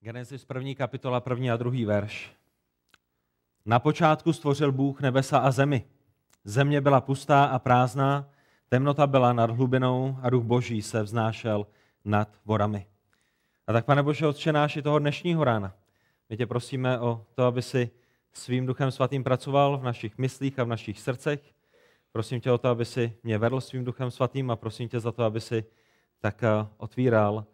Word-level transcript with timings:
Genesis 0.00 0.44
první 0.44 0.74
kapitola, 0.74 1.20
první 1.20 1.50
a 1.50 1.56
druhý 1.56 1.84
verš. 1.84 2.32
Na 3.66 3.78
počátku 3.78 4.32
stvořil 4.32 4.72
Bůh 4.72 5.00
nebesa 5.00 5.38
a 5.38 5.50
zemi. 5.50 5.84
Země 6.44 6.80
byla 6.80 7.00
pustá 7.00 7.44
a 7.44 7.58
prázdná, 7.58 8.30
temnota 8.68 9.06
byla 9.06 9.32
nad 9.32 9.50
hlubinou 9.50 10.18
a 10.22 10.30
duch 10.30 10.44
boží 10.44 10.82
se 10.82 11.02
vznášel 11.02 11.66
nad 12.04 12.28
vodami. 12.44 12.86
A 13.66 13.72
tak, 13.72 13.84
pane 13.84 14.02
Bože, 14.02 14.26
odčenáš 14.26 14.76
i 14.76 14.82
toho 14.82 14.98
dnešního 14.98 15.44
rána. 15.44 15.74
My 16.28 16.36
tě 16.36 16.46
prosíme 16.46 17.00
o 17.00 17.26
to, 17.34 17.44
aby 17.44 17.62
si 17.62 17.90
svým 18.32 18.66
duchem 18.66 18.90
svatým 18.90 19.24
pracoval 19.24 19.78
v 19.78 19.84
našich 19.84 20.18
myslích 20.18 20.58
a 20.58 20.64
v 20.64 20.68
našich 20.68 21.00
srdcech. 21.00 21.54
Prosím 22.12 22.40
tě 22.40 22.52
o 22.52 22.58
to, 22.58 22.68
aby 22.68 22.84
si 22.84 23.18
mě 23.22 23.38
vedl 23.38 23.60
svým 23.60 23.84
duchem 23.84 24.10
svatým 24.10 24.50
a 24.50 24.56
prosím 24.56 24.88
tě 24.88 25.00
za 25.00 25.12
to, 25.12 25.24
aby 25.24 25.40
si 25.40 25.64
tak 26.20 26.42
eh, 26.42 26.66
otvíral 26.76 27.44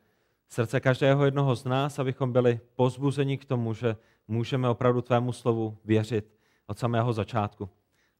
srdce 0.49 0.81
každého 0.81 1.25
jednoho 1.25 1.57
z 1.57 1.65
nás, 1.65 1.99
abychom 1.99 2.33
byli 2.33 2.61
pozbuzeni 2.77 3.39
k 3.39 3.45
tomu, 3.45 3.75
že 3.75 3.97
můžeme 4.29 4.69
opravdu 4.69 5.03
tvému 5.03 5.33
slovu 5.33 5.79
věřit 5.85 6.35
od 6.67 6.79
samého 6.79 7.13
začátku. 7.13 7.71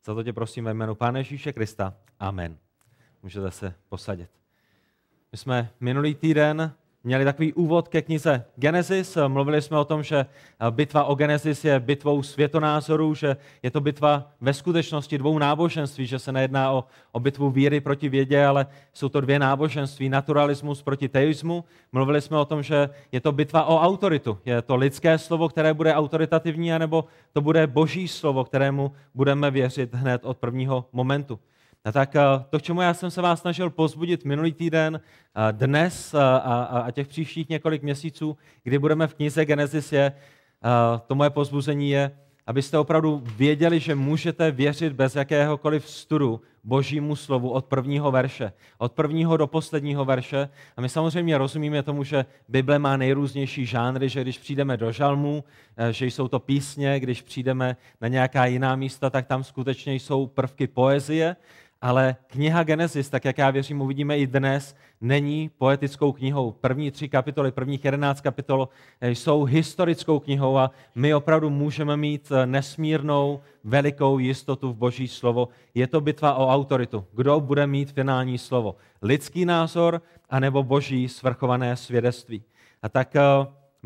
Za 0.05 0.15
to 0.15 0.23
tě 0.23 0.33
prosíme 0.33 0.75
jménu 0.75 0.95
Pána 0.95 1.19
Ježíše 1.19 1.53
Krista. 1.53 1.95
Amen. 2.21 2.59
Můžete 3.23 3.51
se 3.51 3.75
posadit. 3.89 4.31
My 5.33 5.39
jsme 5.39 5.71
minulý 5.81 6.15
týden 6.15 6.73
měli 7.05 7.25
takový 7.25 7.53
úvod 7.53 7.89
ke 7.89 8.03
knize 8.03 8.45
Genesis. 8.57 9.19
Mluvili 9.29 9.63
jsme 9.63 9.79
o 9.79 9.85
tom, 9.85 10.03
že 10.03 10.27
bitva 10.71 11.05
o 11.05 11.15
Genesis 11.15 11.65
je 11.65 11.81
bitvou 11.81 12.23
světonázorů, 12.23 13.15
že 13.15 13.37
je 13.63 13.71
to 13.71 13.81
bitva 13.81 14.31
ve 14.41 14.55
skutečnosti 14.55 15.19
dvou 15.19 15.39
náboženství, 15.39 16.07
že 16.07 16.19
se 16.19 16.33
nejedná 16.33 16.73
o, 16.73 16.85
o 17.13 17.21
bitvu 17.21 17.51
víry 17.51 17.81
proti 17.81 18.09
vědě, 18.09 18.47
ale 18.47 18.67
jsou 18.93 19.09
to 19.09 19.21
dvě 19.21 19.39
náboženství, 19.39 20.09
naturalismus 20.09 20.83
proti 20.83 21.09
teismu. 21.09 21.65
Mluvili 21.93 22.21
jsme 22.21 22.39
o 22.39 22.45
tom, 22.45 22.63
že 22.63 22.89
je 23.13 23.21
to 23.21 23.33
bitva 23.33 23.65
o 23.65 23.81
autoritu. 23.81 24.39
Je 24.45 24.63
to 24.63 24.77
lidské 24.77 25.19
slovo, 25.19 25.49
které 25.49 25.75
bude 25.75 25.95
autoritativní, 25.95 26.73
anebo 26.73 27.05
to 27.33 27.41
bude 27.41 27.67
boží 27.67 28.09
slovo, 28.09 28.45
kterému 28.45 28.93
budeme 29.15 29.51
věřit 29.51 29.95
hned 29.95 30.25
od 30.25 30.39
prvního 30.39 30.85
momentu. 30.93 31.39
A 31.85 31.93
tak 31.93 32.17
eh, 32.17 32.21
to, 32.51 32.59
k 32.59 32.63
čemu 32.63 32.81
já 32.81 32.95
jsem 32.95 33.11
se 33.11 33.23
vás 33.23 33.41
snažil 33.41 33.71
pozbudit 33.71 34.25
minulý 34.25 34.53
týden, 34.53 35.01
eh, 35.01 35.53
dnes 35.53 36.15
eh, 36.15 36.19
a, 36.19 36.83
a 36.87 36.91
těch 36.91 37.09
příštích 37.09 37.49
několik 37.49 37.83
měsíců, 37.83 38.37
kdy 38.63 38.79
budeme 38.79 39.07
v 39.07 39.15
knize 39.15 39.45
Genesis, 39.45 39.93
je, 39.93 40.13
to 41.07 41.15
moje 41.15 41.31
pozbuzení 41.31 41.91
je, 41.91 42.11
abyste 42.47 42.79
opravdu 42.79 43.23
věděli, 43.37 43.81
že 43.81 43.95
můžete 43.95 44.51
věřit 44.51 44.93
bez 44.93 45.17
jakéhokoliv 45.17 45.89
studu 45.89 46.41
božímu 46.65 47.17
slovu 47.17 47.51
od 47.51 47.65
prvního 47.65 48.11
verše, 48.11 48.53
od 48.79 48.93
prvního 48.93 49.37
do 49.37 49.47
posledního 49.47 50.05
verše. 50.05 50.49
A 50.77 50.81
my 50.81 50.89
samozřejmě 50.89 51.39
rozumíme 51.39 51.83
tomu, 51.83 52.05
že 52.05 52.25
Bible 52.49 52.79
má 52.79 52.97
nejrůznější 52.97 53.67
žánry, 53.67 54.09
že 54.09 54.23
když 54.23 54.39
přijdeme 54.39 54.77
do 54.77 54.93
žalmů, 54.93 55.45
že 55.91 56.07
jsou 56.07 56.29
to 56.29 56.39
písně, 56.39 57.01
když 57.01 57.23
přijdeme 57.23 57.77
na 58.01 58.09
nějaká 58.09 58.47
jiná 58.47 58.77
místa, 58.77 59.11
tak 59.11 59.27
tam 59.27 59.45
skutečně 59.45 59.95
jsou 59.95 60.27
prvky 60.27 60.67
poezie, 60.67 61.37
ale 61.85 62.17
kniha 62.27 62.63
Genesis, 62.63 63.11
tak 63.11 63.25
jak 63.25 63.39
já 63.39 63.51
věřím, 63.51 63.81
uvidíme 63.81 64.19
i 64.19 64.27
dnes, 64.27 64.77
není 65.01 65.51
poetickou 65.59 66.13
knihou. 66.13 66.53
První 66.53 66.91
tři 66.91 67.09
kapitoly, 67.09 67.53
prvních 67.53 67.85
jedenáct 67.85 68.21
kapitol 68.21 68.69
eh, 69.01 69.11
jsou 69.11 69.45
historickou 69.45 70.21
knihou 70.21 70.59
a 70.59 70.71
my 70.95 71.15
opravdu 71.15 71.51
můžeme 71.51 71.97
mít 71.97 72.33
eh, 72.33 72.47
nesmírnou, 72.47 73.41
velikou 73.65 74.19
jistotu 74.19 74.73
v 74.73 74.77
Boží 74.77 75.09
slovo. 75.09 75.49
Je 75.75 75.87
to 75.87 76.01
bitva 76.01 76.35
o 76.35 76.49
autoritu. 76.49 77.05
Kdo 77.13 77.41
bude 77.41 77.67
mít 77.67 77.93
finální 77.93 78.39
slovo? 78.39 78.77
Lidský 79.03 79.45
názor 79.45 80.03
anebo 80.31 80.63
Boží 80.63 81.09
svrchované 81.09 81.77
svědectví? 81.77 82.43
A 82.83 82.89
tak 82.89 83.17
eh, 83.17 83.21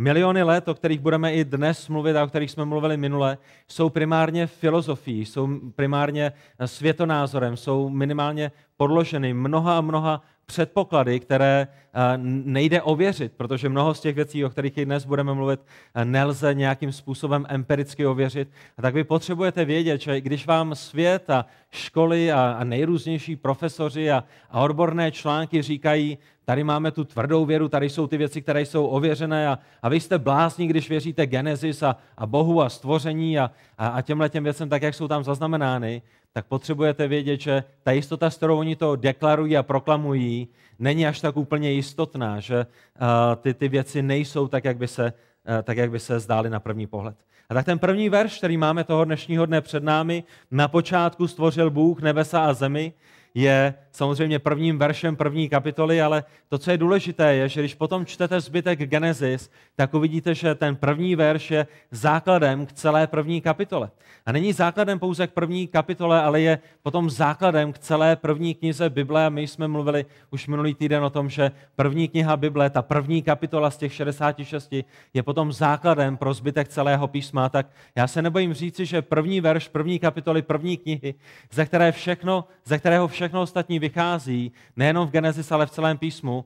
Miliony 0.01 0.43
let, 0.43 0.69
o 0.69 0.75
kterých 0.75 1.01
budeme 1.01 1.33
i 1.35 1.45
dnes 1.45 1.89
mluvit 1.89 2.17
a 2.17 2.25
o 2.25 2.27
kterých 2.27 2.51
jsme 2.51 2.65
mluvili 2.65 2.97
minule, 2.97 3.39
jsou 3.69 3.89
primárně 3.89 4.47
filozofií, 4.47 5.25
jsou 5.27 5.49
primárně 5.77 6.33
světonázorem, 6.65 7.57
jsou 7.57 7.89
minimálně 7.89 8.53
podloženy 8.77 9.35
mnoha 9.35 9.79
a 9.79 9.81
mnoha 9.81 10.23
předpoklady, 10.49 11.21
které 11.21 11.69
eh, 11.69 12.19
nejde 12.45 12.83
ověřit, 12.83 13.33
protože 13.37 13.69
mnoho 13.69 13.95
z 13.95 14.01
těch 14.01 14.15
věcí, 14.15 14.45
o 14.45 14.51
kterých 14.51 14.79
i 14.79 14.85
dnes 14.85 15.05
budeme 15.05 15.35
mluvit, 15.35 15.61
eh, 15.95 16.05
nelze 16.05 16.55
nějakým 16.55 16.93
způsobem 16.93 17.47
empiricky 17.49 18.07
ověřit. 18.07 18.49
A 18.79 18.83
tak 18.83 18.95
vy 18.95 19.05
potřebujete 19.05 19.65
vědět, 19.65 20.01
že 20.01 20.21
když 20.21 20.47
vám 20.47 20.75
svět 20.75 21.31
a 21.31 21.47
školy 21.71 22.33
a, 22.33 22.65
nejrůznější 22.65 23.37
profesoři 23.37 24.11
a, 24.11 24.25
odborné 24.53 25.13
články 25.13 25.63
říkají, 25.63 26.19
tady 26.45 26.65
máme 26.65 26.91
tu 26.91 27.05
tvrdou 27.05 27.45
věru, 27.45 27.69
tady 27.69 27.91
jsou 27.91 28.07
ty 28.07 28.17
věci, 28.17 28.43
které 28.43 28.63
jsou 28.63 28.87
ověřené 28.87 29.49
a, 29.49 29.59
a 29.83 29.89
vy 29.89 30.01
jste 30.01 30.19
blázni, 30.19 30.67
když 30.67 30.89
věříte 30.89 31.27
Genesis 31.27 31.83
a, 31.83 31.97
a 32.17 32.27
Bohu 32.27 32.63
a 32.63 32.69
stvoření 32.69 33.39
a, 33.39 33.51
a, 33.79 33.89
a 33.89 34.03
těmhle 34.03 34.29
těm 34.29 34.45
věcem, 34.45 34.69
tak 34.69 34.83
jak 34.83 34.95
jsou 34.95 35.09
tam 35.09 35.25
zaznamenány, 35.25 36.03
tak 36.39 36.47
potřebujete 36.47 37.09
vědět, 37.09 37.41
že 37.41 37.65
ta 37.83 37.93
jistota, 37.93 38.31
s 38.31 38.37
kterou 38.37 38.59
oni 38.59 38.77
to 38.77 38.97
deklarují 38.97 39.57
a 39.57 39.63
proklamují, 39.63 40.49
není 40.79 41.07
až 41.07 41.21
tak 41.21 41.37
úplně 41.37 41.71
jistotná, 41.71 42.41
že 42.41 42.67
uh, 42.67 43.07
ty, 43.37 43.55
ty 43.55 43.69
věci 43.69 44.03
nejsou 44.03 44.49
tak 44.49 44.65
jak, 44.65 44.77
by 44.77 44.89
se, 44.89 45.05
uh, 45.05 45.63
tak, 45.63 45.77
jak 45.77 45.91
by 45.91 45.99
se 45.99 46.21
zdály 46.21 46.51
na 46.51 46.61
první 46.61 46.87
pohled. 46.87 47.17
A 47.49 47.55
tak 47.55 47.65
ten 47.65 47.79
první 47.79 48.09
verš, 48.09 48.39
který 48.39 48.57
máme 48.57 48.85
toho 48.85 49.05
dnešního 49.05 49.47
dne 49.47 49.61
před 49.61 49.83
námi, 49.83 50.25
na 50.51 50.69
počátku 50.69 51.29
stvořil 51.29 51.71
Bůh 51.71 52.03
nebesa 52.03 52.45
a 52.45 52.53
zemi, 52.53 52.93
je 53.35 53.75
samozřejmě 53.93 54.39
prvním 54.39 54.79
veršem 54.79 55.17
první 55.17 55.49
kapitoly, 55.49 56.03
ale 56.03 56.25
to, 56.49 56.59
co 56.59 56.71
je 56.71 56.79
důležité, 56.79 57.35
je, 57.35 57.49
že 57.49 57.61
když 57.61 57.75
potom 57.75 58.07
čtete 58.07 58.41
zbytek 58.41 58.79
Genesis, 58.79 59.51
tak 59.77 59.95
uvidíte, 59.95 60.35
že 60.35 60.55
ten 60.55 60.77
první 60.77 61.17
verš 61.17 61.51
je 61.51 61.67
základem 61.91 62.67
k 62.67 62.73
celé 62.73 63.07
první 63.07 63.41
kapitole. 63.41 63.91
A 64.27 64.33
není 64.33 64.53
základem 64.53 64.99
pouze 64.99 65.27
k 65.27 65.31
první 65.33 65.67
kapitole, 65.67 66.23
ale 66.23 66.41
je 66.41 66.59
potom 66.83 67.11
základem 67.11 67.73
k 67.73 67.79
celé 67.79 68.17
první 68.17 68.55
knize 68.55 68.91
Bible. 68.91 69.27
A 69.27 69.29
my 69.29 69.47
jsme 69.47 69.69
mluvili 69.69 70.07
už 70.31 70.47
minulý 70.47 70.75
týden 70.75 71.05
o 71.05 71.11
tom, 71.11 71.31
že 71.31 71.51
první 71.77 72.09
kniha 72.09 72.37
Bible, 72.37 72.71
ta 72.71 72.83
první 72.83 73.23
kapitola 73.23 73.71
z 73.71 73.77
těch 73.77 73.93
66, 73.93 74.75
je 75.15 75.23
potom 75.23 75.53
základem 75.53 76.17
pro 76.17 76.35
zbytek 76.35 76.69
celého 76.69 77.09
písma. 77.09 77.49
Tak 77.49 77.67
já 77.97 78.07
se 78.07 78.23
nebojím 78.23 78.55
říci, 78.55 78.87
že 78.87 79.03
první 79.03 79.41
verš 79.41 79.69
první 79.69 79.99
kapitoly 79.99 80.43
první 80.43 80.77
knihy, 80.77 81.15
ze, 81.53 81.67
které 81.67 81.93
všechno, 81.93 82.45
ze 82.65 82.79
kterého 82.79 83.09
všechno 83.09 83.18
ostatní 83.41 83.79
vychází, 83.79 84.53
nejenom 84.77 85.09
v 85.09 85.11
Genesis, 85.11 85.53
ale 85.53 85.67
v 85.67 85.71
celém 85.71 85.99
písmu, 85.99 86.45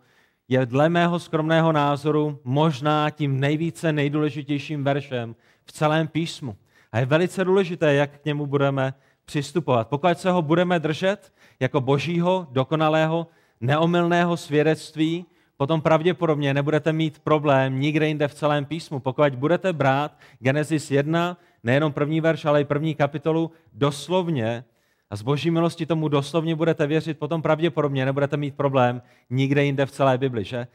je 0.48 0.66
dle 0.66 0.88
mého 0.88 1.18
skromného 1.18 1.72
názoru 1.72 2.40
možná 2.44 3.10
tím 3.10 3.40
nejvíce 3.40 3.92
nejdůležitějším 3.92 4.84
veršem 4.84 5.36
v 5.64 5.72
celém 5.72 6.08
písmu. 6.08 6.56
A 6.92 6.98
je 6.98 7.06
velice 7.06 7.44
důležité, 7.44 7.94
jak 7.94 8.20
k 8.20 8.24
němu 8.24 8.46
budeme 8.46 8.94
přistupovat. 9.24 9.88
Pokud 9.88 10.18
se 10.18 10.30
ho 10.30 10.42
budeme 10.42 10.78
držet 10.78 11.32
jako 11.60 11.80
božího, 11.80 12.46
dokonalého, 12.50 13.26
neomylného 13.60 14.36
svědectví, 14.36 15.26
potom 15.56 15.80
pravděpodobně 15.80 16.54
nebudete 16.54 16.92
mít 16.92 17.18
problém 17.18 17.80
nikde 17.80 18.08
jinde 18.08 18.28
v 18.28 18.34
celém 18.34 18.64
písmu. 18.64 19.00
Pokud 19.00 19.34
budete 19.34 19.72
brát 19.72 20.18
Genesis 20.38 20.90
1, 20.90 21.36
nejenom 21.62 21.92
první 21.92 22.20
verš, 22.20 22.44
ale 22.44 22.60
i 22.60 22.64
první 22.64 22.94
kapitolu, 22.94 23.50
doslovně 23.72 24.64
a 25.12 25.16
z 25.16 25.22
boží 25.22 25.50
milosti 25.50 25.86
tomu 25.86 26.08
doslovně 26.08 26.54
budete 26.54 26.86
věřit, 26.86 27.18
potom 27.18 27.42
pravděpodobně 27.42 28.04
nebudete 28.04 28.36
mít 28.36 28.54
problém 28.54 29.02
nikde 29.30 29.64
jinde 29.64 29.86
v 29.86 29.90
celé 29.90 30.18
Bibli, 30.18 30.44
že? 30.44 30.66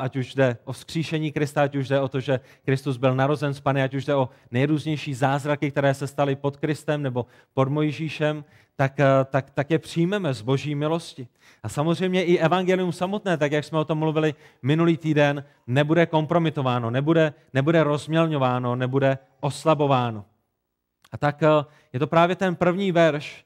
Ať 0.00 0.16
už 0.16 0.34
jde 0.34 0.58
o 0.64 0.72
vzkříšení 0.72 1.32
Krista, 1.32 1.62
ať 1.62 1.76
už 1.76 1.88
jde 1.88 2.00
o 2.00 2.08
to, 2.08 2.20
že 2.20 2.40
Kristus 2.64 2.96
byl 2.96 3.14
narozen 3.14 3.54
z 3.54 3.60
Pany, 3.60 3.82
ať 3.82 3.94
už 3.94 4.04
jde 4.04 4.14
o 4.14 4.28
nejrůznější 4.50 5.14
zázraky, 5.14 5.70
které 5.70 5.94
se 5.94 6.06
staly 6.06 6.36
pod 6.36 6.56
Kristem 6.56 7.02
nebo 7.02 7.26
pod 7.54 7.68
Mojžíšem, 7.68 8.44
tak, 8.76 8.92
tak, 9.30 9.50
tak 9.50 9.70
je 9.70 9.78
přijmeme 9.78 10.34
z 10.34 10.42
boží 10.42 10.74
milosti. 10.74 11.28
A 11.62 11.68
samozřejmě 11.68 12.24
i 12.24 12.38
evangelium 12.38 12.92
samotné, 12.92 13.36
tak 13.36 13.52
jak 13.52 13.64
jsme 13.64 13.78
o 13.78 13.84
tom 13.84 13.98
mluvili 13.98 14.34
minulý 14.62 14.96
týden, 14.96 15.44
nebude 15.66 16.06
kompromitováno, 16.06 16.90
nebude, 16.90 17.32
nebude 17.54 17.82
rozmělňováno, 17.82 18.76
nebude 18.76 19.18
oslabováno. 19.40 20.24
A 21.12 21.18
tak 21.18 21.42
je 21.92 21.98
to 21.98 22.06
právě 22.06 22.36
ten 22.36 22.56
první 22.56 22.92
verš, 22.92 23.45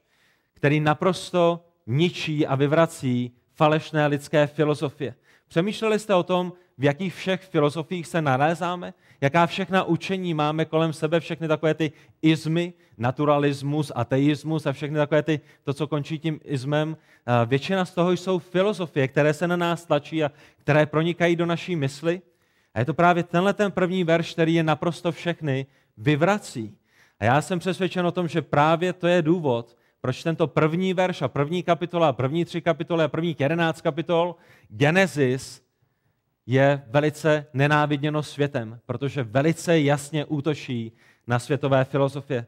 který 0.61 0.81
naprosto 0.81 1.65
ničí 1.87 2.47
a 2.47 2.55
vyvrací 2.55 3.33
falešné 3.55 4.07
lidské 4.07 4.47
filozofie. 4.47 5.15
Přemýšleli 5.49 5.99
jste 5.99 6.15
o 6.15 6.23
tom, 6.23 6.53
v 6.79 6.85
jakých 6.85 7.15
všech 7.15 7.41
filozofiích 7.41 8.07
se 8.07 8.23
nalézáme? 8.23 8.95
Jaká 9.21 9.47
všechna 9.47 9.85
učení 9.85 10.35
máme 10.35 10.65
kolem 10.65 10.93
sebe, 10.93 11.21
všechny 11.21 11.49
takové 11.49 11.75
ty 11.75 11.93
izmy, 12.23 12.73
naturalismus, 12.99 13.93
ateismus 13.95 14.67
a 14.67 14.73
všechny 14.73 14.97
takové 14.97 15.23
ty, 15.23 15.41
to, 15.65 15.75
co 15.75 15.87
končí 15.87 16.19
tím 16.19 16.41
izmem. 16.45 16.97
Většina 17.47 17.85
z 17.85 17.95
toho 17.95 18.13
jsou 18.13 18.39
filozofie, 18.39 19.09
které 19.09 19.35
se 19.35 19.49
na 19.49 19.57
nás 19.57 19.85
tlačí 19.85 20.25
a 20.25 20.31
které 20.59 20.87
pronikají 20.87 21.37
do 21.37 21.47
naší 21.47 21.77
mysli. 21.77 22.23
A 22.75 22.79
je 22.79 22.85
to 22.85 22.95
právě 22.95 23.23
tenhle 23.23 23.53
ten 23.53 23.73
první 23.73 24.05
verš, 24.05 24.33
který 24.33 24.55
je 24.55 24.63
naprosto 24.63 25.13
všechny 25.13 25.67
vyvrací. 25.97 26.77
A 27.21 27.25
já 27.25 27.43
jsem 27.43 27.59
přesvědčen 27.59 28.07
o 28.07 28.13
tom, 28.13 28.29
že 28.29 28.43
právě 28.43 28.93
to 28.93 29.07
je 29.07 29.23
důvod, 29.23 29.77
proč 30.01 30.23
tento 30.23 30.47
první 30.47 30.95
verš 30.95 31.23
a 31.23 31.29
první 31.29 31.63
kapitola, 31.63 32.13
první 32.13 32.45
tři 32.45 32.61
kapitoly 32.61 33.05
a 33.05 33.09
prvních 33.09 33.41
jedenáct 33.41 33.81
kapitol 33.81 34.37
Genesis 34.69 35.63
je 36.47 36.83
velice 36.87 37.47
nenáviděno 37.55 38.23
světem, 38.23 38.81
protože 38.87 39.23
velice 39.23 39.81
jasně 39.81 40.25
útočí 40.25 40.93
na 41.27 41.39
světové 41.39 41.85
filozofie. 41.85 42.47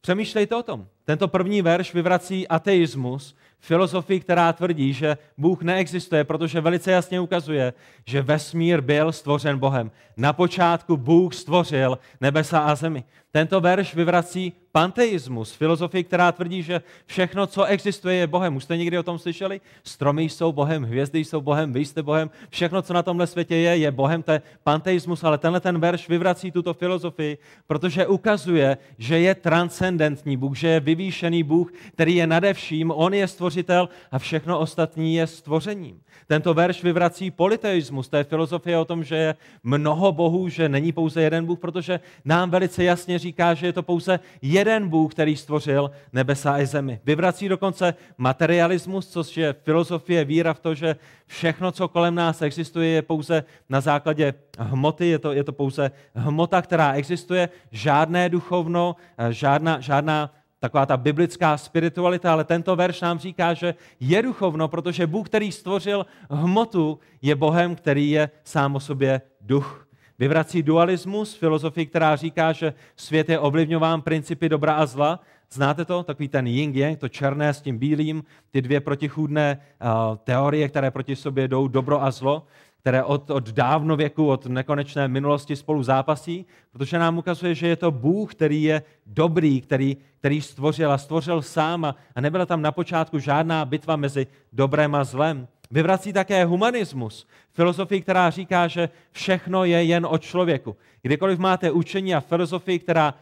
Přemýšlejte 0.00 0.56
o 0.56 0.62
tom. 0.62 0.86
Tento 1.04 1.28
první 1.28 1.62
verš 1.62 1.94
vyvrací 1.94 2.48
ateismus, 2.48 3.36
filozofii, 3.60 4.20
která 4.20 4.52
tvrdí, 4.52 4.92
že 4.92 5.18
Bůh 5.38 5.62
neexistuje, 5.62 6.24
protože 6.24 6.60
velice 6.60 6.92
jasně 6.92 7.20
ukazuje, 7.20 7.72
že 8.06 8.22
vesmír 8.22 8.80
byl 8.80 9.12
stvořen 9.12 9.58
Bohem. 9.58 9.90
Na 10.16 10.32
počátku 10.32 10.96
Bůh 10.96 11.34
stvořil 11.34 11.98
nebesa 12.20 12.58
a 12.58 12.74
zemi. 12.74 13.04
Tento 13.34 13.60
verš 13.60 13.94
vyvrací 13.94 14.52
panteismus, 14.72 15.52
filozofii, 15.52 16.04
která 16.04 16.32
tvrdí, 16.32 16.62
že 16.62 16.82
všechno, 17.06 17.46
co 17.46 17.64
existuje, 17.64 18.16
je 18.16 18.26
Bohem. 18.26 18.56
Už 18.56 18.64
jste 18.64 18.76
někdy 18.76 18.98
o 18.98 19.02
tom 19.02 19.18
slyšeli? 19.18 19.60
Stromy 19.84 20.22
jsou 20.22 20.52
Bohem, 20.52 20.82
hvězdy 20.82 21.18
jsou 21.18 21.40
Bohem, 21.40 21.72
vy 21.72 21.84
jste 21.84 22.02
Bohem, 22.02 22.30
všechno, 22.50 22.82
co 22.82 22.92
na 22.92 23.02
tomhle 23.02 23.26
světě 23.26 23.56
je, 23.56 23.76
je 23.76 23.90
Bohem. 23.90 24.22
To 24.22 24.32
je 24.32 24.42
panteismus, 24.64 25.24
ale 25.24 25.38
tenhle 25.38 25.60
ten 25.60 25.78
verš 25.78 26.08
vyvrací 26.08 26.50
tuto 26.50 26.74
filozofii, 26.74 27.38
protože 27.66 28.06
ukazuje, 28.06 28.78
že 28.98 29.18
je 29.18 29.34
transcendentní 29.34 30.36
Bůh, 30.36 30.56
že 30.56 30.68
je 30.68 30.80
vyvýšený 30.80 31.42
Bůh, 31.42 31.72
který 31.92 32.14
je 32.14 32.26
nade 32.26 32.54
vším, 32.54 32.90
on 32.90 33.14
je 33.14 33.28
stvořitel 33.28 33.88
a 34.10 34.18
všechno 34.18 34.58
ostatní 34.58 35.14
je 35.14 35.26
stvořením. 35.26 36.00
Tento 36.26 36.54
verš 36.54 36.82
vyvrací 36.82 37.30
politeismus, 37.30 38.08
to 38.08 38.16
je 38.16 38.24
filozofie 38.24 38.78
o 38.78 38.84
tom, 38.84 39.04
že 39.04 39.16
je 39.16 39.34
mnoho 39.62 40.12
bohů, 40.12 40.48
že 40.48 40.68
není 40.68 40.92
pouze 40.92 41.22
jeden 41.22 41.46
Bůh, 41.46 41.58
protože 41.58 42.00
nám 42.24 42.50
velice 42.50 42.84
jasně 42.84 43.18
říká, 43.24 43.54
že 43.54 43.66
je 43.66 43.72
to 43.72 43.82
pouze 43.82 44.20
jeden 44.42 44.88
Bůh, 44.88 45.14
který 45.14 45.36
stvořil 45.36 45.90
nebesa 46.12 46.52
a 46.52 46.66
zemi. 46.66 47.00
Vyvrací 47.04 47.48
dokonce 47.48 47.94
materialismus, 48.18 49.08
což 49.08 49.36
je 49.36 49.52
filozofie 49.64 50.24
víra 50.24 50.52
v 50.54 50.60
to, 50.60 50.74
že 50.74 50.96
všechno, 51.26 51.72
co 51.72 51.88
kolem 51.88 52.14
nás 52.14 52.42
existuje, 52.42 52.88
je 52.88 53.02
pouze 53.02 53.44
na 53.68 53.80
základě 53.80 54.34
hmoty, 54.58 55.06
je 55.06 55.18
to, 55.18 55.32
je 55.32 55.44
to 55.44 55.52
pouze 55.52 55.90
hmota, 56.14 56.62
která 56.62 56.92
existuje, 56.92 57.48
žádné 57.72 58.28
duchovno, 58.28 58.96
žádná, 59.30 59.80
žádná 59.80 60.30
taková 60.60 60.86
ta 60.86 60.96
biblická 60.96 61.56
spiritualita, 61.56 62.32
ale 62.32 62.44
tento 62.44 62.76
verš 62.76 63.00
nám 63.00 63.18
říká, 63.18 63.54
že 63.54 63.74
je 64.00 64.22
duchovno, 64.22 64.68
protože 64.68 65.06
Bůh, 65.06 65.26
který 65.26 65.52
stvořil 65.52 66.06
hmotu, 66.30 66.98
je 67.22 67.34
Bohem, 67.34 67.76
který 67.76 68.10
je 68.10 68.30
sám 68.44 68.76
o 68.76 68.80
sobě 68.80 69.20
duch. 69.40 69.83
Vyvrací 70.18 70.62
dualismus, 70.62 71.34
filozofii, 71.34 71.86
která 71.86 72.16
říká, 72.16 72.52
že 72.52 72.74
svět 72.96 73.28
je 73.28 73.38
ovlivňován 73.38 74.02
principy 74.02 74.48
dobra 74.48 74.74
a 74.74 74.86
zla. 74.86 75.20
Znáte 75.52 75.84
to? 75.84 76.02
Takový 76.02 76.28
ten 76.28 76.46
yin 76.46 76.72
yang, 76.76 76.98
to 76.98 77.08
černé 77.08 77.54
s 77.54 77.60
tím 77.60 77.78
bílým, 77.78 78.24
ty 78.50 78.62
dvě 78.62 78.80
protichůdné 78.80 79.58
uh, 79.58 80.16
teorie, 80.16 80.68
které 80.68 80.90
proti 80.90 81.16
sobě 81.16 81.48
jdou, 81.48 81.68
dobro 81.68 82.02
a 82.02 82.10
zlo 82.10 82.46
které 82.84 83.04
od, 83.04 83.30
od 83.30 83.48
dávno 83.48 83.96
věku, 83.96 84.28
od 84.28 84.46
nekonečné 84.46 85.08
minulosti 85.08 85.56
spolu 85.56 85.82
zápasí, 85.82 86.46
protože 86.72 86.98
nám 86.98 87.18
ukazuje, 87.18 87.54
že 87.54 87.68
je 87.68 87.76
to 87.76 87.90
Bůh, 87.90 88.34
který 88.34 88.62
je 88.62 88.82
dobrý, 89.06 89.60
který, 89.60 89.96
který 90.18 90.40
stvořil 90.40 90.92
a 90.92 90.98
stvořil 90.98 91.42
sám 91.42 91.94
a 92.14 92.20
nebyla 92.20 92.46
tam 92.46 92.62
na 92.62 92.72
počátku 92.72 93.18
žádná 93.18 93.64
bitva 93.64 93.96
mezi 93.96 94.26
dobrem 94.52 94.94
a 94.94 95.04
zlem. 95.04 95.48
Vyvrací 95.74 96.12
také 96.12 96.44
humanismus, 96.44 97.26
filozofii, 97.52 98.00
která 98.00 98.30
říká, 98.30 98.68
že 98.68 98.88
všechno 99.12 99.64
je 99.64 99.84
jen 99.84 100.06
o 100.10 100.18
člověku. 100.18 100.76
Kdykoliv 101.02 101.38
máte 101.38 101.70
učení 101.70 102.14
a 102.14 102.20
filozofii, 102.20 102.78
která 102.78 103.14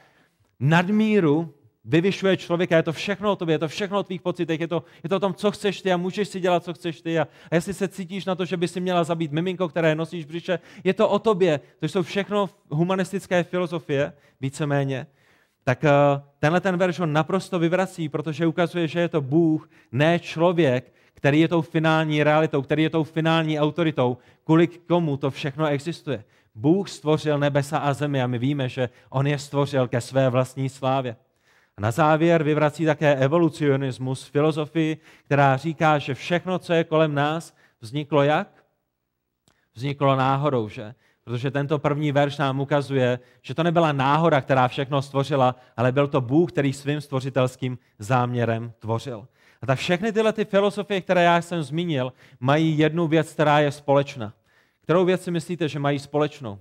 nadmíru 0.61 1.55
vyvyšuje 1.85 2.37
člověka, 2.37 2.77
je 2.77 2.83
to 2.83 2.93
všechno 2.93 3.33
o 3.33 3.37
tobě, 3.37 3.55
je 3.55 3.59
to 3.59 3.69
všechno 3.69 3.99
o 3.99 4.03
tvých 4.03 4.23
pocitech, 4.23 4.61
je 4.61 4.69
to, 4.69 4.85
je 5.03 5.09
to 5.09 5.17
o 5.17 5.21
tom, 5.21 5.35
co 5.35 5.51
chceš 5.51 5.83
ty 5.83 5.93
a 5.93 5.97
můžeš 5.97 6.29
si 6.29 6.41
dělat, 6.41 6.65
co 6.65 6.75
chceš 6.75 7.01
ty. 7.01 7.19
A, 7.19 7.29
a 7.51 7.55
jestli 7.55 7.75
se 7.75 7.89
cítíš 7.89 8.25
na 8.25 8.35
to, 8.35 8.45
že 8.45 8.57
by 8.57 8.69
si 8.69 8.81
měla 8.81 9.05
zabít 9.05 9.33
miminko, 9.33 9.69
které 9.69 9.95
nosíš 9.95 10.25
v 10.25 10.29
břiše, 10.29 10.59
je 10.85 10.95
to 10.95 11.09
o 11.09 11.19
tobě. 11.19 11.61
To 11.81 11.89
jsou 11.89 12.03
všechno 12.03 12.51
humanistické 12.71 13.45
filozofie, 13.45 14.13
víceméně. 14.41 15.07
Tak 15.65 15.83
uh, 15.83 15.89
tenhle 16.39 16.61
ten 16.61 16.77
verš 16.77 17.01
on 17.01 17.13
naprosto 17.13 17.59
vyvrací, 17.59 18.09
protože 18.09 18.47
ukazuje, 18.47 18.89
že 18.89 19.01
je 19.01 19.09
to 19.09 19.21
Bůh, 19.21 19.71
ne 19.93 20.19
člověk, 20.19 20.93
který 21.23 21.41
je 21.41 21.49
tou 21.49 21.63
finální 21.63 22.23
realitou, 22.23 22.63
který 22.63 22.83
je 22.83 22.91
tou 22.91 23.05
finální 23.05 23.61
autoritou, 23.61 24.19
kvůli 24.45 24.67
komu 24.67 25.17
to 25.17 25.31
všechno 25.31 25.67
existuje. 25.67 26.25
Bůh 26.55 26.89
stvořil 26.89 27.39
nebesa 27.39 27.79
a 27.79 27.93
zemi 27.93 28.23
a 28.23 28.27
my 28.27 28.39
víme, 28.39 28.69
že 28.69 28.89
On 29.11 29.27
je 29.27 29.39
stvořil 29.39 29.89
ke 29.89 30.01
své 30.01 30.31
vlastní 30.31 30.69
slávě. 30.69 31.17
A 31.77 31.81
na 31.81 31.91
závěr 31.91 32.43
vyvrací 32.43 32.85
také 32.85 33.15
evolucionismus, 33.15 34.25
filozofii, 34.25 34.97
která 35.25 35.57
říká, 35.57 35.99
že 35.99 36.15
všechno, 36.15 36.59
co 36.59 36.73
je 36.73 36.85
kolem 36.85 37.15
nás, 37.15 37.55
vzniklo 37.81 38.23
jak? 38.23 38.65
Vzniklo 39.75 40.17
náhodou, 40.17 40.69
že? 40.69 40.95
Protože 41.25 41.51
tento 41.51 41.79
první 41.79 42.13
verš 42.13 42.39
nám 42.39 42.61
ukazuje, 42.61 43.19
že 43.43 43.55
to 43.55 43.63
nebyla 43.63 43.93
náhoda, 43.93 44.41
která 44.41 44.69
všechno 44.69 45.03
stvořila, 45.03 45.57
ale 45.77 45.93
byl 45.93 46.09
to 46.09 46.21
Bůh, 46.21 46.53
který 46.53 46.73
svým 46.73 47.01
stvořitelským 47.01 47.79
záměrem 47.99 48.73
tvořil. 48.79 49.27
A 49.63 49.67
tak 49.67 49.79
všechny 49.79 50.13
tyhle 50.13 50.33
ty 50.33 50.45
filozofie, 50.45 51.01
které 51.01 51.23
já 51.23 51.43
jsem 51.43 51.63
zmínil, 51.63 52.13
mají 52.41 52.79
jednu 52.79 53.07
věc, 53.07 53.33
která 53.33 53.61
je 53.61 53.73
společná. 53.73 54.33
Kterou 54.81 55.05
věc 55.05 55.23
si 55.23 55.31
myslíte, 55.31 55.69
že 55.69 55.79
mají 55.79 55.99
společnou? 55.99 56.59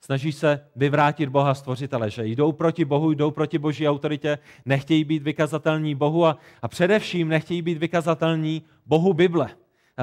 Snaží 0.00 0.32
se 0.32 0.66
vyvrátit 0.76 1.28
Boha 1.28 1.54
stvořitele, 1.54 2.10
že 2.10 2.26
jdou 2.26 2.52
proti 2.52 2.84
Bohu, 2.84 3.12
jdou 3.12 3.30
proti 3.30 3.58
boží 3.58 3.88
autoritě, 3.88 4.38
nechtějí 4.64 5.04
být 5.04 5.22
vykazatelní 5.22 5.94
Bohu 5.94 6.26
a, 6.26 6.38
a 6.62 6.68
především 6.68 7.28
nechtějí 7.28 7.62
být 7.62 7.78
vykazatelní 7.78 8.62
Bohu 8.86 9.12
Bible. 9.12 9.48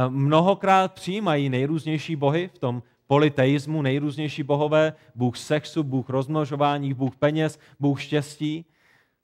Mnohokrát 0.09 0.93
přijímají 0.93 1.49
nejrůznější 1.49 2.15
bohy 2.15 2.49
v 2.53 2.59
tom 2.59 2.83
politeismu, 3.07 3.81
nejrůznější 3.81 4.43
bohové, 4.43 4.93
Bůh 5.15 5.37
sexu, 5.37 5.83
Bůh 5.83 6.09
rozmnožování, 6.09 6.93
Bůh 6.93 7.15
peněz, 7.15 7.59
Bůh 7.79 8.01
štěstí, 8.01 8.65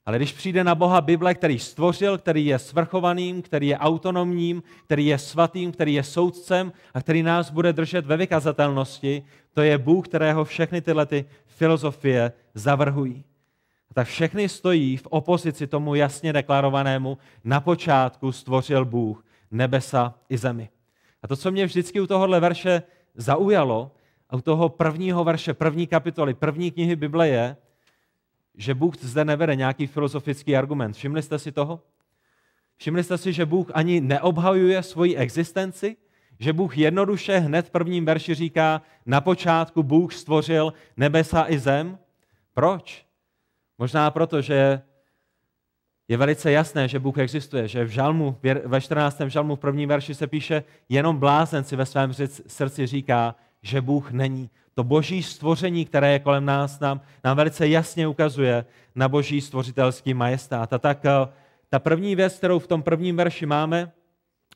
ale 0.06 0.16
když 0.16 0.32
přijde 0.32 0.64
na 0.64 0.74
Boha 0.74 1.00
Bible, 1.00 1.34
který 1.34 1.58
stvořil, 1.58 2.18
který 2.18 2.46
je 2.46 2.58
svrchovaným, 2.58 3.42
který 3.42 3.66
je 3.66 3.78
autonomním, 3.78 4.62
který 4.84 5.06
je 5.06 5.18
svatým, 5.18 5.72
který 5.72 5.94
je 5.94 6.02
soudcem 6.02 6.72
a 6.94 7.00
který 7.00 7.22
nás 7.22 7.50
bude 7.50 7.72
držet 7.72 8.06
ve 8.06 8.16
vykazatelnosti, 8.16 9.22
to 9.52 9.62
je 9.62 9.78
Bůh, 9.78 10.08
kterého 10.08 10.44
všechny 10.44 10.80
tyhle 10.80 11.06
ty 11.06 11.24
filozofie 11.46 12.32
zavrhují. 12.54 13.24
A 13.90 13.94
tak 13.94 14.06
všechny 14.08 14.48
stojí 14.48 14.96
v 14.96 15.06
opozici 15.06 15.66
tomu 15.66 15.94
jasně 15.94 16.32
deklarovanému, 16.32 17.18
na 17.44 17.60
počátku 17.60 18.32
stvořil 18.32 18.84
Bůh 18.84 19.24
nebesa 19.50 20.14
i 20.28 20.38
zemi. 20.38 20.68
A 21.22 21.28
to, 21.28 21.36
co 21.36 21.50
mě 21.50 21.66
vždycky 21.66 22.00
u 22.00 22.06
tohohle 22.06 22.40
verše 22.40 22.82
zaujalo, 23.14 23.90
a 24.30 24.36
u 24.36 24.40
toho 24.40 24.68
prvního 24.68 25.24
verše, 25.24 25.54
první 25.54 25.86
kapitoly, 25.86 26.34
první 26.34 26.70
knihy 26.70 26.96
Bible 26.96 27.28
je, 27.28 27.56
že 28.56 28.74
Bůh 28.74 28.96
zde 29.00 29.24
nevede 29.24 29.56
nějaký 29.56 29.86
filozofický 29.86 30.56
argument. 30.56 30.92
Všimli 30.92 31.22
jste 31.22 31.38
si 31.38 31.52
toho? 31.52 31.80
Všimli 32.76 33.04
jste 33.04 33.18
si, 33.18 33.32
že 33.32 33.46
Bůh 33.46 33.70
ani 33.74 34.00
neobhajuje 34.00 34.82
svoji 34.82 35.16
existenci? 35.16 35.96
Že 36.38 36.52
Bůh 36.52 36.78
jednoduše 36.78 37.38
hned 37.38 37.66
v 37.66 37.70
prvním 37.70 38.04
verši 38.04 38.34
říká, 38.34 38.82
na 39.06 39.20
počátku 39.20 39.82
Bůh 39.82 40.14
stvořil 40.14 40.72
nebesa 40.96 41.44
i 41.48 41.58
zem? 41.58 41.98
Proč? 42.54 43.06
Možná 43.78 44.10
proto, 44.10 44.42
že 44.42 44.82
je 46.08 46.16
velice 46.16 46.52
jasné, 46.52 46.88
že 46.88 46.98
Bůh 46.98 47.18
existuje, 47.18 47.68
že 47.68 47.84
v 47.84 47.88
žalmu, 47.88 48.38
ve 48.64 48.80
14. 48.80 49.20
žalmu 49.26 49.56
v 49.56 49.60
prvním 49.60 49.88
verši 49.88 50.14
se 50.14 50.26
píše, 50.26 50.64
jenom 50.88 51.18
blázen 51.18 51.64
si 51.64 51.76
ve 51.76 51.86
svém 51.86 52.14
srdci 52.46 52.86
říká, 52.86 53.34
že 53.66 53.80
Bůh 53.80 54.12
není 54.12 54.50
to 54.74 54.84
boží 54.84 55.22
stvoření, 55.22 55.84
které 55.84 56.12
je 56.12 56.18
kolem 56.18 56.44
nás, 56.44 56.80
nám, 56.80 57.00
nám 57.24 57.36
velice 57.36 57.68
jasně 57.68 58.08
ukazuje 58.08 58.64
na 58.94 59.08
boží 59.08 59.40
stvořitelský 59.40 60.14
majestát. 60.14 60.72
A 60.72 60.78
tak 60.78 61.04
eh, 61.04 61.28
ta 61.68 61.78
první 61.78 62.16
věc, 62.16 62.36
kterou 62.36 62.58
v 62.58 62.66
tom 62.66 62.82
prvním 62.82 63.16
verši 63.16 63.46
máme, 63.46 63.92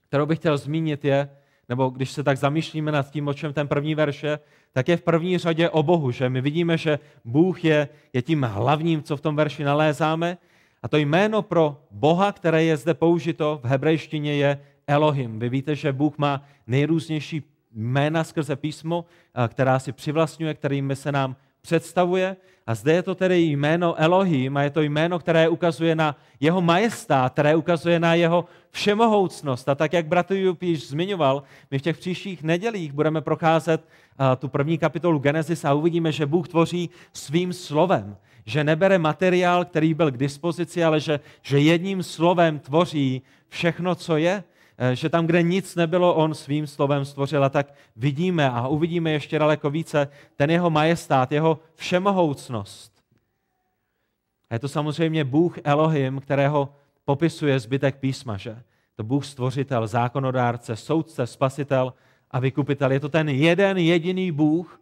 kterou 0.08 0.26
bych 0.26 0.38
chtěl 0.38 0.58
zmínit 0.58 1.04
je, 1.04 1.30
nebo 1.68 1.90
když 1.90 2.10
se 2.10 2.22
tak 2.22 2.38
zamýšlíme 2.38 2.92
nad 2.92 3.10
tím, 3.10 3.28
o 3.28 3.34
čem 3.34 3.52
ten 3.52 3.68
první 3.68 3.94
verš 3.94 4.22
je, 4.22 4.38
tak 4.72 4.88
je 4.88 4.96
v 4.96 5.02
první 5.02 5.38
řadě 5.38 5.70
o 5.70 5.82
Bohu, 5.82 6.10
že 6.10 6.28
my 6.28 6.40
vidíme, 6.40 6.78
že 6.78 6.98
Bůh 7.24 7.64
je, 7.64 7.88
je 8.12 8.22
tím 8.22 8.42
hlavním, 8.42 9.02
co 9.02 9.16
v 9.16 9.20
tom 9.20 9.36
verši 9.36 9.64
nalézáme. 9.64 10.38
A 10.82 10.88
to 10.88 10.96
jméno 10.96 11.42
pro 11.42 11.82
Boha, 11.90 12.32
které 12.32 12.64
je 12.64 12.76
zde 12.76 12.94
použito 12.94 13.60
v 13.62 13.66
hebrejštině, 13.66 14.34
je 14.34 14.60
Elohim. 14.86 15.38
Vy 15.38 15.48
víte, 15.48 15.74
že 15.74 15.92
Bůh 15.92 16.18
má 16.18 16.42
nejrůznější 16.66 17.42
jména 17.74 18.24
skrze 18.24 18.56
písmo, 18.56 19.04
která 19.48 19.78
si 19.78 19.92
přivlastňuje, 19.92 20.54
kterými 20.54 20.96
se 20.96 21.12
nám 21.12 21.36
představuje. 21.60 22.36
A 22.66 22.74
zde 22.74 22.92
je 22.92 23.02
to 23.02 23.14
tedy 23.14 23.40
jméno 23.40 23.94
Elohim 23.98 24.56
a 24.56 24.62
je 24.62 24.70
to 24.70 24.80
jméno, 24.80 25.18
které 25.18 25.48
ukazuje 25.48 25.94
na 25.94 26.16
jeho 26.40 26.60
majestát, 26.60 27.32
které 27.32 27.56
ukazuje 27.56 28.00
na 28.00 28.14
jeho 28.14 28.44
všemohoucnost. 28.70 29.68
A 29.68 29.74
tak, 29.74 29.92
jak 29.92 30.06
bratr 30.06 30.34
Jup 30.34 30.62
již 30.62 30.88
zmiňoval, 30.88 31.42
my 31.70 31.78
v 31.78 31.82
těch 31.82 31.98
příštích 31.98 32.42
nedělích 32.42 32.92
budeme 32.92 33.20
procházet 33.20 33.84
tu 34.38 34.48
první 34.48 34.78
kapitolu 34.78 35.18
Genesis 35.18 35.64
a 35.64 35.74
uvidíme, 35.74 36.12
že 36.12 36.26
Bůh 36.26 36.48
tvoří 36.48 36.90
svým 37.12 37.52
slovem. 37.52 38.16
Že 38.44 38.64
nebere 38.64 38.98
materiál, 38.98 39.64
který 39.64 39.94
byl 39.94 40.10
k 40.10 40.16
dispozici, 40.16 40.84
ale 40.84 41.00
že, 41.00 41.20
že 41.42 41.58
jedním 41.58 42.02
slovem 42.02 42.58
tvoří 42.58 43.22
všechno, 43.48 43.94
co 43.94 44.16
je 44.16 44.30
eh, 44.30 44.49
že 44.92 45.08
tam, 45.08 45.26
kde 45.26 45.42
nic 45.42 45.76
nebylo, 45.76 46.14
on 46.14 46.34
svým 46.34 46.66
slovem 46.66 47.04
stvořil. 47.04 47.44
A 47.44 47.48
tak 47.48 47.74
vidíme 47.96 48.50
a 48.50 48.68
uvidíme 48.68 49.10
ještě 49.10 49.38
daleko 49.38 49.70
více 49.70 50.08
ten 50.36 50.50
jeho 50.50 50.70
majestát, 50.70 51.32
jeho 51.32 51.58
všemohoucnost. 51.74 52.92
A 54.50 54.54
je 54.54 54.58
to 54.58 54.68
samozřejmě 54.68 55.24
Bůh 55.24 55.58
Elohim, 55.64 56.20
kterého 56.20 56.74
popisuje 57.04 57.60
zbytek 57.60 57.96
písma, 57.96 58.36
že? 58.36 58.62
To 58.96 59.04
Bůh 59.04 59.24
stvořitel, 59.24 59.86
zákonodárce, 59.86 60.76
soudce, 60.76 61.26
spasitel 61.26 61.94
a 62.30 62.40
vykupitel. 62.40 62.92
Je 62.92 63.00
to 63.00 63.08
ten 63.08 63.28
jeden 63.28 63.78
jediný 63.78 64.32
Bůh. 64.32 64.80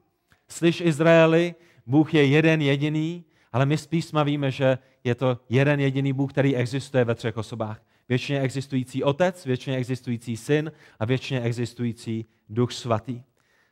Slyš 0.48 0.80
Izraeli, 0.80 1.54
Bůh 1.86 2.14
je 2.14 2.24
jeden 2.24 2.62
jediný, 2.62 3.24
ale 3.52 3.66
my 3.66 3.78
z 3.78 3.86
písma 3.86 4.22
víme, 4.22 4.50
že 4.50 4.78
je 5.04 5.14
to 5.14 5.38
jeden 5.48 5.80
jediný 5.80 6.12
Bůh, 6.12 6.32
který 6.32 6.56
existuje 6.56 7.04
ve 7.04 7.14
třech 7.14 7.36
osobách. 7.36 7.80
Věčně 8.08 8.40
existující 8.40 9.04
Otec, 9.04 9.44
věčně 9.44 9.76
existující 9.76 10.36
Syn 10.36 10.72
a 11.00 11.04
věčně 11.04 11.40
existující 11.40 12.26
Duch 12.48 12.72
Svatý. 12.72 13.22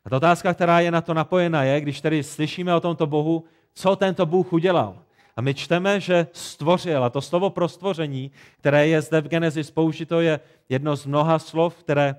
A 0.04 0.10
ta 0.10 0.16
otázka, 0.16 0.54
která 0.54 0.80
je 0.80 0.90
na 0.90 1.00
to 1.00 1.14
napojena, 1.14 1.62
je, 1.62 1.80
když 1.80 2.00
tedy 2.00 2.22
slyšíme 2.22 2.74
o 2.74 2.80
tomto 2.80 3.06
Bohu, 3.06 3.44
co 3.74 3.96
tento 3.96 4.26
Bůh 4.26 4.52
udělal. 4.52 4.98
A 5.36 5.40
my 5.40 5.54
čteme, 5.54 6.00
že 6.00 6.26
stvořil. 6.32 7.04
A 7.04 7.10
to 7.10 7.20
slovo 7.20 7.50
pro 7.50 7.68
stvoření, 7.68 8.30
které 8.58 8.88
je 8.88 9.02
zde 9.02 9.20
v 9.20 9.28
Genesis 9.28 9.70
použito, 9.70 10.20
je 10.20 10.40
jedno 10.68 10.96
z 10.96 11.06
mnoha 11.06 11.38
slov, 11.38 11.74
které 11.74 12.16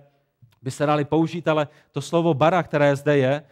by 0.62 0.72
se 0.72 0.86
dali 0.86 1.06
použít, 1.06 1.48
ale 1.48 1.68
to 1.92 2.02
slovo 2.02 2.34
bara, 2.34 2.64
které 2.64 2.96
zde 2.96 3.18
je, 3.18 3.44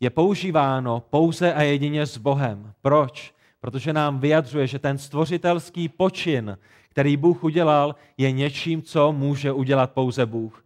je 0.00 0.10
používáno 0.10 1.02
pouze 1.10 1.54
a 1.54 1.62
jedině 1.62 2.06
s 2.06 2.18
Bohem. 2.18 2.72
Proč? 2.82 3.34
Protože 3.60 3.92
nám 3.92 4.20
vyjadřuje, 4.20 4.66
že 4.66 4.78
ten 4.78 4.98
stvořitelský 4.98 5.88
počin, 5.88 6.58
který 6.92 7.16
Bůh 7.16 7.44
udělal, 7.44 7.94
je 8.18 8.32
něčím, 8.32 8.82
co 8.82 9.12
může 9.12 9.52
udělat 9.52 9.92
pouze 9.92 10.26
Bůh. 10.26 10.64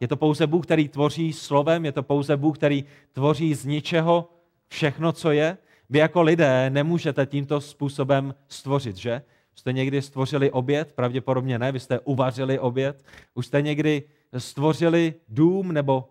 Je 0.00 0.08
to 0.08 0.16
pouze 0.16 0.46
Bůh, 0.46 0.64
který 0.64 0.88
tvoří 0.88 1.32
slovem, 1.32 1.84
je 1.84 1.92
to 1.92 2.02
pouze 2.02 2.36
Bůh, 2.36 2.56
který 2.56 2.84
tvoří 3.12 3.54
z 3.54 3.64
ničeho 3.64 4.28
všechno, 4.68 5.12
co 5.12 5.30
je. 5.30 5.58
Vy 5.90 5.98
jako 5.98 6.22
lidé 6.22 6.70
nemůžete 6.70 7.26
tímto 7.26 7.60
způsobem 7.60 8.34
stvořit, 8.48 8.96
že? 8.96 9.22
Jste 9.54 9.72
někdy 9.72 10.02
stvořili 10.02 10.50
oběd? 10.50 10.92
Pravděpodobně 10.92 11.58
ne. 11.58 11.72
Vy 11.72 11.80
jste 11.80 12.00
uvařili 12.00 12.58
oběd. 12.58 13.04
Už 13.34 13.46
jste 13.46 13.62
někdy 13.62 14.02
stvořili 14.38 15.14
dům 15.28 15.72
nebo 15.72 16.08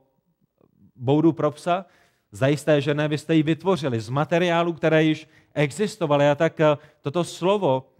boudu 0.95 1.33
pro 1.33 1.51
psa? 1.51 1.86
Zajisté, 2.31 2.81
že 2.81 2.93
ne. 2.93 3.07
Vy 3.07 3.17
jste 3.17 3.36
ji 3.36 3.43
vytvořili 3.43 4.00
z 4.00 4.10
materiálu, 4.10 4.74
které 4.74 5.03
již 5.03 5.27
existovaly. 5.53 6.29
A 6.29 6.36
tak 6.36 6.60
eh, 6.60 6.77
toto 7.01 7.24
slovo, 7.24 7.90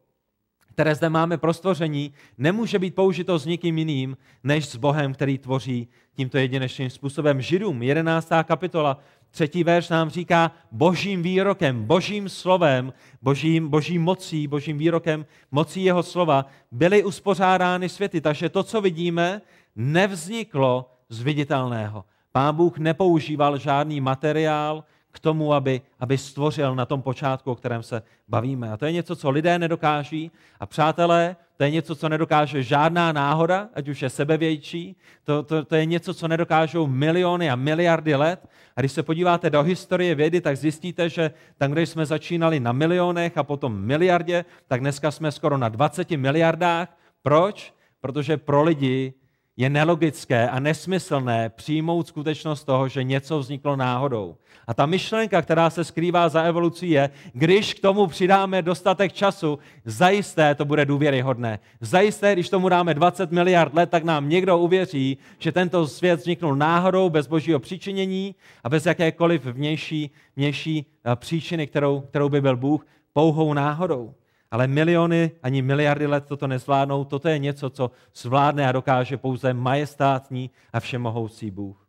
které 0.74 0.96
zde 0.96 1.10
máme 1.10 1.38
pro 1.38 1.54
stvoření, 1.54 2.14
nemůže 2.38 2.80
být 2.80 2.96
použito 2.96 3.40
s 3.40 3.46
nikým 3.46 3.78
jiným, 3.78 4.18
než 4.44 4.70
s 4.70 4.76
Bohem, 4.76 5.14
který 5.14 5.38
tvoří 5.38 5.88
tímto 6.16 6.38
jedinečným 6.38 6.90
způsobem. 6.90 7.42
Židům, 7.42 7.84
11. 7.84 8.30
kapitola, 8.44 8.98
Třetí 9.32 9.64
verš 9.64 9.90
nám 9.90 10.10
říká 10.10 10.52
božím 10.72 11.24
výrokem, 11.24 11.84
božím 11.86 12.30
slovem, 12.30 12.94
božím, 13.22 13.70
boží 13.70 14.00
mocí, 14.00 14.48
božím 14.48 14.78
výrokem, 14.78 15.26
mocí 15.52 15.84
jeho 15.84 16.04
slova 16.04 16.46
byly 16.72 17.04
uspořádány 17.04 17.90
světy. 17.90 18.22
Takže 18.22 18.50
to, 18.50 18.64
co 18.64 18.82
vidíme, 18.82 19.42
nevzniklo 19.76 20.92
z 21.10 21.22
viditelného. 21.22 22.06
Pán 22.32 22.56
Bůh 22.56 22.78
nepoužíval 22.78 23.58
žádný 23.58 24.02
materiál, 24.02 24.84
k 25.12 25.20
tomu, 25.20 25.54
aby, 25.54 25.82
aby 26.00 26.18
stvořil 26.18 26.76
na 26.76 26.86
tom 26.86 27.02
počátku, 27.02 27.52
o 27.52 27.56
kterém 27.56 27.84
se 27.84 28.04
bavíme. 28.28 28.72
A 28.72 28.78
to 28.78 28.86
je 28.86 28.92
něco, 28.92 29.16
co 29.16 29.30
lidé 29.30 29.60
nedokáží. 29.60 30.32
A 30.60 30.66
přátelé, 30.66 31.36
to 31.58 31.64
je 31.64 31.72
něco, 31.72 31.96
co 31.96 32.10
nedokáže 32.10 32.64
žádná 32.64 33.12
náhoda, 33.12 33.70
ať 33.74 33.88
už 33.88 34.02
je 34.02 34.10
sebevětší. 34.10 34.96
To, 35.24 35.44
to, 35.44 35.66
to 35.66 35.76
je 35.76 35.86
něco, 35.86 36.14
co 36.14 36.28
nedokážou 36.28 36.88
miliony 36.88 37.50
a 37.50 37.56
miliardy 37.56 38.16
let. 38.16 38.48
A 38.76 38.82
když 38.82 38.92
se 38.92 39.04
podíváte 39.04 39.50
do 39.50 39.64
historie 39.64 40.16
vědy, 40.16 40.42
tak 40.42 40.58
zjistíte, 40.58 41.10
že 41.10 41.32
tam, 41.58 41.72
kde 41.72 41.86
jsme 41.86 42.06
začínali 42.06 42.60
na 42.60 42.72
milionech 42.72 43.38
a 43.38 43.44
potom 43.44 43.82
miliardě, 43.82 44.46
tak 44.68 44.80
dneska 44.80 45.12
jsme 45.12 45.32
skoro 45.32 45.58
na 45.58 45.70
20 45.70 46.12
miliardách. 46.12 46.98
Proč? 47.22 47.74
Protože 48.02 48.38
pro 48.38 48.64
lidi 48.64 49.14
je 49.58 49.70
nelogické 49.70 50.50
a 50.50 50.60
nesmyslné 50.60 51.50
přijmout 51.50 52.08
skutečnost 52.08 52.64
toho, 52.64 52.88
že 52.88 53.04
něco 53.04 53.40
vzniklo 53.40 53.76
náhodou. 53.76 54.38
A 54.68 54.74
ta 54.74 54.86
myšlenka, 54.86 55.42
která 55.42 55.70
se 55.70 55.84
skrývá 55.84 56.30
za 56.30 56.42
evolucí, 56.42 56.90
je, 56.90 57.10
když 57.34 57.74
k 57.74 57.80
tomu 57.80 58.08
přidáme 58.08 58.62
dostatek 58.62 59.14
času, 59.14 59.60
zajisté 59.86 60.56
to 60.56 60.66
bude 60.66 60.86
důvěryhodné. 60.86 61.60
Zajisté, 61.82 62.34
když 62.34 62.50
tomu 62.50 62.70
dáme 62.70 62.94
20 62.94 63.32
miliard 63.32 63.74
let, 63.74 63.90
tak 63.90 64.04
nám 64.04 64.30
někdo 64.30 64.58
uvěří, 64.58 65.18
že 65.40 65.52
tento 65.52 65.88
svět 65.88 66.20
vzniknul 66.20 66.56
náhodou, 66.56 67.10
bez 67.10 67.28
božího 67.28 67.60
příčinění 67.60 68.36
a 68.64 68.70
bez 68.70 68.86
jakékoliv 68.86 69.46
vnější, 69.46 70.12
vnější 70.36 70.86
eh, 71.06 71.16
příčiny, 71.16 71.68
kterou, 71.68 72.02
kterou 72.02 72.30
by 72.30 72.42
byl 72.42 72.58
Bůh, 72.58 72.86
pouhou 73.14 73.54
náhodou. 73.54 74.14
Ale 74.52 74.68
miliony 74.68 75.32
ani 75.44 75.62
miliardy 75.62 76.08
let 76.08 76.26
toto 76.28 76.48
nezvládnou. 76.48 77.04
Toto 77.04 77.30
je 77.30 77.40
něco, 77.40 77.70
co 77.70 77.92
zvládne 78.16 78.68
a 78.68 78.72
dokáže 78.72 79.18
pouze 79.18 79.54
majestátní 79.54 80.52
a 80.74 80.80
všemohoucí 80.80 81.52
Bůh. 81.52 81.88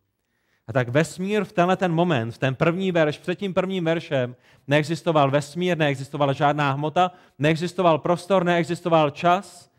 A 0.69 0.73
tak 0.73 0.89
vesmír 0.89 1.45
v 1.45 1.53
tenhle 1.53 1.77
ten 1.77 1.93
moment, 1.93 2.31
v 2.31 2.39
ten 2.39 2.55
první 2.55 2.93
verš, 2.93 3.19
před 3.19 3.35
tím 3.35 3.55
prvním 3.55 3.85
veršem, 3.85 4.37
neexistoval 4.69 5.31
vesmír, 5.31 5.79
neexistovala 5.79 6.33
žádná 6.33 6.73
hmota, 6.73 7.11
neexistoval 7.39 7.99
prostor, 7.99 8.45
neexistoval 8.45 9.11
čas. 9.11 9.71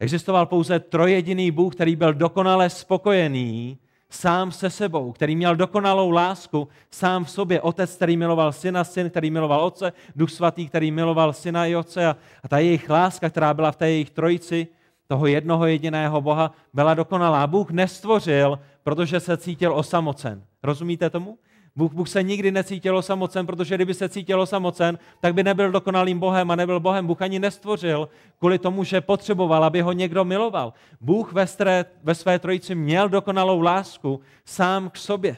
Existoval 0.00 0.46
pouze 0.46 0.80
trojediný 0.80 1.50
Bůh, 1.50 1.74
který 1.74 1.96
byl 1.96 2.14
dokonale 2.14 2.70
spokojený 2.70 3.78
sám 4.14 4.52
se 4.52 4.70
sebou, 4.70 5.12
který 5.12 5.36
měl 5.36 5.56
dokonalou 5.56 6.10
lásku 6.10 6.68
sám 6.90 7.24
v 7.24 7.30
sobě. 7.30 7.60
Otec, 7.60 7.96
který 7.96 8.16
miloval 8.16 8.52
syna, 8.52 8.84
syn, 8.84 9.10
který 9.10 9.30
miloval 9.30 9.64
otce, 9.64 9.92
duch 10.16 10.30
svatý, 10.30 10.68
který 10.68 10.90
miloval 10.90 11.32
syna 11.32 11.66
i 11.66 11.76
otce. 11.76 12.06
A, 12.06 12.16
a 12.42 12.48
ta 12.48 12.58
jejich 12.58 12.90
láska, 12.90 13.30
která 13.30 13.54
byla 13.54 13.72
v 13.72 13.76
té 13.76 13.90
jejich 13.90 14.10
trojici, 14.10 14.66
toho 15.08 15.26
jednoho 15.26 15.66
jediného 15.66 16.20
Boha, 16.20 16.52
byla 16.74 16.94
dokonalá. 16.94 17.46
Bůh 17.46 17.70
nestvořil, 17.70 18.58
protože 18.82 19.20
se 19.20 19.36
cítil 19.36 19.74
osamocen. 19.74 20.42
Rozumíte 20.62 21.10
tomu? 21.10 21.38
Bůh, 21.76 21.92
Bůh 21.92 22.08
se 22.08 22.22
nikdy 22.22 22.50
necítil 22.50 22.96
osamocen, 22.96 23.46
protože 23.46 23.74
kdyby 23.74 23.94
se 23.94 24.08
cítil 24.08 24.40
osamocen, 24.40 24.98
tak 25.20 25.34
by 25.34 25.42
nebyl 25.42 25.70
dokonalým 25.70 26.18
Bohem 26.18 26.50
a 26.50 26.56
nebyl 26.56 26.80
Bohem. 26.80 27.06
Bůh 27.06 27.22
ani 27.22 27.38
nestvořil 27.38 28.08
kvůli 28.38 28.58
tomu, 28.58 28.84
že 28.84 29.00
potřeboval, 29.00 29.64
aby 29.64 29.80
ho 29.80 29.92
někdo 29.92 30.24
miloval. 30.24 30.72
Bůh 31.00 31.32
ve, 31.32 31.46
své, 31.46 31.84
ve 32.02 32.14
své 32.14 32.38
trojici 32.38 32.74
měl 32.74 33.08
dokonalou 33.08 33.60
lásku 33.60 34.20
sám 34.44 34.90
k 34.90 34.96
sobě. 34.96 35.36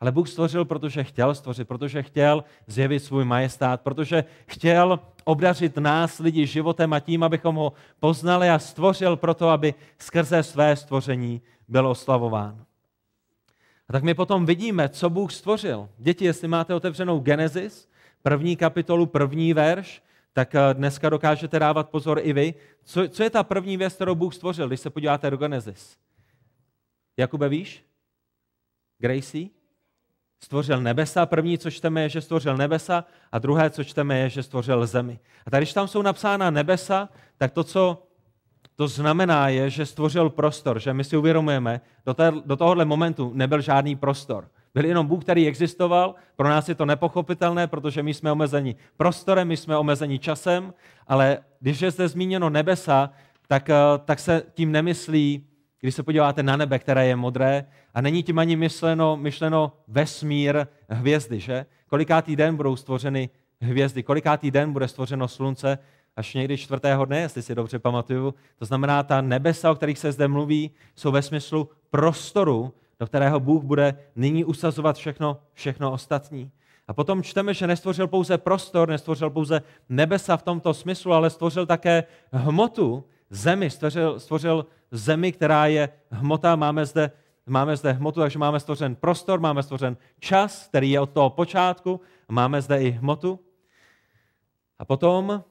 Ale 0.00 0.12
Bůh 0.12 0.28
stvořil, 0.28 0.64
protože 0.64 1.04
chtěl 1.04 1.34
stvořit, 1.34 1.68
protože 1.68 2.02
chtěl 2.02 2.44
zjevit 2.66 3.00
svůj 3.00 3.24
majestát, 3.24 3.80
protože 3.80 4.24
chtěl 4.46 5.00
obdařit 5.24 5.76
nás, 5.76 6.18
lidi, 6.18 6.46
životem 6.46 6.92
a 6.92 7.00
tím, 7.00 7.22
abychom 7.22 7.54
ho 7.54 7.72
poznali 8.00 8.50
a 8.50 8.58
stvořil 8.58 9.16
proto, 9.16 9.48
aby 9.48 9.74
skrze 9.98 10.42
své 10.42 10.76
stvoření 10.76 11.42
byl 11.68 11.88
oslavován. 11.88 12.64
A 13.88 13.92
tak 13.92 14.02
my 14.02 14.14
potom 14.14 14.46
vidíme, 14.46 14.88
co 14.88 15.10
Bůh 15.10 15.32
stvořil. 15.32 15.88
Děti, 15.98 16.24
jestli 16.24 16.48
máte 16.48 16.74
otevřenou 16.74 17.20
Genesis, 17.20 17.88
první 18.22 18.56
kapitolu, 18.56 19.06
první 19.06 19.54
verš, 19.54 20.02
tak 20.32 20.54
eh, 20.54 20.74
dneska 20.74 21.10
dokážete 21.10 21.58
dávat 21.58 21.90
pozor 21.90 22.20
i 22.22 22.32
vy. 22.32 22.54
Co, 22.84 23.08
co 23.08 23.22
je 23.22 23.30
ta 23.30 23.42
první 23.42 23.76
věc, 23.76 23.94
kterou 23.94 24.14
Bůh 24.14 24.34
stvořil, 24.34 24.68
když 24.68 24.80
se 24.80 24.90
podíváte 24.90 25.30
do 25.30 25.36
Genesis? 25.36 25.98
Jakube, 27.16 27.48
víš? 27.48 27.84
Gracie? 28.98 29.48
Stvořil 30.40 30.80
nebesa. 30.80 31.26
První, 31.26 31.58
co 31.58 31.70
čteme, 31.70 32.02
je, 32.02 32.08
že 32.08 32.20
stvořil 32.20 32.56
nebesa 32.56 33.04
a 33.32 33.38
druhé, 33.38 33.70
co 33.70 33.84
čteme, 33.84 34.18
je, 34.18 34.28
že 34.28 34.42
stvořil 34.42 34.86
zemi. 34.86 35.18
A 35.46 35.50
tady, 35.50 35.64
když 35.64 35.72
tam 35.72 35.88
jsou 35.88 36.02
napsána 36.02 36.50
nebesa, 36.50 37.08
tak 37.38 37.52
to, 37.52 37.64
co 37.64 38.06
to 38.76 38.88
znamená 38.88 39.48
je, 39.48 39.70
že 39.70 39.86
stvořil 39.86 40.30
prostor, 40.30 40.78
že 40.80 40.92
my 40.94 41.04
si 41.04 41.16
uvědomujeme, 41.16 41.80
do, 42.06 42.14
té, 42.14 42.32
do 42.44 42.56
tohohle 42.56 42.84
momentu 42.84 43.32
nebyl 43.34 43.60
žádný 43.60 43.96
prostor. 43.96 44.48
Byl 44.74 44.84
jenom 44.84 45.06
Bůh, 45.06 45.22
který 45.22 45.48
existoval, 45.48 46.14
pro 46.36 46.48
nás 46.48 46.68
je 46.68 46.74
to 46.74 46.84
nepochopitelné, 46.84 47.66
protože 47.66 48.02
my 48.02 48.14
jsme 48.14 48.32
omezeni 48.32 48.76
prostorem, 48.96 49.48
my 49.48 49.56
jsme 49.56 49.76
omezeni 49.76 50.18
časem, 50.18 50.74
ale 51.06 51.38
když 51.60 51.80
je 51.80 51.90
zde 51.90 52.08
zmíněno 52.08 52.50
nebesa, 52.50 53.10
tak, 53.48 53.70
eh, 53.70 53.74
tak 54.04 54.18
se 54.18 54.42
tím 54.54 54.72
nemyslí, 54.72 55.46
když 55.80 55.94
se 55.94 56.02
podíváte 56.02 56.42
na 56.42 56.56
nebe, 56.56 56.78
které 56.78 57.06
je 57.06 57.16
modré, 57.16 57.64
a 57.94 58.00
není 58.00 58.22
tím 58.22 58.38
ani 58.38 58.56
myšleno, 58.56 59.16
myšleno 59.16 59.72
vesmír 59.88 60.66
hvězdy, 60.88 61.40
že? 61.40 61.66
Kolikátý 61.86 62.36
den 62.36 62.56
budou 62.56 62.76
stvořeny 62.76 63.28
hvězdy, 63.60 64.02
kolikátý 64.02 64.50
den 64.50 64.72
bude 64.72 64.88
stvořeno 64.88 65.28
slunce, 65.28 65.78
až 66.16 66.34
někdy 66.34 66.58
čtvrtého 66.58 67.04
dne, 67.04 67.20
jestli 67.20 67.42
si 67.42 67.54
dobře 67.54 67.78
pamatuju. 67.78 68.34
To 68.58 68.64
znamená, 68.64 69.02
ta 69.02 69.20
nebesa, 69.20 69.70
o 69.70 69.74
kterých 69.74 69.98
se 69.98 70.12
zde 70.12 70.28
mluví, 70.28 70.70
jsou 70.96 71.10
ve 71.10 71.22
smyslu 71.22 71.68
prostoru, 71.90 72.74
do 73.00 73.06
kterého 73.06 73.40
Bůh 73.40 73.64
bude 73.64 73.98
nyní 74.16 74.44
usazovat 74.44 74.96
všechno, 74.96 75.40
všechno 75.52 75.92
ostatní. 75.92 76.50
A 76.88 76.92
potom 76.92 77.22
čteme, 77.22 77.54
že 77.54 77.66
nestvořil 77.66 78.08
pouze 78.08 78.38
prostor, 78.38 78.88
nestvořil 78.88 79.30
pouze 79.30 79.62
nebesa 79.88 80.36
v 80.36 80.42
tomto 80.42 80.74
smyslu, 80.74 81.12
ale 81.12 81.30
stvořil 81.30 81.66
také 81.66 82.04
hmotu, 82.32 83.04
zemi, 83.30 83.70
stvořil, 83.70 84.20
stvořil 84.20 84.66
zemi, 84.90 85.32
která 85.32 85.66
je 85.66 85.88
hmota, 86.10 86.56
máme 86.56 86.86
zde, 86.86 87.10
máme 87.46 87.76
zde 87.76 87.92
hmotu, 87.92 88.20
takže 88.20 88.38
máme 88.38 88.60
stvořen 88.60 88.94
prostor, 88.94 89.40
máme 89.40 89.62
stvořen 89.62 89.96
čas, 90.20 90.68
který 90.68 90.90
je 90.90 91.00
od 91.00 91.10
toho 91.10 91.30
počátku, 91.30 92.00
máme 92.28 92.62
zde 92.62 92.82
i 92.82 92.90
hmotu. 92.90 93.40
A 94.78 94.84
potom 94.84 95.44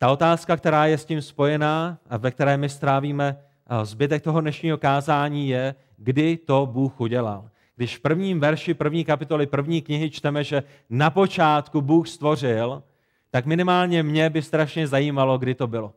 ta 0.00 0.10
otázka, 0.10 0.56
která 0.56 0.86
je 0.86 0.98
s 0.98 1.04
tím 1.04 1.22
spojená 1.22 1.98
a 2.10 2.16
ve 2.16 2.30
které 2.30 2.56
my 2.56 2.68
strávíme 2.68 3.36
zbytek 3.82 4.22
toho 4.22 4.40
dnešního 4.40 4.78
kázání 4.78 5.48
je, 5.48 5.74
kdy 5.96 6.36
to 6.36 6.66
Bůh 6.66 7.00
udělal. 7.00 7.50
Když 7.76 7.96
v 7.96 8.00
prvním 8.00 8.40
verši 8.40 8.74
první 8.74 9.04
kapitoly 9.04 9.46
první 9.46 9.82
knihy 9.82 10.10
čteme, 10.10 10.44
že 10.44 10.62
na 10.90 11.10
počátku 11.10 11.80
Bůh 11.80 12.08
stvořil, 12.08 12.82
tak 13.30 13.46
minimálně 13.46 14.02
mě 14.02 14.30
by 14.30 14.42
strašně 14.42 14.86
zajímalo, 14.86 15.38
kdy 15.38 15.54
to 15.54 15.66
bylo. 15.66 15.92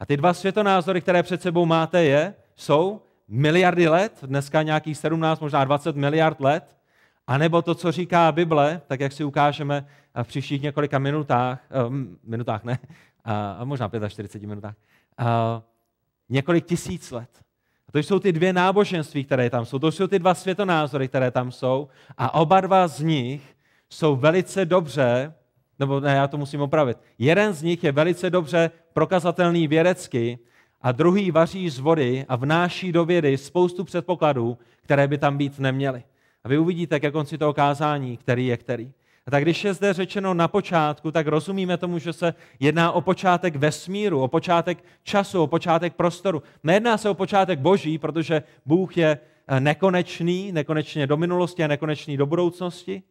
A 0.00 0.06
ty 0.06 0.16
dva 0.16 0.34
světonázory, 0.34 1.00
které 1.00 1.22
před 1.22 1.42
sebou 1.42 1.66
máte, 1.66 2.04
je, 2.04 2.34
jsou 2.56 3.00
miliardy 3.28 3.88
let, 3.88 4.18
dneska 4.22 4.62
nějakých 4.62 4.98
17, 4.98 5.40
možná 5.40 5.64
20 5.64 5.96
miliard 5.96 6.40
let, 6.40 6.76
anebo 7.26 7.62
to, 7.62 7.74
co 7.74 7.92
říká 7.92 8.32
Bible, 8.32 8.80
tak 8.86 9.00
jak 9.00 9.12
si 9.12 9.24
ukážeme 9.24 9.86
v 10.22 10.26
příštích 10.26 10.62
několika 10.62 10.98
minutách, 10.98 11.60
uh, 11.86 11.94
minutách 12.24 12.64
ne, 12.64 12.78
a 13.24 13.64
možná 13.64 13.90
45 14.08 14.48
minutách, 14.48 14.74
uh, 15.20 15.26
několik 16.28 16.66
tisíc 16.66 17.10
let. 17.10 17.30
A 17.88 17.92
to 17.92 17.98
jsou 17.98 18.18
ty 18.18 18.32
dvě 18.32 18.52
náboženství, 18.52 19.24
které 19.24 19.50
tam 19.50 19.64
jsou. 19.64 19.78
To 19.78 19.92
jsou 19.92 20.06
ty 20.06 20.18
dva 20.18 20.34
světonázory, 20.34 21.08
které 21.08 21.30
tam 21.30 21.52
jsou. 21.52 21.88
A 22.18 22.34
oba 22.34 22.60
dva 22.60 22.88
z 22.88 23.00
nich 23.00 23.56
jsou 23.90 24.16
velice 24.16 24.64
dobře, 24.64 25.34
nebo 25.78 26.00
ne, 26.00 26.14
já 26.14 26.28
to 26.28 26.38
musím 26.38 26.60
opravit. 26.60 26.98
Jeden 27.18 27.52
z 27.52 27.62
nich 27.62 27.84
je 27.84 27.92
velice 27.92 28.30
dobře 28.30 28.70
prokazatelný 28.92 29.68
vědecky 29.68 30.38
a 30.82 30.92
druhý 30.92 31.30
vaří 31.30 31.70
z 31.70 31.78
vody 31.78 32.24
a 32.28 32.36
vnáší 32.36 32.92
do 32.92 33.04
vědy 33.04 33.38
spoustu 33.38 33.84
předpokladů, 33.84 34.58
které 34.82 35.08
by 35.08 35.18
tam 35.18 35.38
být 35.38 35.58
neměly. 35.58 36.02
A 36.44 36.48
vy 36.48 36.58
uvidíte 36.58 37.00
ke 37.00 37.10
konci 37.10 37.38
toho 37.38 37.54
kázání, 37.54 38.16
který 38.16 38.46
je 38.46 38.56
který. 38.56 38.92
A 39.28 39.30
tak 39.30 39.42
když 39.42 39.64
je 39.64 39.74
zde 39.74 39.92
řečeno 39.92 40.34
na 40.34 40.48
počátku, 40.48 41.12
tak 41.12 41.26
rozumíme 41.26 41.76
tomu, 41.76 41.98
že 41.98 42.12
se 42.12 42.34
jedná 42.60 42.92
o 42.92 43.00
počátek 43.00 43.56
vesmíru, 43.56 44.22
o 44.22 44.28
počátek 44.28 44.84
času, 45.02 45.42
o 45.42 45.46
počátek 45.46 45.94
prostoru. 45.94 46.42
Nejedná 46.64 46.98
se 46.98 47.10
o 47.10 47.14
počátek 47.14 47.58
boží, 47.58 47.98
protože 47.98 48.42
Bůh 48.66 48.96
je 48.96 49.18
eh, 49.48 49.60
nekonečný, 49.60 50.52
nekonečně 50.52 51.06
do 51.06 51.16
minulosti 51.16 51.64
a 51.64 51.66
nekonečný 51.66 52.16
do 52.16 52.26
budoucnosti. 52.26 53.02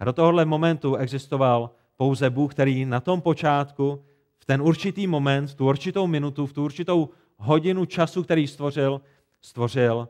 A 0.00 0.04
do 0.04 0.12
tohohle 0.12 0.44
momentu 0.44 0.96
existoval 0.96 1.70
pouze 1.96 2.30
Bůh, 2.30 2.54
který 2.54 2.84
na 2.84 3.00
tom 3.00 3.20
počátku, 3.20 4.04
v 4.38 4.44
ten 4.44 4.62
určitý 4.62 5.06
moment, 5.06 5.46
v 5.46 5.54
tu 5.54 5.68
určitou 5.68 6.06
minutu, 6.06 6.46
v 6.46 6.52
tu 6.52 6.64
určitou 6.64 7.08
hodinu 7.36 7.84
času, 7.84 8.22
který 8.22 8.46
stvořil, 8.46 9.00
stvořil 9.40 10.08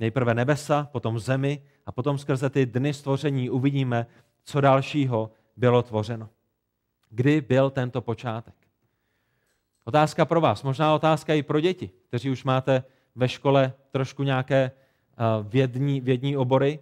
nejprve 0.00 0.34
nebesa, 0.34 0.88
potom 0.92 1.18
zemi 1.18 1.62
a 1.86 1.92
potom 1.92 2.18
skrze 2.18 2.50
ty 2.50 2.66
dny 2.66 2.94
stvoření 2.94 3.50
uvidíme, 3.50 4.06
co 4.48 4.60
dalšího 4.60 5.30
bylo 5.56 5.82
tvořeno. 5.82 6.28
Kdy 7.10 7.40
byl 7.40 7.70
tento 7.70 8.00
počátek? 8.00 8.54
Otázka 9.84 10.24
pro 10.24 10.40
vás, 10.40 10.62
možná 10.62 10.94
otázka 10.94 11.34
i 11.34 11.42
pro 11.42 11.60
děti, 11.60 11.90
kteří 12.08 12.30
už 12.30 12.44
máte 12.44 12.84
ve 13.14 13.28
škole 13.28 13.72
trošku 13.90 14.22
nějaké 14.22 14.56
eh, 14.64 15.24
vědní, 15.42 16.00
vědní 16.00 16.36
obory. 16.36 16.80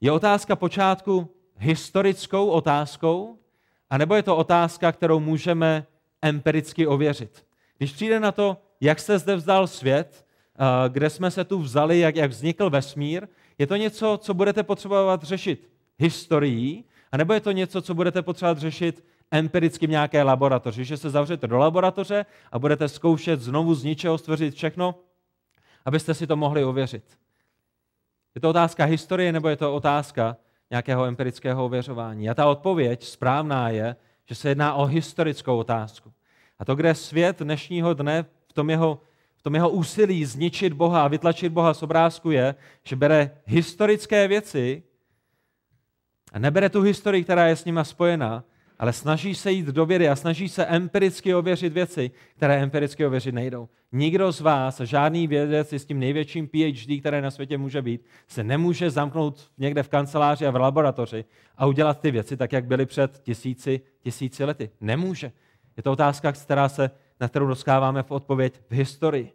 Je 0.00 0.12
otázka 0.12 0.56
počátku 0.56 1.30
historickou 1.56 2.46
otázkou, 2.46 3.38
anebo 3.90 4.14
je 4.14 4.22
to 4.22 4.36
otázka, 4.36 4.92
kterou 4.92 5.20
můžeme 5.20 5.86
empiricky 6.22 6.86
ověřit? 6.86 7.46
Když 7.78 7.92
přijde 7.92 8.20
na 8.20 8.32
to, 8.32 8.56
jak 8.80 9.00
se 9.00 9.18
zde 9.18 9.36
vzdal 9.36 9.66
svět, 9.66 10.26
eh, 10.58 10.88
kde 10.88 11.10
jsme 11.10 11.30
se 11.30 11.44
tu 11.44 11.58
vzali, 11.58 11.98
jak, 11.98 12.16
jak 12.16 12.30
vznikl 12.30 12.70
vesmír, 12.70 13.28
je 13.58 13.66
to 13.66 13.76
něco, 13.76 14.18
co 14.22 14.34
budete 14.34 14.62
potřebovat 14.62 15.22
řešit 15.22 15.75
historií, 15.98 16.84
anebo 17.12 17.32
je 17.32 17.40
to 17.40 17.52
něco, 17.52 17.82
co 17.82 17.94
budete 17.94 18.22
potřebovat 18.22 18.58
řešit 18.58 19.04
empiricky 19.30 19.86
v 19.86 19.90
nějaké 19.90 20.22
laboratoři, 20.22 20.84
že 20.84 20.96
se 20.96 21.10
zavřete 21.10 21.46
do 21.46 21.58
laboratoře 21.58 22.26
a 22.52 22.58
budete 22.58 22.88
zkoušet 22.88 23.40
znovu 23.40 23.74
z 23.74 23.84
ničeho 23.84 24.18
stvořit 24.18 24.54
všechno, 24.54 24.94
abyste 25.84 26.14
si 26.14 26.26
to 26.26 26.36
mohli 26.36 26.64
ověřit. 26.64 27.04
Je 28.34 28.40
to 28.40 28.50
otázka 28.50 28.84
historie 28.84 29.32
nebo 29.32 29.48
je 29.48 29.56
to 29.56 29.74
otázka 29.74 30.36
nějakého 30.70 31.04
empirického 31.04 31.64
ověřování? 31.64 32.30
A 32.30 32.34
ta 32.34 32.46
odpověď 32.46 33.04
správná 33.04 33.68
je, 33.68 33.96
že 34.28 34.34
se 34.34 34.48
jedná 34.48 34.74
o 34.74 34.84
historickou 34.84 35.58
otázku. 35.58 36.12
A 36.58 36.64
to, 36.64 36.74
kde 36.74 36.94
svět 36.94 37.38
dnešního 37.38 37.94
dne 37.94 38.24
v 38.48 38.52
tom 38.52 38.70
jeho, 38.70 39.00
v 39.36 39.42
tom 39.42 39.54
jeho 39.54 39.70
úsilí 39.70 40.24
zničit 40.24 40.72
Boha 40.72 41.04
a 41.04 41.08
vytlačit 41.08 41.52
Boha 41.52 41.74
z 41.74 41.82
obrázku 41.82 42.30
je, 42.30 42.54
že 42.84 42.96
bere 42.96 43.30
historické 43.46 44.28
věci, 44.28 44.82
a 46.36 46.38
nebere 46.38 46.68
tu 46.68 46.82
historii, 46.82 47.24
která 47.24 47.46
je 47.46 47.56
s 47.56 47.64
nima 47.64 47.84
spojená, 47.84 48.44
ale 48.78 48.92
snaží 48.92 49.34
se 49.34 49.52
jít 49.52 49.66
do 49.66 49.86
vědy 49.86 50.08
a 50.08 50.16
snaží 50.16 50.48
se 50.48 50.66
empiricky 50.66 51.34
ověřit 51.34 51.72
věci, 51.72 52.10
které 52.36 52.62
empiricky 52.62 53.06
ověřit 53.06 53.34
nejdou. 53.34 53.68
Nikdo 53.92 54.32
z 54.32 54.40
vás, 54.40 54.80
žádný 54.80 55.26
vědec 55.26 55.72
s 55.72 55.84
tím 55.84 55.98
největším 55.98 56.48
PhD, 56.48 57.00
které 57.00 57.22
na 57.22 57.30
světě 57.30 57.58
může 57.58 57.82
být, 57.82 58.04
se 58.28 58.44
nemůže 58.44 58.90
zamknout 58.90 59.50
někde 59.58 59.82
v 59.82 59.88
kanceláři 59.88 60.46
a 60.46 60.50
v 60.50 60.56
laboratoři 60.56 61.24
a 61.56 61.66
udělat 61.66 62.00
ty 62.00 62.10
věci 62.10 62.36
tak, 62.36 62.52
jak 62.52 62.66
byly 62.66 62.86
před 62.86 63.18
tisíci, 63.22 63.80
tisíci 64.00 64.44
lety. 64.44 64.70
Nemůže. 64.80 65.32
Je 65.76 65.82
to 65.82 65.92
otázka, 65.92 66.32
která 66.32 66.68
se, 66.68 66.90
na 67.20 67.28
kterou 67.28 67.46
dostáváme 67.46 68.02
v 68.02 68.10
odpověď 68.10 68.60
v 68.70 68.72
historii. 68.72 69.32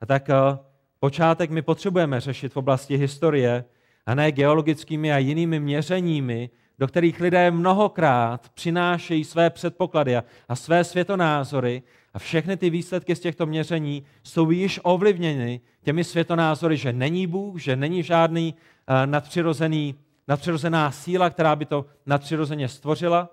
A 0.00 0.06
tak 0.06 0.28
uh, 0.28 0.58
počátek 1.00 1.50
my 1.50 1.62
potřebujeme 1.62 2.20
řešit 2.20 2.52
v 2.52 2.56
oblasti 2.56 2.96
historie, 2.96 3.64
a 4.08 4.14
ne 4.14 4.32
geologickými 4.32 5.12
a 5.12 5.18
jinými 5.18 5.60
měřeními, 5.60 6.50
do 6.78 6.88
kterých 6.88 7.20
lidé 7.20 7.50
mnohokrát 7.50 8.48
přinášejí 8.48 9.24
své 9.24 9.50
předpoklady 9.50 10.16
a 10.48 10.56
své 10.56 10.84
světonázory 10.84 11.82
a 12.14 12.18
všechny 12.18 12.56
ty 12.56 12.70
výsledky 12.70 13.16
z 13.16 13.20
těchto 13.20 13.46
měření 13.46 14.04
jsou 14.22 14.50
již 14.50 14.80
ovlivněny 14.82 15.60
těmi 15.82 16.04
světonázory, 16.04 16.76
že 16.76 16.92
není 16.92 17.26
Bůh, 17.26 17.60
že 17.60 17.76
není 17.76 18.02
žádný 18.02 18.54
eh, 18.86 19.06
nadpřirozený, 19.06 19.94
nadpřirozená 20.28 20.90
síla, 20.90 21.30
která 21.30 21.56
by 21.56 21.66
to 21.66 21.86
nadpřirozeně 22.06 22.68
stvořila 22.68 23.30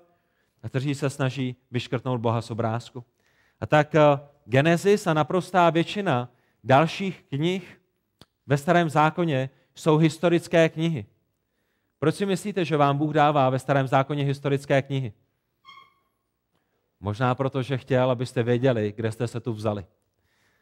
a 0.64 0.70
kteří 0.70 0.96
se 0.96 1.10
snaží 1.10 1.56
vyškrtnout 1.72 2.22
Boha 2.22 2.42
z 2.42 2.52
obrázku. 2.52 3.04
A 3.62 3.66
tak 3.66 3.96
eh, 3.96 4.02
Genesis 4.46 5.08
a 5.08 5.14
naprostá 5.14 5.70
většina 5.70 6.30
dalších 6.64 7.24
knih 7.30 7.82
ve 8.48 8.58
starém 8.58 8.90
zákoně 8.90 9.50
jsou 9.76 9.98
historické 9.98 10.70
knihy. 10.70 11.06
Proč 12.00 12.16
si 12.16 12.26
myslíte, 12.26 12.66
že 12.66 12.78
vám 12.78 12.98
Bůh 12.98 13.14
dává 13.14 13.50
ve 13.50 13.60
starém 13.60 13.88
zákoně 13.88 14.24
historické 14.24 14.82
knihy? 14.82 15.14
Možná 17.00 17.36
proto, 17.36 17.62
že 17.62 17.78
chtěl, 17.78 18.12
abyste 18.12 18.44
věděli, 18.44 18.94
kde 18.96 19.12
jste 19.12 19.28
se 19.28 19.40
tu 19.40 19.54
vzali. 19.54 19.86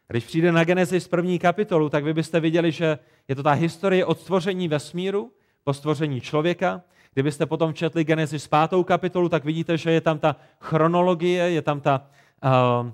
Když 0.07 0.25
přijde 0.25 0.51
na 0.51 0.63
Genesis 0.63 1.07
první 1.07 1.39
kapitolu, 1.39 1.89
tak 1.89 2.03
vy 2.03 2.13
byste 2.13 2.39
viděli, 2.39 2.71
že 2.71 2.99
je 3.27 3.35
to 3.35 3.43
ta 3.43 3.51
historie 3.51 4.05
od 4.05 4.19
stvoření 4.19 4.67
vesmíru 4.67 5.31
po 5.63 5.73
stvoření 5.73 6.21
člověka. 6.21 6.81
Kdybyste 7.13 7.45
potom 7.45 7.73
četli 7.73 8.03
Genesis 8.03 8.47
pátou 8.47 8.83
kapitolu, 8.83 9.29
tak 9.29 9.45
vidíte, 9.45 9.77
že 9.77 9.91
je 9.91 10.01
tam 10.01 10.19
ta 10.19 10.35
chronologie, 10.59 11.51
je 11.51 11.61
tam 11.61 11.81
ta, 11.81 12.07
uh, 12.43 12.91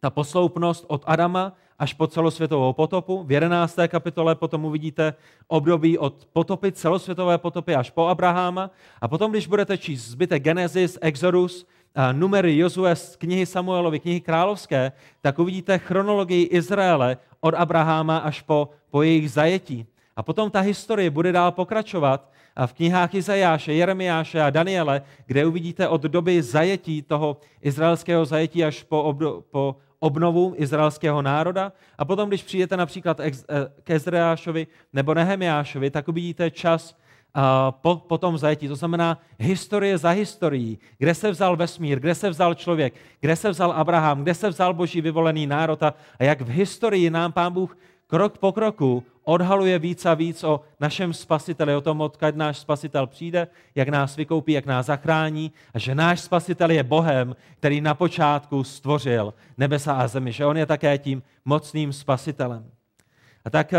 ta 0.00 0.10
posloupnost 0.10 0.84
od 0.88 1.02
Adama 1.06 1.52
až 1.78 1.92
po 1.92 2.06
celosvětovou 2.06 2.72
potopu. 2.72 3.24
V 3.24 3.32
11. 3.32 3.78
kapitole 3.88 4.34
potom 4.34 4.64
uvidíte 4.64 5.14
období 5.48 5.98
od 5.98 6.28
potopy, 6.32 6.72
celosvětové 6.72 7.38
potopy 7.38 7.74
až 7.74 7.90
po 7.90 8.06
Abraháma. 8.06 8.70
A 9.00 9.08
potom, 9.08 9.30
když 9.30 9.46
budete 9.46 9.78
číst 9.78 10.08
zbytek 10.08 10.42
Genesis, 10.42 10.98
Exodus, 11.00 11.66
numery 12.12 12.58
Jozue 12.58 12.96
z 12.96 13.16
knihy 13.16 13.46
Samuelovy, 13.46 14.00
knihy 14.00 14.20
královské, 14.20 14.92
tak 15.20 15.38
uvidíte 15.38 15.78
chronologii 15.78 16.44
Izraele 16.44 17.16
od 17.40 17.54
Abraháma 17.54 18.18
až 18.18 18.42
po, 18.42 18.68
po 18.90 19.02
jejich 19.02 19.30
zajetí. 19.30 19.86
A 20.16 20.22
potom 20.22 20.50
ta 20.50 20.60
historie 20.60 21.10
bude 21.10 21.32
dál 21.32 21.52
pokračovat 21.52 22.30
v 22.54 22.72
knihách 22.72 23.14
Izajáše, 23.14 23.74
Jeremiáše 23.74 24.38
a 24.42 24.50
Daniele, 24.50 25.02
kde 25.26 25.46
uvidíte 25.46 25.88
od 25.88 26.02
doby 26.02 26.42
zajetí 26.42 27.02
toho 27.02 27.36
izraelského 27.62 28.24
zajetí 28.24 28.64
až 28.64 28.82
po, 28.82 29.02
obdo, 29.02 29.42
po 29.50 29.76
obnovu 30.04 30.54
izraelského 30.56 31.22
národa. 31.22 31.72
A 31.98 32.04
potom, 32.04 32.28
když 32.28 32.42
přijete 32.42 32.76
například 32.76 33.20
eh, 33.20 33.30
k 33.84 33.90
Ezreášovi 33.90 34.66
nebo 34.92 35.14
Nehemiášovi, 35.14 35.90
tak 35.90 36.08
uvidíte 36.08 36.50
čas 36.50 36.96
po, 37.82 37.96
po 37.96 38.18
tom 38.18 38.38
zajetí. 38.38 38.68
To 38.68 38.76
znamená 38.76 39.18
historie 39.38 39.98
za 39.98 40.10
historií. 40.10 40.78
Kde 40.98 41.14
se 41.14 41.30
vzal 41.30 41.56
vesmír, 41.56 42.00
kde 42.00 42.14
se 42.14 42.30
vzal 42.30 42.54
člověk, 42.54 42.94
kde 43.20 43.36
se 43.36 43.50
vzal 43.50 43.72
Abraham, 43.72 44.22
kde 44.22 44.34
se 44.34 44.48
vzal 44.48 44.74
boží 44.74 45.00
vyvolený 45.00 45.46
národ 45.46 45.82
a 45.82 45.94
jak 46.18 46.40
v 46.40 46.48
historii 46.48 47.10
nám 47.10 47.32
pán 47.32 47.52
Bůh 47.52 47.76
krok 48.06 48.38
po 48.38 48.52
kroku 48.52 49.04
odhaluje 49.24 49.78
víc 49.78 50.06
a 50.06 50.14
víc 50.14 50.44
o 50.44 50.60
našem 50.80 51.12
spasiteli, 51.12 51.74
o 51.74 51.80
tom, 51.80 52.00
odkud 52.00 52.36
náš 52.36 52.58
spasitel 52.58 53.06
přijde, 53.06 53.48
jak 53.74 53.88
nás 53.88 54.16
vykoupí, 54.16 54.52
jak 54.52 54.66
nás 54.66 54.86
zachrání 54.86 55.52
a 55.74 55.78
že 55.78 55.94
náš 55.94 56.20
spasitel 56.20 56.70
je 56.70 56.82
Bohem, 56.82 57.36
který 57.58 57.80
na 57.80 57.94
počátku 57.94 58.64
stvořil 58.64 59.34
nebesa 59.58 59.94
a 59.94 60.08
zemi, 60.08 60.32
že 60.32 60.46
on 60.46 60.56
je 60.56 60.66
také 60.66 60.98
tím 60.98 61.22
mocným 61.44 61.92
spasitelem. 61.92 62.70
A 63.44 63.50
tak, 63.50 63.72
eh, 63.72 63.78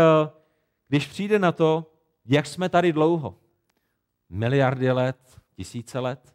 když 0.88 1.06
přijde 1.06 1.38
na 1.38 1.52
to, 1.52 1.92
jak 2.26 2.46
jsme 2.46 2.68
tady 2.68 2.92
dlouho, 2.92 3.34
miliardy 4.30 4.92
let, 4.92 5.16
tisíce 5.56 5.98
let, 5.98 6.34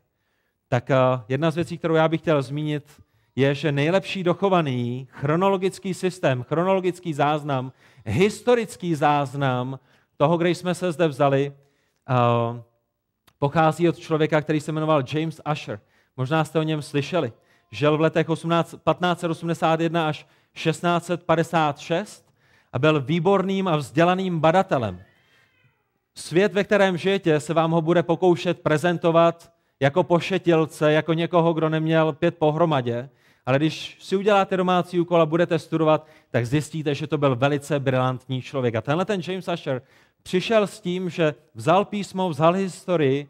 tak 0.68 0.92
eh, 0.92 0.96
jedna 1.30 1.52
z 1.52 1.56
věcí, 1.56 1.78
kterou 1.78 1.96
já 1.96 2.08
bych 2.08 2.22
chtěl 2.22 2.42
zmínit, 2.42 3.02
je, 3.36 3.56
že 3.56 3.72
nejlepší 3.72 4.24
dochovaný 4.24 5.08
chronologický 5.12 5.94
systém, 5.94 6.44
chronologický 6.44 7.14
záznam, 7.14 7.72
historický 8.06 8.96
záznam 8.96 9.80
toho, 10.18 10.38
kde 10.38 10.50
jsme 10.50 10.76
se 10.76 10.92
zde 10.92 11.08
vzali, 11.08 11.54
uh, 12.10 12.60
pochází 13.40 13.90
od 13.90 13.98
člověka, 13.98 14.42
který 14.42 14.60
se 14.60 14.72
jmenoval 14.72 15.04
James 15.14 15.42
Usher. 15.52 15.80
Možná 16.18 16.44
jste 16.44 16.60
o 16.60 16.64
něm 16.64 16.82
slyšeli. 16.82 17.34
Žil 17.72 17.98
v 17.98 18.02
letech 18.02 18.30
18, 18.30 18.68
1581 18.68 20.08
až 20.08 20.28
1656 20.54 22.26
a 22.74 22.80
byl 22.80 23.02
výborným 23.02 23.68
a 23.68 23.76
vzdělaným 23.76 24.40
badatelem. 24.40 25.02
Svět, 26.16 26.54
ve 26.54 26.64
kterém 26.64 26.98
žijete, 26.98 27.40
se 27.40 27.54
vám 27.54 27.72
ho 27.72 27.82
bude 27.82 28.04
pokoušet 28.04 28.60
prezentovat 28.60 29.52
jako 29.80 30.04
pošetilce, 30.04 30.92
jako 30.92 31.14
někoho, 31.14 31.54
kdo 31.54 31.70
neměl 31.70 32.14
pět 32.14 32.38
pohromadě, 32.38 33.10
ale 33.46 33.58
když 33.58 33.98
si 34.00 34.16
uděláte 34.16 34.58
domácí 34.58 35.00
úkol 35.00 35.22
a 35.22 35.26
budete 35.26 35.60
studovat, 35.60 36.08
tak 36.32 36.46
zjistíte, 36.46 36.96
že 36.96 37.08
to 37.08 37.18
byl 37.18 37.36
velice 37.36 37.80
brilantní 37.80 38.42
člověk. 38.42 38.76
A 38.76 38.82
tenhle 38.82 39.06
ten 39.06 39.22
James 39.28 39.48
Asher 39.48 39.82
přišel 40.24 40.68
s 40.68 40.82
tím, 40.82 41.10
že 41.10 41.36
vzal 41.56 41.86
písmo, 41.86 42.30
vzal 42.30 42.54
historii 42.54 43.30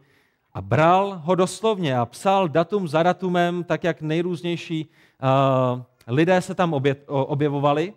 a 0.53 0.61
bral 0.61 1.21
ho 1.23 1.35
doslovně 1.35 1.97
a 1.97 2.05
psal 2.05 2.49
datum 2.49 2.87
za 2.87 3.03
datumem, 3.03 3.63
tak 3.63 3.83
jak 3.83 4.01
nejrůznější 4.01 4.89
uh, 5.23 5.81
lidé 6.07 6.41
se 6.41 6.55
tam 6.55 6.73
obje, 6.73 6.95
objevovali. 7.07 7.93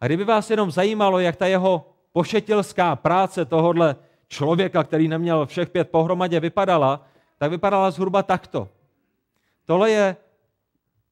A 0.00 0.06
kdyby 0.06 0.24
vás 0.24 0.50
jenom 0.50 0.70
zajímalo, 0.70 1.18
jak 1.18 1.36
ta 1.36 1.46
jeho 1.46 1.90
pošetilská 2.12 2.96
práce 2.96 3.44
tohohle 3.44 3.96
člověka, 4.28 4.84
který 4.84 5.08
neměl 5.08 5.46
všech 5.46 5.70
pět 5.70 5.90
pohromadě, 5.90 6.40
vypadala, 6.40 7.06
tak 7.38 7.50
vypadala 7.50 7.90
zhruba 7.90 8.22
takto. 8.22 8.68
Tohle 9.64 9.90
je 9.90 10.16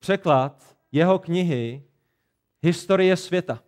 překlad 0.04 0.76
jeho 0.92 1.18
knihy 1.18 1.82
Historie 2.62 3.16
světa. 3.16 3.60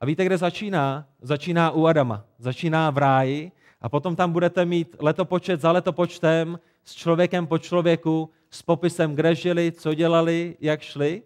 A 0.00 0.06
víte, 0.06 0.24
kde 0.24 0.38
začíná? 0.38 1.08
Začíná 1.20 1.70
u 1.70 1.86
Adama. 1.86 2.24
Začíná 2.38 2.90
v 2.90 2.98
ráji 2.98 3.52
a 3.80 3.88
potom 3.88 4.16
tam 4.16 4.32
budete 4.32 4.64
mít 4.64 4.96
letopočet 4.98 5.60
za 5.60 5.72
letopočtem 5.72 6.58
s 6.84 6.94
člověkem 6.94 7.46
po 7.46 7.58
člověku, 7.58 8.30
s 8.50 8.62
popisem, 8.62 9.14
kde 9.14 9.34
žili, 9.34 9.72
co 9.72 9.94
dělali, 9.94 10.56
jak 10.60 10.80
šli. 10.80 11.22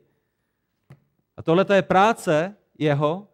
A 1.37 1.43
tohle 1.43 1.67
je 1.73 1.83
práce 1.83 2.55
jeho, 2.79 3.29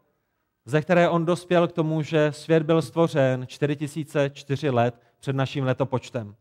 ze 0.64 0.82
které 0.82 1.08
on 1.08 1.24
dospěl 1.24 1.68
k 1.68 1.72
tomu, 1.72 2.02
že 2.02 2.32
svět 2.32 2.62
byl 2.62 2.82
stvořen 2.82 3.46
4004 3.46 4.70
let 4.70 5.00
před 5.20 5.36
naším 5.36 5.64
letopočtem. 5.64 6.34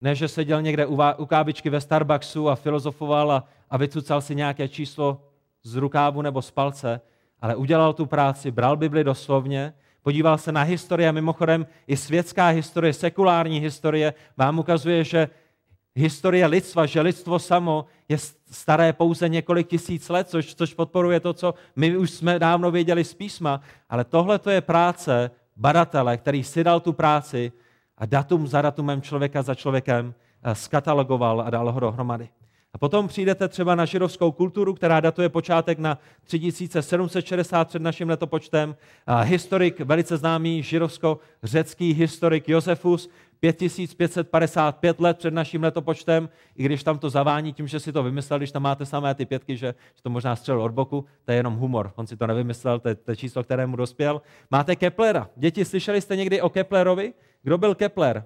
Ne, 0.00 0.14
že 0.14 0.28
seděl 0.28 0.62
někde 0.62 0.86
u, 0.86 1.26
kávičky 1.26 1.70
ve 1.70 1.80
Starbucksu 1.80 2.48
a 2.48 2.56
filozofoval 2.56 3.32
a, 3.32 3.44
a 3.70 3.76
vycucal 3.76 4.20
si 4.20 4.34
nějaké 4.34 4.68
číslo 4.68 5.20
z 5.62 5.74
rukávu 5.74 6.22
nebo 6.22 6.42
z 6.42 6.50
palce, 6.50 7.00
ale 7.40 7.56
udělal 7.56 7.92
tu 7.92 8.06
práci, 8.06 8.50
bral 8.50 8.76
Bibli 8.76 9.04
doslovně, 9.04 9.74
podíval 10.02 10.38
se 10.38 10.52
na 10.52 10.62
historie 10.62 11.08
a 11.08 11.12
mimochodem 11.12 11.66
i 11.86 11.96
světská 11.96 12.48
historie, 12.48 12.92
sekulární 12.92 13.60
historie 13.60 14.14
vám 14.36 14.58
ukazuje, 14.58 15.04
že 15.04 15.28
historie 15.94 16.46
lidstva, 16.46 16.86
že 16.86 17.00
lidstvo 17.00 17.38
samo 17.38 17.84
je 18.08 18.18
staré 18.50 18.92
pouze 18.92 19.28
několik 19.28 19.68
tisíc 19.68 20.08
let, 20.08 20.28
což, 20.28 20.54
což 20.54 20.74
podporuje 20.74 21.20
to, 21.20 21.32
co 21.32 21.54
my 21.76 21.96
už 21.96 22.10
jsme 22.10 22.38
dávno 22.38 22.70
věděli 22.70 23.04
z 23.04 23.14
písma, 23.14 23.60
ale 23.88 24.04
tohle 24.04 24.38
to 24.38 24.50
je 24.50 24.60
práce 24.60 25.30
badatele, 25.56 26.16
který 26.16 26.44
si 26.44 26.64
dal 26.64 26.80
tu 26.80 26.92
práci 26.92 27.52
a 27.98 28.06
datum 28.06 28.46
za 28.46 28.62
datumem 28.62 29.02
člověka 29.02 29.42
za 29.42 29.54
člověkem 29.54 30.14
eh, 30.42 30.54
skatalogoval 30.54 31.40
a 31.40 31.50
dal 31.50 31.72
ho 31.72 31.80
dohromady. 31.80 32.28
A 32.74 32.78
potom 32.78 33.08
přijdete 33.08 33.48
třeba 33.48 33.74
na 33.74 33.84
židovskou 33.84 34.32
kulturu, 34.32 34.74
která 34.74 35.00
datuje 35.00 35.28
počátek 35.28 35.78
na 35.78 35.98
3760 36.24 37.68
před 37.68 37.82
naším 37.82 38.08
letopočtem. 38.08 38.76
Historik, 39.22 39.80
velice 39.80 40.16
známý 40.16 40.62
židovsko-řecký 40.62 41.94
historik 41.94 42.48
Josefus, 42.48 43.10
5555 43.40 45.00
let 45.00 45.18
před 45.18 45.34
naším 45.34 45.62
letopočtem, 45.62 46.28
i 46.56 46.62
když 46.62 46.84
tam 46.84 46.98
to 46.98 47.10
zavání 47.10 47.52
tím, 47.52 47.68
že 47.68 47.80
si 47.80 47.92
to 47.92 48.02
vymyslel, 48.02 48.38
když 48.38 48.52
tam 48.52 48.62
máte 48.62 48.86
samé 48.86 49.14
ty 49.14 49.26
pětky, 49.26 49.56
že, 49.56 49.74
že 49.94 50.02
to 50.02 50.10
možná 50.10 50.36
střelil 50.36 50.62
od 50.62 50.72
boku, 50.72 51.04
to 51.24 51.32
je 51.32 51.36
jenom 51.36 51.54
humor. 51.56 51.92
On 51.96 52.06
si 52.06 52.16
to 52.16 52.26
nevymyslel, 52.26 52.80
to 52.80 52.88
je, 52.88 52.94
to 52.94 53.10
je 53.10 53.16
číslo, 53.16 53.44
kterému 53.44 53.76
dospěl. 53.76 54.22
Máte 54.50 54.76
Keplera. 54.76 55.30
Děti, 55.36 55.64
slyšeli 55.64 56.00
jste 56.00 56.16
někdy 56.16 56.40
o 56.40 56.48
Keplerovi? 56.48 57.12
Kdo 57.42 57.58
byl 57.58 57.74
Kepler? 57.74 58.24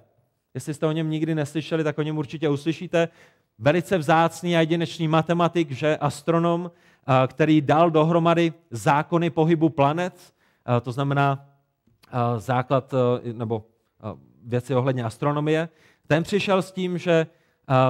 Jestli 0.53 0.73
jste 0.73 0.85
o 0.85 0.91
něm 0.91 1.09
nikdy 1.09 1.35
neslyšeli, 1.35 1.83
tak 1.83 1.97
o 1.97 2.01
něm 2.01 2.17
určitě 2.17 2.49
uslyšíte. 2.49 3.07
Velice 3.59 3.97
vzácný 3.97 4.57
a 4.57 4.59
jedinečný 4.59 5.07
matematik, 5.07 5.71
že 5.71 5.97
astronom, 5.97 6.71
který 7.27 7.61
dal 7.61 7.91
dohromady 7.91 8.53
zákony 8.71 9.29
pohybu 9.29 9.69
planet, 9.69 10.33
to 10.81 10.91
znamená 10.91 11.49
základ 12.37 12.93
nebo 13.33 13.65
věci 14.43 14.75
ohledně 14.75 15.03
astronomie. 15.03 15.69
Ten 16.07 16.23
přišel 16.23 16.61
s 16.61 16.71
tím, 16.71 16.97
že 16.97 17.27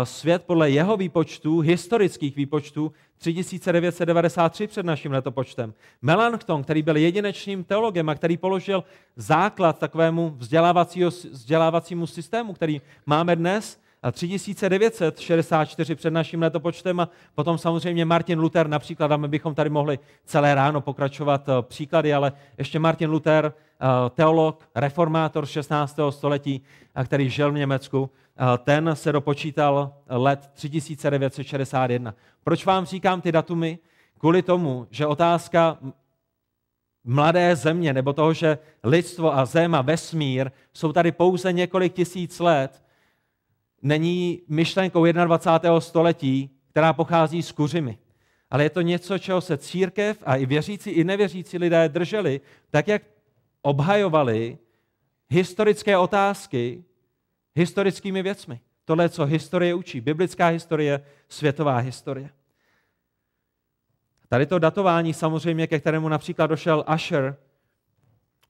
svět 0.03 0.43
podle 0.43 0.69
jeho 0.69 0.97
výpočtů, 0.97 1.59
historických 1.59 2.35
výpočtů, 2.35 2.91
3993 3.17 4.67
před 4.67 4.85
naším 4.85 5.11
letopočtem. 5.11 5.73
Melanchthon, 6.01 6.63
který 6.63 6.81
byl 6.81 6.97
jedinečným 6.97 7.63
teologem 7.63 8.09
a 8.09 8.15
který 8.15 8.37
položil 8.37 8.83
základ 9.15 9.79
takovému 9.79 10.35
vzdělávacímu 11.31 12.07
systému, 12.07 12.53
který 12.53 12.81
máme 13.05 13.35
dnes, 13.35 13.79
3964 14.11 15.95
před 15.95 16.11
naším 16.11 16.41
letopočtem 16.41 16.99
a 16.99 17.09
potom 17.35 17.57
samozřejmě 17.57 18.05
Martin 18.05 18.39
Luther 18.39 18.67
například, 18.67 19.11
a 19.11 19.17
my 19.17 19.27
bychom 19.27 19.55
tady 19.55 19.69
mohli 19.69 19.99
celé 20.25 20.55
ráno 20.55 20.81
pokračovat 20.81 21.49
eh, 21.49 21.51
příklady, 21.61 22.13
ale 22.13 22.31
ještě 22.57 22.79
Martin 22.79 23.09
Luther, 23.09 23.53
eh, 23.53 23.85
teolog, 24.09 24.69
reformátor 24.75 25.45
16. 25.45 25.99
století, 26.11 26.61
který 27.05 27.29
žil 27.29 27.51
v 27.51 27.55
Německu, 27.55 28.09
eh, 28.37 28.57
ten 28.57 28.89
se 28.93 29.11
dopočítal 29.11 29.93
let 30.09 30.51
3961. 30.53 32.15
Proč 32.43 32.65
vám 32.65 32.85
říkám 32.85 33.21
ty 33.21 33.31
datumy? 33.31 33.79
Kvůli 34.19 34.41
tomu, 34.41 34.87
že 34.89 35.05
otázka 35.05 35.77
mladé 37.03 37.55
země, 37.55 37.93
nebo 37.93 38.13
toho, 38.13 38.33
že 38.33 38.57
lidstvo 38.83 39.37
a 39.37 39.45
zem 39.45 39.75
a 39.75 39.81
vesmír 39.81 40.51
jsou 40.73 40.93
tady 40.93 41.11
pouze 41.11 41.53
několik 41.53 41.93
tisíc 41.93 42.39
let, 42.39 42.82
není 43.83 44.41
myšlenkou 44.47 45.05
21. 45.05 45.81
století, 45.81 46.49
která 46.69 46.93
pochází 46.93 47.43
z 47.43 47.51
kuřimy. 47.51 47.97
Ale 48.49 48.63
je 48.63 48.69
to 48.69 48.81
něco, 48.81 49.17
čeho 49.17 49.41
se 49.41 49.57
církev 49.57 50.23
a 50.25 50.35
i 50.35 50.45
věřící, 50.45 50.89
i 50.89 51.03
nevěřící 51.03 51.57
lidé 51.57 51.89
drželi, 51.89 52.41
tak 52.69 52.87
jak 52.87 53.01
obhajovali 53.61 54.57
historické 55.29 55.97
otázky 55.97 56.83
historickými 57.55 58.23
věcmi. 58.23 58.59
Tohle, 58.85 59.09
co 59.09 59.25
historie 59.25 59.73
učí. 59.73 60.01
Biblická 60.01 60.47
historie, 60.47 61.05
světová 61.29 61.77
historie. 61.77 62.29
Tady 64.27 64.45
to 64.45 64.59
datování 64.59 65.13
samozřejmě, 65.13 65.67
ke 65.67 65.79
kterému 65.79 66.09
například 66.09 66.47
došel 66.47 66.83
Asher, 66.87 67.35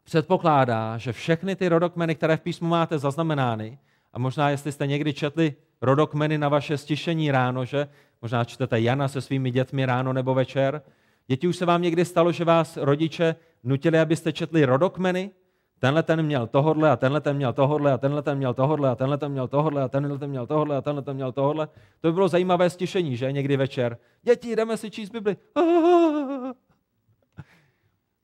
předpokládá, 0.03 0.97
že 0.97 1.13
všechny 1.13 1.55
ty 1.55 1.67
rodokmeny, 1.67 2.15
které 2.15 2.37
v 2.37 2.41
písmu 2.41 2.67
máte 2.67 2.99
zaznamenány, 2.99 3.79
a 4.13 4.19
možná, 4.19 4.49
jestli 4.49 4.71
jste 4.71 4.88
někdy 4.88 5.13
četli 5.13 5.56
rodokmeny 5.82 6.38
na 6.38 6.49
vaše 6.49 6.78
stišení 6.78 7.32
ráno, 7.32 7.65
že? 7.65 7.88
Možná 8.21 8.43
čtete 8.43 8.82
Jana 8.82 9.08
se 9.08 9.21
svými 9.21 9.52
dětmi 9.52 9.86
ráno 9.86 10.13
nebo 10.13 10.34
večer. 10.34 10.82
Děti, 11.28 11.47
už 11.47 11.58
se 11.58 11.65
vám 11.65 11.82
někdy 11.82 12.06
stalo, 12.06 12.32
že 12.32 12.45
vás 12.45 12.78
rodiče 12.78 13.36
nutili, 13.63 13.99
abyste 13.99 14.34
četli 14.34 14.65
rodokmeny? 14.65 15.32
Tenhle 15.80 16.04
ten 16.04 16.23
měl 16.23 16.47
tohodle 16.47 16.91
a 16.91 16.95
tenhle 16.95 17.21
ten 17.21 17.36
měl 17.36 17.54
tohodle 17.54 17.91
a 17.91 17.97
tenhle 17.97 18.21
ten 18.21 18.38
měl 18.38 18.54
tohodle 18.54 18.91
a 18.91 18.95
tenhle 18.95 19.17
ten 19.17 19.32
měl 19.32 19.47
tohodle 19.47 19.84
a 19.84 19.89
tenhle 19.89 20.17
ten 20.17 20.30
měl 20.30 20.47
tohodle 20.47 20.78
a 20.78 20.82
tenhle 20.82 21.02
ten 21.04 21.15
měl 21.15 21.32
tohodle. 21.32 21.67
To 22.02 22.08
by 22.08 22.13
bylo 22.13 22.28
zajímavé 22.28 22.69
stišení, 22.69 23.17
že? 23.17 23.32
Někdy 23.32 23.58
večer. 23.58 23.97
Děti, 24.21 24.56
jdeme 24.56 24.78
si 24.78 24.91
číst 24.91 25.10
Bibli. 25.10 25.38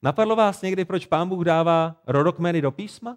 Napadlo 0.02 0.36
vás 0.36 0.62
někdy, 0.62 0.84
proč 0.84 1.06
pán 1.06 1.28
Bůh 1.28 1.44
dává 1.44 1.96
rodokmeny 2.06 2.62
do 2.62 2.70
písma? 2.70 3.16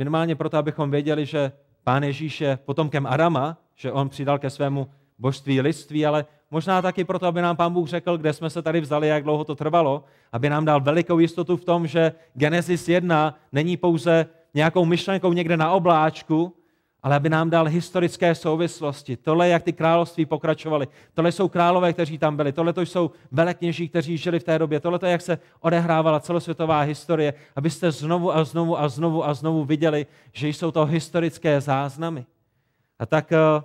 Minimálně 0.00 0.36
proto, 0.36 0.58
abychom 0.58 0.90
věděli, 0.90 1.26
že 1.26 1.52
pán 1.84 2.02
Ježíš 2.02 2.40
je 2.40 2.58
potomkem 2.64 3.06
Adama, 3.06 3.56
že 3.74 3.92
on 3.92 4.08
přidal 4.08 4.38
ke 4.38 4.50
svému 4.50 4.88
božství 5.18 5.60
lidství, 5.60 6.06
ale 6.06 6.24
možná 6.50 6.82
taky 6.82 7.04
proto, 7.04 7.26
aby 7.26 7.42
nám 7.42 7.56
pán 7.56 7.72
Bůh 7.72 7.88
řekl, 7.88 8.16
kde 8.18 8.32
jsme 8.32 8.50
se 8.50 8.62
tady 8.62 8.80
vzali, 8.80 9.08
jak 9.08 9.24
dlouho 9.24 9.44
to 9.44 9.54
trvalo, 9.54 10.04
aby 10.32 10.50
nám 10.50 10.64
dal 10.64 10.80
velikou 10.80 11.18
jistotu 11.18 11.56
v 11.56 11.64
tom, 11.64 11.86
že 11.86 12.12
Genesis 12.34 12.88
1 12.88 13.38
není 13.52 13.76
pouze 13.76 14.26
nějakou 14.54 14.84
myšlenkou 14.84 15.32
někde 15.32 15.56
na 15.56 15.70
obláčku, 15.70 16.56
ale 17.02 17.16
aby 17.16 17.28
nám 17.28 17.50
dal 17.50 17.66
historické 17.66 18.34
souvislosti. 18.34 19.16
Tohle, 19.16 19.48
jak 19.48 19.62
ty 19.62 19.72
království 19.72 20.26
pokračovaly. 20.26 20.88
Tohle 21.14 21.32
jsou 21.32 21.48
králové, 21.48 21.92
kteří 21.92 22.18
tam 22.18 22.36
byli. 22.36 22.52
Tohle 22.52 22.72
to 22.72 22.80
jsou 22.80 23.10
velekněží, 23.32 23.88
kteří 23.88 24.16
žili 24.16 24.40
v 24.40 24.44
té 24.44 24.58
době. 24.58 24.80
Tohle 24.80 24.98
to, 24.98 25.06
jak 25.06 25.20
se 25.20 25.38
odehrávala 25.60 26.20
celosvětová 26.20 26.80
historie, 26.80 27.34
abyste 27.56 27.92
znovu 27.92 28.36
a 28.36 28.44
znovu 28.44 28.80
a 28.80 28.88
znovu 28.88 29.24
a 29.24 29.34
znovu 29.34 29.64
viděli, 29.64 30.06
že 30.32 30.48
jsou 30.48 30.70
to 30.70 30.84
historické 30.84 31.60
záznamy. 31.60 32.26
A 32.98 33.06
tak 33.06 33.32
uh, 33.32 33.62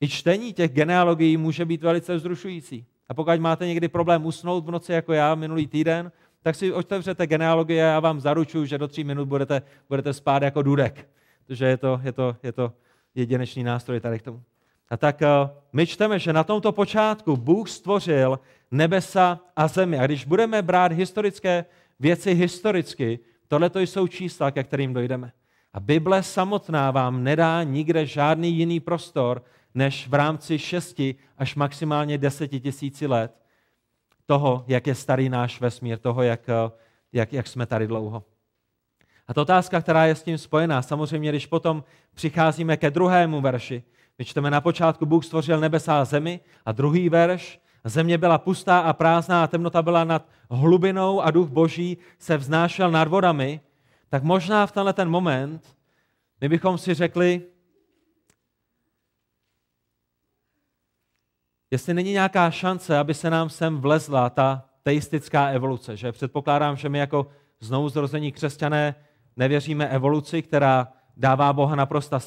i 0.00 0.08
čtení 0.08 0.52
těch 0.52 0.72
genealogií 0.72 1.36
může 1.36 1.64
být 1.64 1.82
velice 1.82 2.16
vzrušující. 2.16 2.86
A 3.08 3.14
pokud 3.14 3.40
máte 3.40 3.66
někdy 3.66 3.88
problém 3.88 4.26
usnout 4.26 4.66
v 4.66 4.70
noci 4.70 4.92
jako 4.92 5.12
já 5.12 5.34
minulý 5.34 5.66
týden, 5.66 6.12
tak 6.42 6.54
si 6.54 6.72
otevřete 6.72 7.26
genealogie 7.26 7.84
a 7.84 7.92
já 7.92 8.00
vám 8.00 8.20
zaručuju, 8.20 8.64
že 8.64 8.78
do 8.78 8.88
tří 8.88 9.04
minut 9.04 9.28
budete, 9.28 9.62
budete 9.88 10.12
spát 10.12 10.42
jako 10.42 10.62
důdek 10.62 11.08
protože 11.46 11.66
je 11.66 11.76
to, 11.76 12.00
je 12.02 12.12
to, 12.12 12.36
je 12.42 12.52
to 12.52 12.72
jedinečný 13.14 13.64
nástroj 13.64 14.00
tady 14.00 14.18
k 14.18 14.22
tomu. 14.22 14.42
A 14.92 14.96
tak 14.96 15.22
eh, 15.22 15.28
my 15.72 15.86
čteme, 15.86 16.18
že 16.18 16.32
na 16.32 16.44
tomto 16.44 16.72
počátku 16.72 17.36
Bůh 17.36 17.68
stvořil 17.68 18.40
nebesa 18.70 19.40
a 19.56 19.68
zemi. 19.68 19.98
A 19.98 20.06
když 20.06 20.24
budeme 20.24 20.62
brát 20.62 20.92
historické 20.92 21.64
věci 22.00 22.34
historicky, 22.34 23.18
tohle 23.48 23.70
to 23.70 23.80
jsou 23.80 24.06
čísla, 24.06 24.50
ke 24.50 24.64
kterým 24.64 24.94
dojdeme. 24.94 25.32
A 25.72 25.80
Bible 25.80 26.22
samotná 26.22 26.90
vám 26.90 27.24
nedá 27.24 27.62
nikde 27.62 28.06
žádný 28.06 28.52
jiný 28.52 28.80
prostor, 28.80 29.44
než 29.74 30.08
v 30.08 30.14
rámci 30.14 30.58
šesti 30.58 31.14
až 31.38 31.54
maximálně 31.54 32.18
deseti 32.18 32.60
tisíci 32.60 33.06
let 33.06 33.32
toho, 34.26 34.64
jak 34.66 34.86
je 34.86 34.94
starý 34.94 35.28
náš 35.28 35.60
vesmír, 35.60 35.98
toho, 35.98 36.22
jak, 36.22 36.48
eh, 36.48 36.70
jak, 37.12 37.32
jak 37.32 37.46
jsme 37.46 37.66
tady 37.66 37.86
dlouho. 37.86 38.24
A 39.32 39.34
to 39.34 39.42
otázka, 39.42 39.80
která 39.80 40.06
je 40.06 40.14
s 40.14 40.22
tím 40.22 40.38
spojená, 40.38 40.82
samozřejmě, 40.82 41.28
když 41.28 41.46
potom 41.46 41.84
přicházíme 42.14 42.76
ke 42.76 42.90
druhému 42.90 43.40
verši, 43.40 43.82
my 44.18 44.24
čteme 44.24 44.50
na 44.50 44.60
počátku, 44.60 45.06
Bůh 45.06 45.24
stvořil 45.24 45.60
nebesa 45.60 46.00
a 46.00 46.04
zemi 46.04 46.40
a 46.64 46.72
druhý 46.72 47.08
verš, 47.08 47.60
země 47.84 48.18
byla 48.18 48.38
pustá 48.38 48.78
a 48.78 48.92
prázdná 48.92 49.44
a 49.44 49.46
temnota 49.46 49.82
byla 49.82 50.04
nad 50.04 50.28
hlubinou 50.50 51.20
a 51.20 51.30
duch 51.30 51.48
boží 51.48 51.98
se 52.18 52.36
vznášel 52.36 52.90
nad 52.90 53.08
vodami, 53.08 53.60
tak 54.08 54.22
možná 54.22 54.66
v 54.66 54.72
tenhle 54.72 54.92
ten 54.92 55.10
moment 55.10 55.76
my 56.40 56.48
bychom 56.48 56.78
si 56.78 56.94
řekli, 56.94 57.42
jestli 61.70 61.94
není 61.94 62.12
nějaká 62.12 62.50
šance, 62.50 62.98
aby 62.98 63.14
se 63.14 63.30
nám 63.30 63.50
sem 63.50 63.80
vlezla 63.80 64.30
ta 64.30 64.64
teistická 64.82 65.46
evoluce, 65.48 65.96
že? 65.96 66.12
Předpokládám, 66.12 66.76
že 66.76 66.88
my 66.88 66.98
jako 66.98 67.26
znovu 67.60 67.88
zrození 67.88 68.32
křesťané 68.32 68.94
nevěříme 69.36 69.88
evoluci, 69.88 70.42
která 70.42 70.88
dává 71.16 71.52
Boha 71.52 71.76
naprosto, 71.76 72.18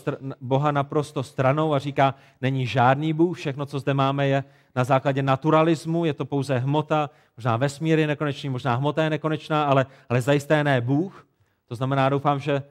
Boha 0.42 0.72
naprosto 0.72 1.24
stranou 1.24 1.74
a 1.74 1.80
říká, 1.80 2.16
není 2.42 2.68
žádný 2.68 3.14
Bůh, 3.14 3.38
všechno, 3.38 3.66
co 3.66 3.80
zde 3.80 3.94
máme, 3.94 4.28
je 4.28 4.44
na 4.76 4.84
základě 4.84 5.24
naturalismu, 5.24 6.06
je 6.06 6.14
to 6.14 6.26
pouze 6.26 6.58
hmota, 6.58 7.10
možná 7.38 7.58
vesmír 7.58 8.00
je 8.00 8.08
nekonečný, 8.08 8.50
možná 8.50 8.76
hmota 8.76 9.04
je 9.04 9.10
nekonečná, 9.10 9.66
ale, 9.66 9.86
ale 10.10 10.22
zajisté 10.22 10.64
ne 10.64 10.82
Bůh. 10.82 11.28
To 11.68 11.76
znamená, 11.76 12.10
doufám, 12.10 12.40
že 12.40 12.64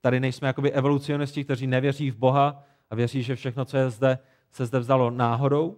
tady 0.00 0.20
nejsme 0.20 0.48
jakoby 0.48 0.72
evolucionisti, 0.72 1.44
kteří 1.44 1.66
nevěří 1.66 2.10
v 2.10 2.16
Boha 2.16 2.62
a 2.90 2.94
věří, 2.94 3.22
že 3.22 3.36
všechno, 3.36 3.64
co 3.64 3.76
je 3.76 3.90
zde, 3.90 4.18
se 4.52 4.66
zde 4.66 4.78
vzalo 4.78 5.10
náhodou. 5.10 5.76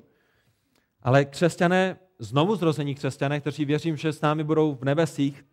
Ale 1.03 1.25
křesťané, 1.25 1.97
znovu 2.19 2.57
zrození 2.57 2.95
křesťané, 2.95 3.41
kteří 3.41 3.65
věřím, 3.65 3.97
že 3.97 4.13
s 4.13 4.21
námi 4.21 4.45
budou 4.45 4.75
v 4.75 4.85
nebesích, 4.85 5.45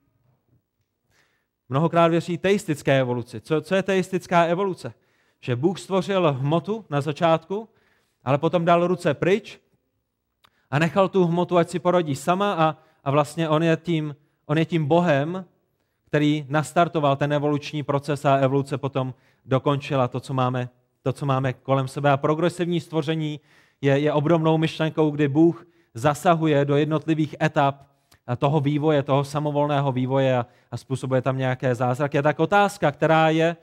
mnohokrát 1.70 2.08
věří 2.08 2.38
teistické 2.38 3.00
evoluci. 3.00 3.42
Co, 3.42 3.62
co 3.62 3.76
je 3.76 3.84
teistická 3.84 4.44
evoluce? 4.44 4.94
Že 5.40 5.56
Bůh 5.56 5.80
stvořil 5.80 6.34
hmotu 6.34 6.86
na 6.90 7.02
začátku, 7.02 7.70
ale 8.24 8.38
potom 8.38 8.66
dal 8.66 8.88
ruce 8.88 9.14
pryč 9.14 9.60
a 10.72 10.80
nechal 10.80 11.10
tu 11.10 11.26
hmotu, 11.26 11.58
ať 11.58 11.70
si 11.70 11.80
porodí 11.80 12.16
sama 12.16 12.54
a, 12.54 12.78
a 13.04 13.12
vlastně 13.12 13.50
on 13.50 13.64
je, 13.64 13.78
tím, 13.78 14.16
on 14.46 14.58
je 14.58 14.66
tím 14.66 14.86
Bohem, 14.86 15.46
který 16.08 16.46
nastartoval 16.50 17.16
ten 17.16 17.34
evoluční 17.34 17.84
proces 17.84 18.26
a 18.26 18.36
evoluce 18.36 18.78
potom 18.78 19.14
dokončila 19.46 20.08
to, 20.08 20.20
co 20.20 20.34
máme, 20.34 20.70
to, 21.02 21.14
co 21.14 21.26
máme 21.26 21.54
kolem 21.54 21.88
sebe. 21.88 22.12
A 22.12 22.18
progresivní 22.18 22.82
stvoření 22.82 23.40
je, 23.82 24.00
je 24.00 24.14
obdobnou 24.14 24.58
myšlenkou, 24.58 25.12
kdy 25.12 25.28
Bůh 25.28 25.68
zasahuje 25.94 26.66
do 26.66 26.76
jednotlivých 26.76 27.36
etap 27.42 27.95
toho 28.38 28.60
vývoje, 28.60 29.04
toho 29.04 29.24
samovolného 29.24 29.92
vývoje 29.92 30.38
a, 30.72 30.78
způsobuje 30.78 31.22
tam 31.22 31.38
nějaké 31.38 31.76
zázraky. 31.76 32.20
A 32.20 32.22
tak 32.22 32.40
otázka, 32.40 32.92
která 32.92 33.30
je 33.30 33.56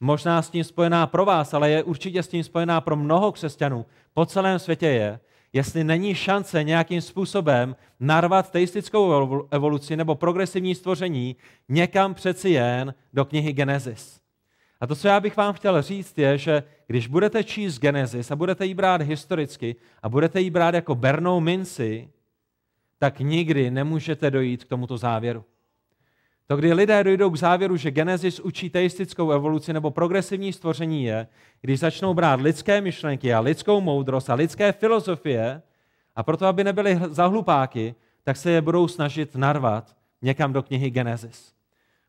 možná 0.00 0.42
s 0.42 0.50
tím 0.50 0.64
spojená 0.64 1.06
pro 1.06 1.24
vás, 1.24 1.54
ale 1.54 1.70
je 1.70 1.82
určitě 1.82 2.22
s 2.22 2.28
tím 2.28 2.44
spojená 2.44 2.80
pro 2.80 2.96
mnoho 2.96 3.32
křesťanů 3.32 3.86
po 4.14 4.26
celém 4.26 4.58
světě 4.58 4.86
je, 4.86 5.20
jestli 5.52 5.84
není 5.84 6.14
šance 6.14 6.64
nějakým 6.64 7.00
způsobem 7.00 7.76
narvat 8.00 8.50
teistickou 8.50 9.44
evoluci 9.50 9.96
nebo 9.96 10.14
progresivní 10.14 10.74
stvoření 10.74 11.36
někam 11.68 12.14
přeci 12.14 12.50
jen 12.50 12.94
do 13.12 13.24
knihy 13.24 13.52
Genesis. 13.52 14.20
A 14.80 14.86
to, 14.86 14.96
co 14.96 15.08
já 15.08 15.20
bych 15.20 15.36
vám 15.36 15.54
chtěl 15.54 15.82
říct, 15.82 16.18
je, 16.18 16.38
že 16.38 16.62
když 16.86 17.06
budete 17.06 17.44
číst 17.44 17.78
Genesis 17.78 18.30
a 18.30 18.36
budete 18.36 18.66
ji 18.66 18.74
brát 18.74 19.02
historicky 19.02 19.76
a 20.02 20.08
budete 20.08 20.40
ji 20.40 20.50
brát 20.50 20.74
jako 20.74 20.94
bernou 20.94 21.40
minci, 21.40 22.08
tak 23.00 23.20
nikdy 23.20 23.70
nemůžete 23.70 24.30
dojít 24.30 24.64
k 24.64 24.68
tomuto 24.68 24.96
závěru. 24.96 25.44
To, 26.46 26.56
kdy 26.56 26.72
lidé 26.72 27.04
dojdou 27.04 27.30
k 27.30 27.36
závěru, 27.36 27.76
že 27.76 27.90
Genesis 27.90 28.40
učí 28.40 28.70
teistickou 28.70 29.30
evoluci 29.30 29.72
nebo 29.72 29.90
progresivní 29.90 30.52
stvoření 30.52 31.04
je, 31.04 31.26
když 31.60 31.80
začnou 31.80 32.14
brát 32.14 32.40
lidské 32.40 32.80
myšlenky 32.80 33.34
a 33.34 33.40
lidskou 33.40 33.80
moudrost 33.80 34.30
a 34.30 34.34
lidské 34.34 34.72
filozofie 34.72 35.62
a 36.16 36.22
proto, 36.22 36.46
aby 36.46 36.64
nebyli 36.64 37.00
zahlupáky, 37.08 37.94
tak 38.24 38.36
se 38.36 38.50
je 38.50 38.60
budou 38.60 38.88
snažit 38.88 39.36
narvat 39.36 39.96
někam 40.22 40.52
do 40.52 40.62
knihy 40.62 40.90
Genesis. 40.90 41.54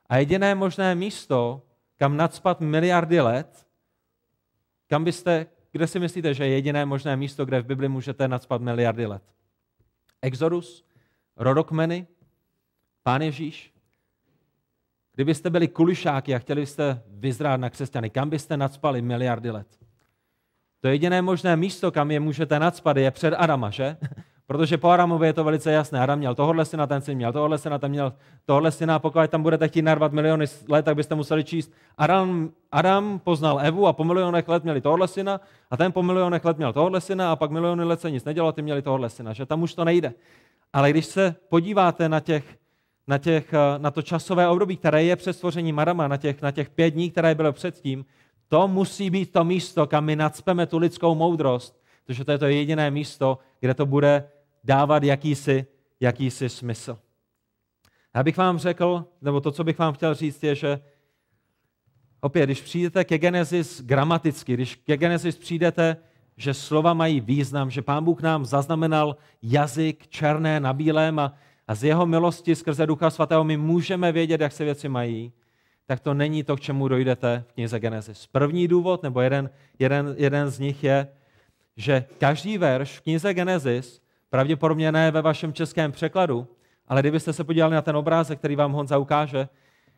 A 0.09 0.17
jediné 0.17 0.55
možné 0.55 0.95
místo, 0.95 1.61
kam 1.97 2.17
nadspat 2.17 2.61
miliardy 2.61 3.21
let, 3.21 3.65
kam 4.87 5.03
byste, 5.03 5.45
kde 5.71 5.87
si 5.87 5.99
myslíte, 5.99 6.33
že 6.33 6.45
je 6.45 6.53
jediné 6.53 6.85
možné 6.85 7.15
místo, 7.15 7.45
kde 7.45 7.61
v 7.61 7.65
Bibli 7.65 7.87
můžete 7.87 8.27
nadspat 8.27 8.61
miliardy 8.61 9.05
let? 9.05 9.23
Exodus, 10.21 10.85
rodokmeny, 11.37 12.07
Pán 13.03 13.21
Ježíš. 13.21 13.73
Kdybyste 15.13 15.49
byli 15.49 15.67
kulišáky 15.67 16.35
a 16.35 16.39
chtěli 16.39 16.61
byste 16.61 17.03
vyzrát 17.07 17.59
na 17.59 17.69
křesťany, 17.69 18.09
kam 18.09 18.29
byste 18.29 18.57
nadspali 18.57 19.01
miliardy 19.01 19.51
let? 19.51 19.67
To 20.81 20.87
jediné 20.87 21.21
možné 21.21 21.55
místo, 21.55 21.91
kam 21.91 22.11
je 22.11 22.19
můžete 22.19 22.59
nadspat, 22.59 22.97
je 22.97 23.11
před 23.11 23.33
Adama, 23.33 23.69
že? 23.69 23.97
Protože 24.51 24.77
po 24.77 24.89
Adamovi 24.89 25.27
je 25.27 25.33
to 25.33 25.43
velice 25.43 25.71
jasné. 25.71 25.99
Adam 25.99 26.19
měl 26.19 26.35
tohohle 26.35 26.65
syna, 26.65 26.87
ten 26.87 27.01
syn 27.01 27.15
měl 27.15 27.33
tohohle 27.33 27.57
syna, 27.57 27.79
ten 27.79 27.91
měl 27.91 28.13
tohohle 28.45 28.71
syna. 28.71 28.99
Pokud 28.99 29.29
tam 29.29 29.43
budete 29.43 29.67
chtít 29.67 29.81
narvat 29.81 30.11
miliony 30.11 30.45
let, 30.69 30.85
tak 30.85 30.95
byste 30.95 31.15
museli 31.15 31.43
číst. 31.43 31.71
Adam, 31.97 32.49
Adam 32.71 33.19
poznal 33.19 33.59
Evu 33.63 33.87
a 33.87 33.93
po 33.93 34.03
milionech 34.03 34.47
let 34.47 34.63
měli 34.63 34.81
tohohle 34.81 35.07
syna 35.07 35.41
a 35.69 35.77
ten 35.77 35.91
po 35.91 36.03
milionech 36.03 36.45
let 36.45 36.57
měl 36.57 36.73
tohohle 36.73 37.01
syna 37.01 37.31
a 37.31 37.35
pak 37.35 37.51
miliony 37.51 37.83
let 37.83 38.01
se 38.01 38.11
nic 38.11 38.23
nedělo 38.23 38.51
ty 38.51 38.61
měli 38.61 38.81
tohohle 38.81 39.09
syna. 39.09 39.33
Že 39.33 39.45
tam 39.45 39.63
už 39.63 39.73
to 39.73 39.85
nejde. 39.85 40.13
Ale 40.73 40.89
když 40.89 41.05
se 41.05 41.35
podíváte 41.49 42.09
na, 42.09 42.19
těch, 42.19 42.43
na, 43.07 43.17
těch, 43.17 43.53
na 43.77 43.91
to 43.91 44.01
časové 44.01 44.47
období, 44.47 44.77
které 44.77 45.03
je 45.03 45.15
před 45.15 45.33
stvořením 45.33 45.79
Adama, 45.79 46.07
na 46.07 46.17
těch, 46.17 46.41
na 46.41 46.51
těch 46.51 46.69
pět 46.69 46.89
dní, 46.89 47.11
které 47.11 47.35
bylo 47.35 47.53
předtím, 47.53 48.05
to 48.47 48.67
musí 48.67 49.09
být 49.09 49.31
to 49.31 49.43
místo, 49.43 49.87
kam 49.87 50.05
my 50.05 50.15
nadspeme 50.15 50.65
tu 50.65 50.77
lidskou 50.77 51.15
moudrost, 51.15 51.81
protože 52.05 52.25
to 52.25 52.31
je 52.31 52.37
to 52.37 52.45
jediné 52.45 52.91
místo, 52.91 53.37
kde 53.59 53.73
to 53.73 53.85
bude 53.85 54.23
dávat 54.63 55.03
jakýsi, 55.03 55.65
jakýsi 55.99 56.49
smysl. 56.49 56.99
Já 58.15 58.23
bych 58.23 58.37
vám 58.37 58.57
řekl, 58.57 59.05
nebo 59.21 59.41
to, 59.41 59.51
co 59.51 59.63
bych 59.63 59.79
vám 59.79 59.93
chtěl 59.93 60.13
říct, 60.13 60.43
je, 60.43 60.55
že 60.55 60.79
opět, 62.21 62.45
když 62.45 62.61
přijdete 62.61 63.03
ke 63.03 63.17
Genesis 63.17 63.81
gramaticky, 63.81 64.53
když 64.53 64.75
ke 64.75 64.97
Genesis 64.97 65.37
přijdete, 65.37 65.97
že 66.37 66.53
slova 66.53 66.93
mají 66.93 67.19
význam, 67.19 67.71
že 67.71 67.81
Pán 67.81 68.03
Bůh 68.03 68.21
nám 68.21 68.45
zaznamenal 68.45 69.17
jazyk 69.41 70.07
černé 70.07 70.59
na 70.59 70.73
bílém 70.73 71.19
a, 71.19 71.33
a 71.67 71.75
z 71.75 71.83
jeho 71.83 72.05
milosti 72.05 72.55
skrze 72.55 72.87
Ducha 72.87 73.09
Svatého 73.09 73.43
my 73.43 73.57
můžeme 73.57 74.11
vědět, 74.11 74.41
jak 74.41 74.51
se 74.51 74.63
věci 74.63 74.89
mají, 74.89 75.31
tak 75.85 75.99
to 75.99 76.13
není 76.13 76.43
to, 76.43 76.55
k 76.55 76.59
čemu 76.59 76.87
dojdete 76.87 77.43
v 77.47 77.53
knize 77.53 77.79
Genesis. 77.79 78.27
První 78.27 78.67
důvod, 78.67 79.03
nebo 79.03 79.21
jeden, 79.21 79.49
jeden, 79.79 80.15
jeden 80.17 80.49
z 80.49 80.59
nich 80.59 80.83
je, 80.83 81.07
že 81.77 82.05
každý 82.17 82.57
verš 82.57 82.97
v 82.97 83.01
knize 83.01 83.33
Genesis 83.33 84.00
Pravděpodobně 84.31 84.91
ne 84.91 85.11
ve 85.11 85.21
vašem 85.21 85.53
českém 85.53 85.91
překladu, 85.91 86.47
ale 86.87 87.01
kdybyste 87.01 87.33
se 87.33 87.43
podívali 87.43 87.75
na 87.75 87.81
ten 87.81 87.97
obrázek, 87.97 88.39
který 88.39 88.55
vám 88.55 88.71
Honza 88.71 88.97
ukáže, 88.97 89.49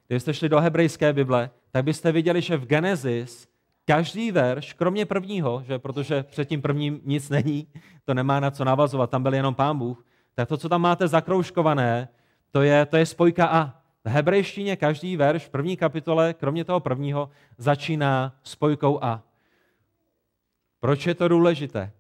kdybyste 0.08 0.34
šli 0.34 0.50
do 0.50 0.60
hebrejské 0.60 1.14
Bible, 1.14 1.50
tak 1.72 1.86
byste 1.86 2.12
viděli, 2.12 2.42
že 2.42 2.58
v 2.58 2.66
Genesis 2.66 3.48
každý 3.86 4.32
verš, 4.32 4.74
kromě 4.74 5.06
prvního, 5.06 5.64
že 5.66 5.80
protože 5.80 6.24
před 6.24 6.46
tím 6.46 6.62
prvním 6.62 7.02
nic 7.04 7.30
není, 7.30 7.68
to 8.06 8.14
nemá 8.14 8.40
na 8.40 8.52
co 8.52 8.64
navazovat, 8.64 9.10
tam 9.10 9.24
byl 9.24 9.34
jenom 9.34 9.56
pán 9.56 9.78
Bůh, 9.78 10.06
tak 10.36 10.50
to, 10.50 10.58
co 10.58 10.70
tam 10.70 10.82
máte 10.82 11.08
zakroužkované, 11.08 12.10
to 12.52 12.62
je, 12.62 12.86
to 12.86 12.98
je 12.98 13.06
spojka 13.06 13.48
A. 13.48 13.82
V 14.06 14.10
hebrejštině 14.10 14.76
každý 14.76 15.18
verš 15.18 15.46
v 15.46 15.50
první 15.50 15.78
kapitole, 15.78 16.34
kromě 16.34 16.64
toho 16.66 16.80
prvního, 16.80 17.30
začíná 17.58 18.36
spojkou 18.44 19.04
A. 19.04 19.24
Proč 20.80 21.08
je 21.08 21.16
to 21.16 21.28
důležité? 21.28 21.92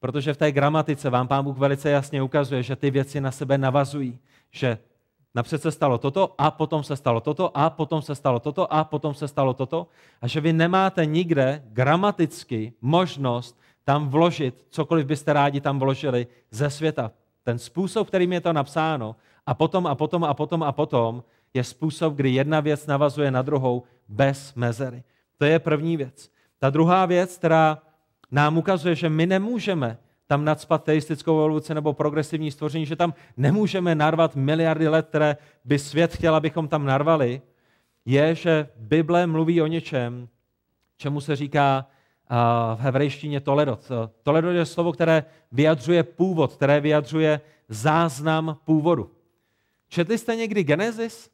Protože 0.00 0.34
v 0.34 0.36
té 0.36 0.52
gramatice 0.52 1.10
vám 1.10 1.28
pán 1.28 1.44
Bůh 1.44 1.58
velice 1.58 1.90
jasně 1.90 2.22
ukazuje, 2.22 2.62
že 2.62 2.76
ty 2.76 2.90
věci 2.90 3.20
na 3.20 3.30
sebe 3.30 3.58
navazují. 3.58 4.18
Že 4.50 4.78
napřed 5.34 5.62
se 5.62 5.70
stalo 5.70 5.98
toto 5.98 6.34
a 6.38 6.50
potom 6.50 6.84
se 6.84 6.96
stalo 6.96 7.20
toto 7.20 7.56
a 7.56 7.70
potom 7.70 8.02
se 8.02 8.14
stalo 8.14 8.40
toto 8.40 8.72
a 8.72 8.84
potom 8.84 9.14
se 9.14 9.28
stalo 9.28 9.54
toto. 9.54 9.86
A 10.22 10.26
že 10.26 10.40
vy 10.40 10.52
nemáte 10.52 11.06
nikde 11.06 11.62
gramaticky 11.66 12.72
možnost 12.80 13.60
tam 13.84 14.08
vložit, 14.08 14.66
cokoliv 14.70 15.06
byste 15.06 15.32
rádi 15.32 15.60
tam 15.60 15.78
vložili 15.78 16.26
ze 16.50 16.70
světa. 16.70 17.10
Ten 17.42 17.58
způsob, 17.58 18.08
kterým 18.08 18.32
je 18.32 18.40
to 18.40 18.52
napsáno, 18.52 19.16
a 19.46 19.54
potom 19.54 19.86
a 19.86 19.94
potom 19.94 20.24
a 20.24 20.34
potom 20.34 20.62
a 20.62 20.72
potom, 20.72 21.24
je 21.54 21.64
způsob, 21.64 22.14
kdy 22.14 22.30
jedna 22.30 22.60
věc 22.60 22.86
navazuje 22.86 23.30
na 23.30 23.42
druhou 23.42 23.82
bez 24.08 24.54
mezery. 24.54 25.02
To 25.38 25.44
je 25.44 25.58
první 25.58 25.96
věc. 25.96 26.30
Ta 26.58 26.70
druhá 26.70 27.06
věc, 27.06 27.36
která 27.36 27.78
nám 28.30 28.58
ukazuje, 28.58 28.94
že 28.94 29.08
my 29.08 29.26
nemůžeme 29.26 29.98
tam 30.26 30.44
nadspat 30.44 30.84
teistickou 30.84 31.38
evoluci 31.38 31.74
nebo 31.74 31.92
progresivní 31.92 32.50
stvoření, 32.50 32.86
že 32.86 32.96
tam 32.96 33.14
nemůžeme 33.36 33.94
narvat 33.94 34.36
miliardy 34.36 34.88
let, 34.88 35.06
které 35.08 35.36
by 35.64 35.78
svět 35.78 36.14
chtěl, 36.14 36.34
abychom 36.34 36.68
tam 36.68 36.84
narvali, 36.84 37.42
je, 38.04 38.34
že 38.34 38.68
Bible 38.76 39.26
mluví 39.26 39.62
o 39.62 39.66
něčem, 39.66 40.28
čemu 40.96 41.20
se 41.20 41.36
říká 41.36 41.86
v 42.74 42.80
hebrejštině 42.80 43.40
toledot. 43.40 43.88
Toledot 44.22 44.54
je 44.54 44.66
slovo, 44.66 44.92
které 44.92 45.24
vyjadřuje 45.52 46.02
původ, 46.02 46.56
které 46.56 46.80
vyjadřuje 46.80 47.40
záznam 47.68 48.56
původu. 48.64 49.10
Četli 49.88 50.18
jste 50.18 50.36
někdy 50.36 50.64
Genesis? 50.64 51.30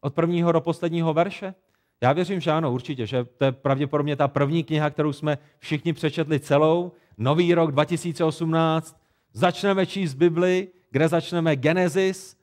Od 0.00 0.14
prvního 0.14 0.52
do 0.52 0.60
posledního 0.60 1.14
verše? 1.14 1.54
Já 2.02 2.12
věřím, 2.12 2.40
že 2.40 2.50
ano, 2.50 2.72
určitě, 2.72 3.06
že 3.06 3.24
to 3.24 3.44
je 3.44 3.52
pravděpodobně 3.52 4.16
ta 4.16 4.28
první 4.28 4.64
kniha, 4.64 4.90
kterou 4.90 5.12
jsme 5.12 5.38
všichni 5.58 5.92
přečetli 5.92 6.40
celou. 6.40 6.92
Nový 7.18 7.54
rok 7.54 7.72
2018, 7.72 8.96
začneme 9.32 9.86
číst 9.86 10.14
Bibli, 10.14 10.68
kde 10.90 11.08
začneme 11.08 11.56
Genesis, 11.56 12.36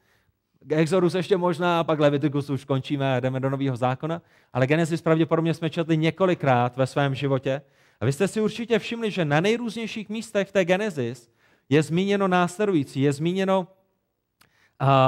Exodus 0.70 1.16
ještě 1.16 1.38
možná, 1.38 1.80
a 1.80 1.84
pak 1.84 2.00
Leviticus 2.00 2.50
už 2.50 2.66
končíme 2.66 3.16
a 3.16 3.20
jdeme 3.20 3.40
do 3.40 3.50
Nového 3.50 3.76
zákona. 3.76 4.22
Ale 4.54 4.68
Genesis 4.68 5.02
pravděpodobně 5.02 5.54
jsme 5.54 5.70
četli 5.70 5.98
několikrát 5.98 6.78
ve 6.78 6.88
svém 6.88 7.16
životě. 7.16 7.62
A 8.02 8.06
vy 8.06 8.14
jste 8.14 8.28
si 8.28 8.42
určitě 8.42 8.80
všimli, 8.80 9.12
že 9.12 9.26
na 9.26 9.40
nejrůznějších 9.40 10.10
místech 10.10 10.50
v 10.50 10.52
té 10.52 10.66
Genesis 10.66 11.30
je 11.70 11.84
zmíněno 11.84 12.28
následující. 12.28 13.02
Je 13.02 13.14
zmíněno 13.14 13.60
uh, 13.60 13.68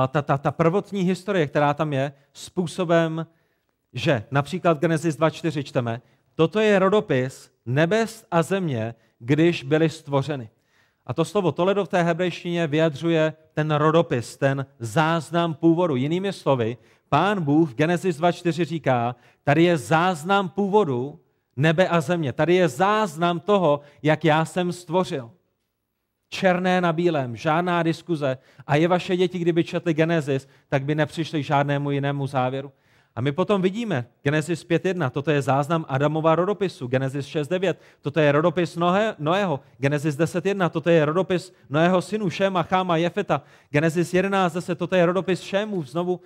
ta, 0.07 0.21
ta, 0.21 0.37
ta 0.37 0.51
prvotní 0.51 1.01
historie, 1.01 1.47
která 1.47 1.73
tam 1.73 1.93
je, 1.93 2.13
způsobem, 2.33 3.25
že 3.93 4.23
například 4.31 4.79
Genesis 4.79 5.19
2.4 5.19 5.63
čteme, 5.63 6.01
toto 6.35 6.59
je 6.59 6.79
rodopis 6.79 7.51
nebes 7.65 8.25
a 8.31 8.43
země, 8.43 8.95
když 9.19 9.63
byly 9.63 9.89
stvořeny. 9.89 10.49
A 11.05 11.13
to 11.13 11.25
slovo 11.25 11.51
Toledo 11.51 11.85
v 11.85 11.89
té 11.89 12.03
hebrejštině 12.03 12.67
vyjadřuje 12.67 13.33
ten 13.53 13.71
rodopis, 13.71 14.37
ten 14.37 14.65
záznam 14.79 15.53
původu. 15.53 15.95
Jinými 15.95 16.33
slovy, 16.33 16.77
pán 17.09 17.41
Bůh 17.41 17.71
v 17.71 17.75
Genesis 17.75 18.19
2.4 18.19 18.65
říká, 18.65 19.15
tady 19.43 19.63
je 19.63 19.77
záznam 19.77 20.49
původu 20.49 21.19
nebe 21.55 21.87
a 21.87 22.01
země. 22.01 22.33
Tady 22.33 22.55
je 22.55 22.67
záznam 22.67 23.39
toho, 23.39 23.79
jak 24.03 24.25
já 24.25 24.45
jsem 24.45 24.71
stvořil. 24.71 25.31
Černé 26.29 26.81
na 26.81 26.93
bílém, 26.93 27.35
žádná 27.35 27.83
diskuze. 27.83 28.37
A 28.67 28.75
je 28.75 28.87
vaše 28.87 29.17
děti, 29.17 29.39
kdyby 29.39 29.63
četli 29.63 29.93
Genesis, 29.93 30.47
tak 30.69 30.83
by 30.83 30.95
nepřišli 30.95 31.43
žádnému 31.43 31.91
jinému 31.91 32.27
závěru. 32.27 32.71
A 33.15 33.21
my 33.21 33.31
potom 33.31 33.61
vidíme 33.61 34.05
Genesis 34.23 34.63
5.1, 34.63 35.09
toto 35.11 35.31
je 35.31 35.41
záznam 35.41 35.85
Adamova 35.87 36.35
rodopisu, 36.35 36.87
Genesis 36.87 37.27
6.9, 37.27 37.75
toto 38.01 38.19
je 38.19 38.31
rodopis 38.31 38.75
Noé, 38.75 39.15
Noého, 39.19 39.59
Genesis 39.77 40.15
10.1, 40.15 40.69
toto 40.69 40.89
je 40.89 41.05
rodopis 41.05 41.53
Noého 41.69 42.01
synu 42.01 42.29
Šéma, 42.29 42.63
Cháma, 42.63 42.97
Jefeta, 42.97 43.43
Genesis 43.69 44.13
11.10, 44.13 44.75
toto 44.75 44.95
je 44.95 45.05
rodopis 45.05 45.41
Šémův, 45.41 45.87
znovu 45.87 46.19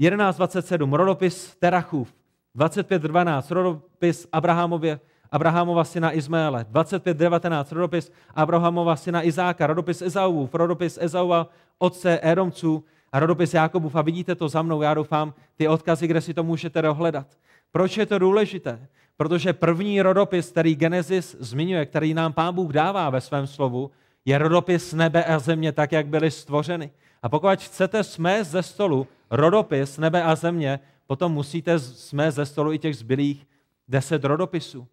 11.27, 0.00 0.92
rodopis 0.92 1.56
Terachův, 1.58 2.14
25.12, 2.56 3.54
rodopis 3.54 4.28
Abrahamově, 4.32 5.00
Abrahamova 5.30 5.84
syna 5.84 6.12
Izmaele, 6.12 6.66
25.19, 6.70 7.74
rodopis 7.74 8.12
Abrahamova 8.34 8.96
syna 8.96 9.22
Izáka, 9.22 9.66
rodopis 9.66 10.02
Ezauvův, 10.02 10.54
rodopis 10.54 10.98
Ezauva, 11.00 11.50
otce 11.78 12.18
Édomců, 12.22 12.84
rodopis 13.20 13.54
Jakobův. 13.54 13.96
A 13.96 14.02
vidíte 14.02 14.34
to 14.34 14.48
za 14.48 14.62
mnou, 14.62 14.82
já 14.82 14.94
doufám, 14.94 15.34
ty 15.56 15.68
odkazy, 15.68 16.06
kde 16.06 16.20
si 16.20 16.34
to 16.34 16.42
můžete 16.42 16.82
dohledat. 16.82 17.26
Proč 17.72 17.96
je 17.96 18.06
to 18.06 18.18
důležité? 18.18 18.88
Protože 19.16 19.52
první 19.52 20.02
rodopis, 20.02 20.50
který 20.50 20.74
Genesis 20.74 21.36
zmiňuje, 21.40 21.86
který 21.86 22.14
nám 22.14 22.32
Pán 22.32 22.54
Bůh 22.54 22.72
dává 22.72 23.10
ve 23.10 23.20
svém 23.20 23.46
slovu, 23.46 23.90
je 24.24 24.38
rodopis 24.38 24.92
nebe 24.92 25.24
a 25.24 25.38
země, 25.38 25.72
tak, 25.72 25.92
jak 25.92 26.06
byly 26.06 26.30
stvořeny. 26.30 26.90
A 27.22 27.28
pokud 27.28 27.62
chcete 27.62 28.04
smést 28.04 28.50
ze 28.50 28.62
stolu 28.62 29.06
rodopis 29.30 29.98
nebe 29.98 30.22
a 30.22 30.34
země, 30.34 30.80
potom 31.06 31.32
musíte 31.32 31.78
smést 31.78 32.36
ze 32.36 32.46
stolu 32.46 32.72
i 32.72 32.78
těch 32.78 32.96
zbylých 32.96 33.46
deset 33.88 34.24
rodopisů. 34.24 34.86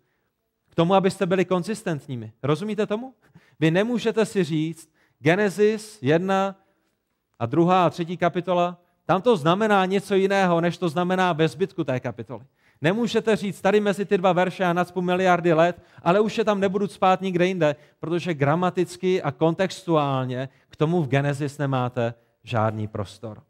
K 0.70 0.76
tomu, 0.76 0.96
abyste 0.96 1.26
byli 1.26 1.46
konzistentními. 1.46 2.32
Rozumíte 2.44 2.86
tomu? 2.86 3.14
Vy 3.60 3.72
nemůžete 3.72 4.26
si 4.26 4.44
říct 4.44 4.90
Genesis 5.20 6.00
1, 6.02 6.56
a 7.42 7.46
druhá 7.46 7.86
a 7.86 7.90
třetí 7.90 8.18
kapitola, 8.18 8.78
tam 9.06 9.22
to 9.22 9.38
znamená 9.38 9.86
něco 9.86 10.16
jiného, 10.16 10.62
než 10.62 10.78
to 10.78 10.90
znamená 10.90 11.34
ve 11.34 11.48
zbytku 11.48 11.84
té 11.84 12.00
kapitoly. 12.00 12.46
Nemůžete 12.82 13.36
říct 13.36 13.62
tady 13.62 13.80
mezi 13.80 14.06
ty 14.06 14.18
dva 14.18 14.34
verše 14.34 14.66
a 14.66 14.74
nacpu 14.74 15.02
miliardy 15.02 15.54
let, 15.54 15.82
ale 16.04 16.20
už 16.20 16.38
je 16.38 16.46
tam 16.46 16.60
nebudu 16.60 16.88
spát 16.88 17.22
nikde 17.22 17.48
jinde, 17.48 17.76
protože 18.00 18.34
gramaticky 18.34 19.22
a 19.22 19.32
kontextuálně 19.32 20.50
k 20.70 20.76
tomu 20.76 21.02
v 21.02 21.08
Genesis 21.08 21.58
nemáte 21.58 22.14
žádný 22.44 22.88
prostor. 22.88 23.44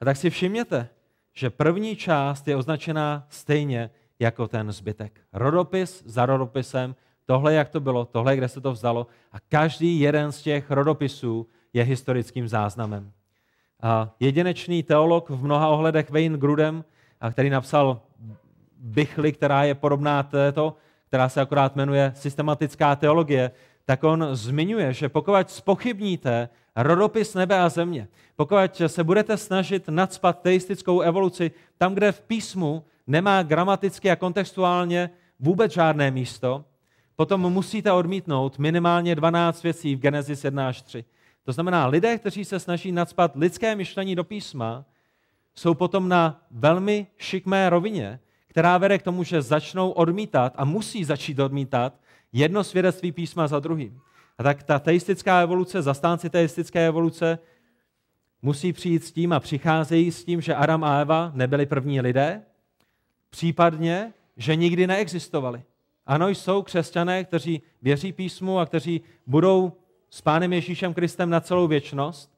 A 0.00 0.04
tak 0.04 0.16
si 0.16 0.30
všimněte, 0.30 0.88
že 1.32 1.50
první 1.50 1.96
část 1.96 2.48
je 2.48 2.56
označená 2.56 3.26
stejně 3.28 3.90
jako 4.18 4.48
ten 4.48 4.72
zbytek. 4.72 5.20
Rodopis 5.32 6.02
za 6.06 6.26
rodopisem, 6.26 6.94
tohle, 7.24 7.54
jak 7.54 7.68
to 7.68 7.80
bylo, 7.80 8.04
tohle, 8.04 8.36
kde 8.36 8.48
se 8.48 8.60
to 8.60 8.72
vzalo. 8.72 9.06
A 9.32 9.40
každý 9.40 10.00
jeden 10.00 10.32
z 10.32 10.42
těch 10.42 10.70
rodopisů 10.70 11.46
je 11.76 11.84
historickým 11.84 12.48
záznamem. 12.48 13.12
Jedinečný 14.20 14.82
teolog 14.82 15.30
v 15.30 15.44
mnoha 15.44 15.68
ohledech 15.68 16.10
Wayne 16.10 16.38
Grudem, 16.38 16.84
který 17.32 17.50
napsal 17.50 18.00
Bychli, 18.78 19.32
která 19.32 19.64
je 19.64 19.74
podobná 19.74 20.22
této, 20.22 20.76
která 21.08 21.28
se 21.28 21.40
akorát 21.40 21.76
jmenuje 21.76 22.12
systematická 22.14 22.96
teologie, 22.96 23.50
tak 23.84 24.04
on 24.04 24.28
zmiňuje, 24.32 24.92
že 24.92 25.08
pokud 25.08 25.50
spochybníte 25.50 26.48
rodopis 26.76 27.34
nebe 27.34 27.60
a 27.60 27.68
země, 27.68 28.08
pokud 28.36 28.56
se 28.86 29.04
budete 29.04 29.36
snažit 29.36 29.88
nadspat 29.88 30.40
teistickou 30.40 31.00
evoluci 31.00 31.50
tam, 31.78 31.94
kde 31.94 32.12
v 32.12 32.20
písmu 32.20 32.84
nemá 33.06 33.42
gramaticky 33.42 34.10
a 34.10 34.16
kontextuálně 34.16 35.10
vůbec 35.40 35.72
žádné 35.72 36.10
místo, 36.10 36.64
potom 37.16 37.40
musíte 37.52 37.92
odmítnout 37.92 38.58
minimálně 38.58 39.14
12 39.14 39.62
věcí 39.62 39.96
v 39.96 40.00
Genesis 40.00 40.44
1 40.44 40.68
až 40.68 40.82
3. 40.82 41.04
To 41.46 41.52
znamená, 41.52 41.86
lidé, 41.86 42.18
kteří 42.18 42.44
se 42.44 42.60
snaží 42.60 42.92
nadspat 42.92 43.36
lidské 43.36 43.74
myšlení 43.74 44.14
do 44.14 44.24
písma, 44.24 44.84
jsou 45.54 45.74
potom 45.74 46.08
na 46.08 46.46
velmi 46.50 47.06
šikmé 47.18 47.70
rovině, 47.70 48.20
která 48.46 48.78
vede 48.78 48.98
k 48.98 49.02
tomu, 49.02 49.24
že 49.24 49.42
začnou 49.42 49.90
odmítat 49.90 50.52
a 50.56 50.64
musí 50.64 51.04
začít 51.04 51.38
odmítat 51.38 52.00
jedno 52.32 52.64
svědectví 52.64 53.12
písma 53.12 53.48
za 53.48 53.60
druhým. 53.60 54.00
A 54.38 54.42
tak 54.42 54.62
ta 54.62 54.78
teistická 54.78 55.40
evoluce, 55.40 55.82
zastánci 55.82 56.30
teistické 56.30 56.86
evoluce, 56.86 57.38
musí 58.42 58.72
přijít 58.72 59.04
s 59.04 59.12
tím 59.12 59.32
a 59.32 59.40
přicházejí 59.40 60.12
s 60.12 60.24
tím, 60.24 60.40
že 60.40 60.54
Adam 60.54 60.84
a 60.84 61.00
Eva 61.00 61.32
nebyli 61.34 61.66
první 61.66 62.00
lidé, 62.00 62.42
případně, 63.30 64.12
že 64.36 64.56
nikdy 64.56 64.86
neexistovali. 64.86 65.62
Ano, 66.06 66.28
jsou 66.28 66.62
křesťané, 66.62 67.24
kteří 67.24 67.62
věří 67.82 68.12
písmu 68.12 68.58
a 68.58 68.66
kteří 68.66 69.00
budou 69.26 69.72
s 70.10 70.20
Pánem 70.20 70.52
Ježíšem 70.52 70.94
Kristem 70.94 71.30
na 71.30 71.40
celou 71.40 71.66
věčnost, 71.66 72.36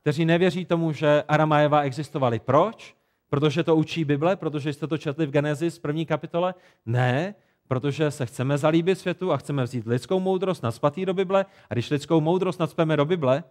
kteří 0.00 0.24
nevěří 0.24 0.64
tomu, 0.64 0.92
že 0.92 1.24
Adam 1.28 1.52
a 1.52 1.58
Eva 1.58 1.82
existovali. 1.82 2.38
Proč? 2.38 2.96
Protože 3.30 3.62
to 3.62 3.76
učí 3.76 4.04
Bible, 4.04 4.36
protože 4.36 4.72
jste 4.72 4.86
to 4.86 4.98
četli 4.98 5.26
v 5.26 5.30
Genesis 5.30 5.78
první 5.78 6.06
kapitole? 6.06 6.54
Ne, 6.86 7.34
protože 7.68 8.10
se 8.10 8.26
chceme 8.26 8.58
zalíbit 8.58 8.98
světu 8.98 9.32
a 9.32 9.36
chceme 9.36 9.64
vzít 9.64 9.86
lidskou 9.86 10.20
moudrost, 10.20 10.62
nadspatý 10.62 11.06
do 11.06 11.14
Bible. 11.14 11.46
A 11.70 11.74
když 11.74 11.90
lidskou 11.90 12.20
moudrost 12.20 12.60
nadspeme 12.60 12.96
do 12.96 13.04
Bible, 13.04 13.44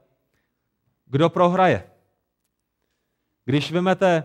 kdo 1.05 1.29
prohraje? 1.29 1.83
Když 3.45 3.71
vymete 3.71 4.23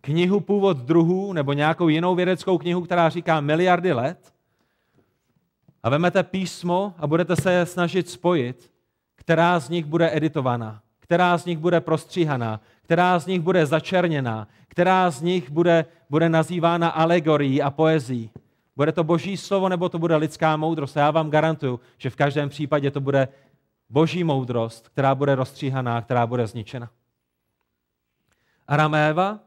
knihu 0.00 0.40
Původ 0.40 0.76
druhů 0.76 1.32
nebo 1.32 1.52
nějakou 1.52 1.88
jinou 1.88 2.14
vědeckou 2.14 2.58
knihu, 2.58 2.80
která 2.80 3.08
říká 3.08 3.40
miliardy 3.40 3.92
let 3.92 4.34
a 5.82 5.88
vemete 5.90 6.22
písmo 6.22 6.94
a 6.98 7.06
budete 7.06 7.36
se 7.36 7.52
je 7.52 7.66
snažit 7.66 8.08
spojit, 8.08 8.72
která 9.26 9.60
z 9.60 9.68
nich 9.68 9.84
bude 9.84 10.16
editovaná, 10.16 10.82
která 11.00 11.38
z 11.38 11.44
nich 11.44 11.58
bude 11.58 11.80
prostříhaná, 11.80 12.60
která 12.82 13.18
z 13.18 13.26
nich 13.26 13.40
bude 13.40 13.66
začerněná, 13.66 14.48
která 14.68 15.10
z 15.10 15.22
nich 15.22 15.50
bude, 15.50 15.84
bude 16.10 16.28
nazývána 16.28 16.88
alegorií 16.88 17.62
a 17.62 17.70
poezí. 17.70 18.30
Bude 18.76 18.92
to 18.92 19.04
boží 19.04 19.36
slovo 19.36 19.68
nebo 19.68 19.88
to 19.88 19.98
bude 19.98 20.16
lidská 20.16 20.56
moudrost. 20.56 20.96
Já 20.96 21.10
vám 21.10 21.30
garantuju, 21.30 21.80
že 21.98 22.10
v 22.10 22.16
každém 22.16 22.48
případě 22.48 22.90
to 22.90 23.00
bude 23.00 23.28
boží 23.90 24.24
moudrost, 24.24 24.88
která 24.88 25.14
bude 25.14 25.34
rozstříhaná, 25.34 26.02
která 26.02 26.26
bude 26.26 26.46
zničena. 26.46 26.90
Aram 28.68 28.94
a 28.94 29.40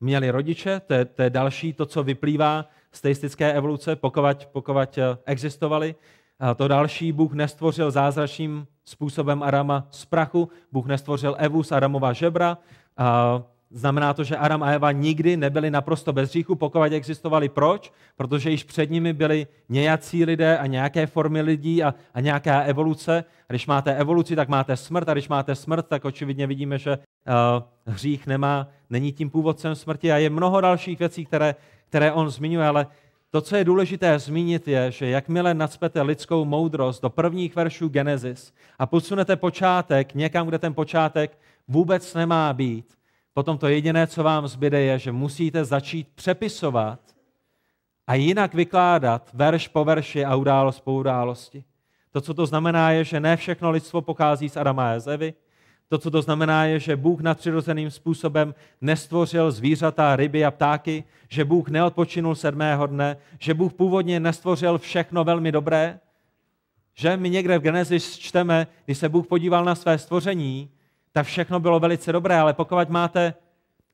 měli 0.00 0.30
rodiče, 0.30 0.80
to 0.80 0.94
je, 0.94 1.04
to 1.04 1.22
je 1.22 1.30
další, 1.30 1.72
to, 1.72 1.86
co 1.86 2.02
vyplývá 2.02 2.64
z 2.92 3.00
teistické 3.00 3.52
evoluce, 3.52 3.96
pokud 3.96 4.98
eh, 4.98 5.18
existovali. 5.24 5.94
A 6.40 6.54
to 6.54 6.68
další, 6.68 7.12
Bůh 7.12 7.32
nestvořil 7.32 7.90
zázračným 7.90 8.66
způsobem 8.88 9.42
Arama 9.42 9.86
z 9.90 10.04
prachu, 10.04 10.48
Bůh 10.72 10.86
nestvořil 10.86 11.36
Evu 11.38 11.62
z 11.62 11.72
Adamova 11.72 12.12
žebra, 12.12 12.58
a 12.96 13.42
Znamená 13.70 14.14
to, 14.14 14.24
že 14.24 14.36
Adam 14.36 14.62
a 14.62 14.70
Eva 14.70 14.92
nikdy 14.92 15.36
nebyli 15.36 15.70
naprosto 15.70 16.12
bez 16.12 16.30
hříchu, 16.30 16.54
pokud 16.54 16.82
existovali. 16.82 17.48
Proč? 17.48 17.92
Protože 18.16 18.50
již 18.50 18.64
před 18.64 18.90
nimi 18.90 19.12
byli 19.12 19.46
nějací 19.68 20.24
lidé 20.24 20.58
a 20.58 20.66
nějaké 20.66 21.06
formy 21.06 21.40
lidí 21.40 21.82
a, 21.82 21.94
a 22.14 22.20
nějaká 22.20 22.60
evoluce. 22.60 23.24
A 23.48 23.52
když 23.52 23.66
máte 23.66 23.94
evoluci, 23.94 24.36
tak 24.36 24.48
máte 24.48 24.76
smrt 24.76 25.08
a 25.08 25.12
když 25.12 25.28
máte 25.28 25.54
smrt, 25.54 25.86
tak 25.86 26.04
očividně 26.04 26.46
vidíme, 26.46 26.78
že 26.78 26.98
uh, 26.98 27.92
hřích 27.94 28.26
nemá, 28.26 28.68
není 28.90 29.12
tím 29.12 29.30
původcem 29.30 29.74
smrti 29.74 30.12
a 30.12 30.16
je 30.16 30.30
mnoho 30.30 30.60
dalších 30.60 30.98
věcí, 30.98 31.24
které, 31.24 31.54
které 31.88 32.12
on 32.12 32.30
zmiňuje, 32.30 32.66
ale 32.66 32.86
to, 33.30 33.40
co 33.40 33.56
je 33.56 33.64
důležité 33.64 34.18
zmínit, 34.18 34.68
je, 34.68 34.90
že 34.90 35.08
jakmile 35.08 35.54
nadspete 35.54 36.02
lidskou 36.02 36.44
moudrost 36.44 37.02
do 37.02 37.10
prvních 37.10 37.56
veršů 37.56 37.88
Genesis 37.88 38.52
a 38.78 38.86
posunete 38.86 39.36
počátek 39.36 40.14
někam, 40.14 40.46
kde 40.46 40.58
ten 40.58 40.74
počátek 40.74 41.38
vůbec 41.68 42.14
nemá 42.14 42.52
být, 42.52 42.98
potom 43.34 43.58
to 43.58 43.68
jediné, 43.68 44.06
co 44.06 44.22
vám 44.22 44.48
zbyde, 44.48 44.80
je, 44.80 44.98
že 44.98 45.12
musíte 45.12 45.64
začít 45.64 46.08
přepisovat 46.14 47.00
a 48.06 48.14
jinak 48.14 48.54
vykládat 48.54 49.30
verš 49.34 49.68
po 49.68 49.84
verši 49.84 50.24
a 50.24 50.36
událost 50.36 50.80
po 50.80 50.92
události. 50.92 51.64
To, 52.10 52.20
co 52.20 52.34
to 52.34 52.46
znamená, 52.46 52.90
je, 52.90 53.04
že 53.04 53.20
ne 53.20 53.36
všechno 53.36 53.70
lidstvo 53.70 54.02
pochází 54.02 54.48
z 54.48 54.56
Adama 54.56 54.92
a 54.92 54.98
z 54.98 55.06
Evy. 55.06 55.34
To, 55.88 55.98
co 55.98 56.10
to 56.10 56.22
znamená, 56.22 56.64
je, 56.64 56.78
že 56.78 56.96
Bůh 56.96 57.20
nadpřirozeným 57.20 57.90
způsobem 57.90 58.54
nestvořil 58.80 59.50
zvířata, 59.50 60.16
ryby 60.16 60.44
a 60.44 60.50
ptáky, 60.50 61.04
že 61.28 61.44
Bůh 61.44 61.68
neodpočinul 61.68 62.34
sedmého 62.34 62.86
dne, 62.86 63.16
že 63.38 63.54
Bůh 63.54 63.72
původně 63.72 64.20
nestvořil 64.20 64.78
všechno 64.78 65.24
velmi 65.24 65.52
dobré, 65.52 66.00
že 66.94 67.16
my 67.16 67.30
někde 67.30 67.58
v 67.58 67.62
Genesis 67.62 68.18
čteme, 68.18 68.66
když 68.84 68.98
se 68.98 69.08
Bůh 69.08 69.26
podíval 69.26 69.64
na 69.64 69.74
své 69.74 69.98
stvoření, 69.98 70.70
tak 71.12 71.26
všechno 71.26 71.60
bylo 71.60 71.80
velice 71.80 72.12
dobré, 72.12 72.38
ale 72.38 72.52
pokud 72.52 72.88
máte 72.88 73.34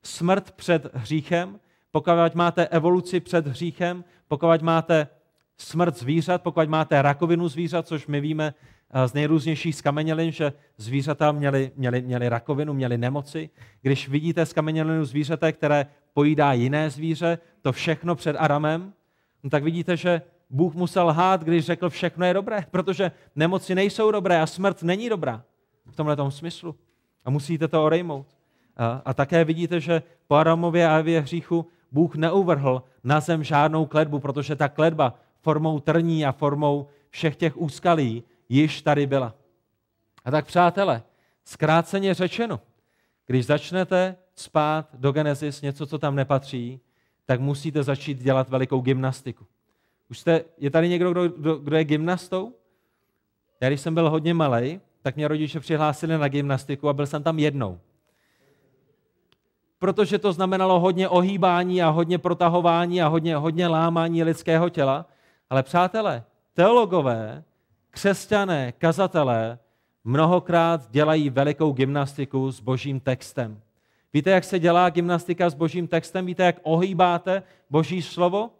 smrt 0.02 0.50
před 0.50 0.94
hříchem, 0.94 1.60
pokud 1.90 2.34
máte 2.34 2.66
evoluci 2.66 3.20
před 3.20 3.46
hříchem, 3.46 4.04
pokud 4.28 4.62
máte 4.62 5.08
smrt 5.58 5.98
zvířat, 5.98 6.42
pokud 6.42 6.68
máte 6.68 7.02
rakovinu 7.02 7.48
zvířat, 7.48 7.86
což 7.86 8.06
my 8.06 8.20
víme 8.20 8.54
eh, 8.90 9.08
z 9.08 9.14
nejrůznějších 9.14 9.76
skamenělin, 9.76 10.32
že 10.32 10.52
zvířata 10.76 11.32
měly, 11.32 11.72
měly, 11.76 12.02
měly 12.02 12.28
rakovinu, 12.28 12.74
měly 12.74 12.98
nemoci. 12.98 13.50
Když 13.82 14.08
vidíte 14.08 14.46
skamenělinu 14.46 15.04
zvířete, 15.04 15.52
které 15.52 15.86
pojídá 16.14 16.52
jiné 16.52 16.90
zvíře, 16.90 17.38
to 17.62 17.72
všechno 17.72 18.14
před 18.14 18.36
Aramem, 18.36 18.92
no 19.42 19.50
tak 19.50 19.64
vidíte, 19.64 19.96
že 19.96 20.22
Bůh 20.50 20.74
musel 20.74 21.06
lhát, 21.06 21.44
když 21.44 21.64
řekl, 21.64 21.90
všechno 21.90 22.26
je 22.26 22.34
dobré, 22.34 22.64
protože 22.70 23.12
nemoci 23.36 23.74
nejsou 23.74 24.10
dobré 24.10 24.40
a 24.40 24.46
smrt 24.46 24.82
není 24.82 25.08
dobrá 25.08 25.44
v 25.86 25.96
tomhle 25.96 26.16
smyslu. 26.30 26.74
A 27.24 27.30
musíte 27.30 27.68
to 27.68 27.84
odejmout. 27.84 28.26
A, 28.76 29.02
a 29.04 29.14
také 29.14 29.44
vidíte, 29.44 29.80
že 29.80 30.02
po 30.26 30.34
Adamově 30.34 30.88
a 30.88 30.98
Evě 30.98 31.20
hříchu 31.20 31.66
Bůh 31.92 32.16
neuvrhl 32.16 32.82
na 33.04 33.20
zem 33.20 33.44
žádnou 33.44 33.86
kledbu, 33.86 34.18
protože 34.18 34.56
ta 34.56 34.68
kledba 34.68 35.14
formou 35.44 35.80
trní 35.80 36.26
a 36.26 36.32
formou 36.32 36.88
všech 37.10 37.36
těch 37.36 37.56
úskalí 37.56 38.22
již 38.48 38.82
tady 38.82 39.06
byla. 39.06 39.34
A 40.24 40.30
tak 40.30 40.46
přátelé, 40.46 41.02
zkráceně 41.44 42.14
řečeno, 42.14 42.60
když 43.26 43.46
začnete 43.46 44.16
spát 44.34 44.88
do 44.94 45.12
Genesis 45.12 45.62
něco, 45.62 45.86
co 45.86 45.98
tam 45.98 46.16
nepatří, 46.16 46.80
tak 47.26 47.40
musíte 47.40 47.82
začít 47.82 48.22
dělat 48.22 48.48
velikou 48.48 48.80
gymnastiku. 48.80 49.46
Už 50.10 50.18
jste, 50.18 50.44
je 50.58 50.70
tady 50.70 50.88
někdo, 50.88 51.10
kdo, 51.10 51.28
kdo, 51.28 51.56
kdo 51.56 51.76
je 51.76 51.84
gymnastou? 51.84 52.52
Já 53.60 53.68
když 53.68 53.80
jsem 53.80 53.94
byl 53.94 54.10
hodně 54.10 54.34
malý, 54.34 54.80
tak 55.02 55.16
mě 55.16 55.28
rodiče 55.28 55.60
přihlásili 55.60 56.18
na 56.18 56.28
gymnastiku 56.28 56.88
a 56.88 56.92
byl 56.92 57.06
jsem 57.06 57.22
tam 57.22 57.38
jednou. 57.38 57.80
Protože 59.78 60.18
to 60.18 60.32
znamenalo 60.32 60.80
hodně 60.80 61.08
ohýbání 61.08 61.82
a 61.82 61.88
hodně 61.88 62.18
protahování 62.18 63.02
a 63.02 63.08
hodně, 63.08 63.36
hodně 63.36 63.68
lámání 63.68 64.24
lidského 64.24 64.68
těla. 64.68 65.06
Ale 65.50 65.62
přátelé, 65.62 66.24
teologové, 66.54 67.44
křesťané, 67.90 68.72
kazatelé 68.72 69.58
mnohokrát 70.04 70.90
dělají 70.90 71.30
velikou 71.30 71.72
gymnastiku 71.72 72.52
s 72.52 72.60
božím 72.60 73.00
textem. 73.00 73.60
Víte, 74.12 74.30
jak 74.30 74.44
se 74.44 74.58
dělá 74.58 74.90
gymnastika 74.90 75.50
s 75.50 75.54
božím 75.54 75.88
textem? 75.88 76.26
Víte, 76.26 76.42
jak 76.42 76.56
ohýbáte 76.62 77.42
boží 77.70 78.02
slovo? 78.02 78.50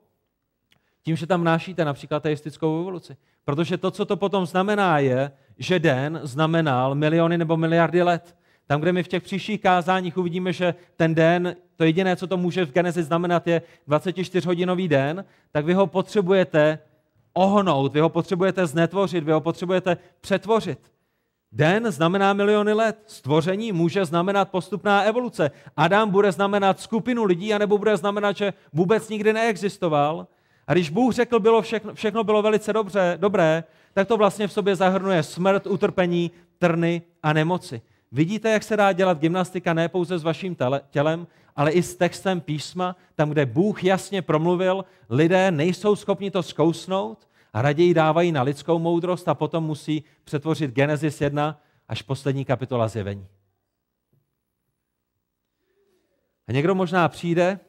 Tím, 1.03 1.17
že 1.17 1.27
tam 1.27 1.45
nášíte 1.45 1.85
například 1.85 2.23
teistickou 2.23 2.81
evoluci. 2.81 3.17
Protože 3.45 3.79
to, 3.79 3.91
co 3.91 4.05
to 4.05 4.17
potom 4.17 4.47
znamená, 4.47 4.99
je, 4.99 5.31
že 5.59 5.79
den 5.79 6.21
znamenal 6.23 6.95
miliony 6.95 7.39
nebo 7.39 7.57
miliardy 7.57 8.03
let. 8.03 8.37
Tam, 8.67 8.81
kde 8.81 8.93
my 8.93 9.03
v 9.03 9.09
těch 9.09 9.23
příštích 9.23 9.61
kázáních 9.61 10.17
uvidíme, 10.17 10.53
že 10.53 10.75
ten 10.97 11.15
den, 11.15 11.57
to 11.77 11.85
jediné, 11.85 12.17
co 12.17 12.27
to 12.27 12.37
může 12.37 12.65
v 12.65 12.73
Genesis 12.73 13.07
znamenat, 13.07 13.47
je 13.47 13.63
24-hodinový 13.89 14.89
den, 14.89 15.25
tak 15.53 15.65
vy 15.65 15.75
ho 15.75 15.87
potřebujete 15.87 16.79
ohnout, 17.33 17.93
vy 17.93 18.01
ho 18.01 18.09
potřebujete 18.09 18.67
znetvořit, 18.67 19.25
vy 19.25 19.33
ho 19.33 19.41
potřebujete 19.41 19.97
přetvořit. 20.21 20.79
Den 21.53 21.93
znamená 21.93 22.33
miliony 22.33 22.73
let. 22.73 22.99
Stvoření 23.07 23.73
může 23.73 24.05
znamenat 24.05 24.51
postupná 24.51 25.03
evoluce. 25.03 25.51
Adam 25.77 26.11
bude 26.11 26.33
znamenat 26.33 26.81
skupinu 26.81 27.25
lidí, 27.25 27.55
anebo 27.55 27.79
bude 27.79 27.97
znamenat, 27.97 28.37
že 28.37 28.53
vůbec 28.73 29.09
nikdy 29.09 29.33
neexistoval. 29.33 30.27
A 30.67 30.73
když 30.73 30.91
Bůh 30.91 31.15
řekl, 31.15 31.41
bylo 31.41 31.63
všechno, 31.63 31.95
všechno 31.95 32.25
bylo 32.25 32.43
velice 32.43 32.73
dobře, 32.73 33.19
dobré, 33.21 33.65
tak 33.93 34.09
to 34.09 34.17
vlastně 34.17 34.49
v 34.49 34.53
sobě 34.53 34.77
zahrnuje 34.77 35.23
smrt, 35.23 35.67
utrpení, 35.67 36.31
trny 36.59 37.03
a 37.23 37.33
nemoci. 37.33 37.83
Vidíte, 38.15 38.51
jak 38.51 38.63
se 38.63 38.77
dá 38.77 38.93
dělat 38.93 39.19
gymnastika 39.19 39.75
ne 39.75 39.89
pouze 39.89 40.19
s 40.19 40.23
vaším 40.23 40.57
tělem, 40.91 41.27
ale 41.57 41.71
i 41.71 41.83
s 41.83 41.97
textem 41.97 42.41
písma, 42.41 42.97
tam, 43.15 43.31
kde 43.31 43.47
Bůh 43.47 43.85
jasně 43.85 44.23
promluvil, 44.23 44.85
lidé 45.11 45.51
nejsou 45.51 45.97
schopni 45.97 46.31
to 46.31 46.43
zkousnout 46.43 47.29
a 47.53 47.63
raději 47.63 47.95
dávají 47.95 48.33
na 48.33 48.43
lidskou 48.43 48.79
moudrost 48.79 49.29
a 49.29 49.35
potom 49.35 49.65
musí 49.65 50.05
přetvořit 50.25 50.71
Genesis 50.71 51.21
1 51.21 51.61
až 51.89 52.03
poslední 52.03 52.45
kapitola 52.45 52.89
zjevení. 52.89 53.27
A 56.49 56.53
někdo 56.53 56.75
možná 56.75 57.09
přijde 57.09 57.61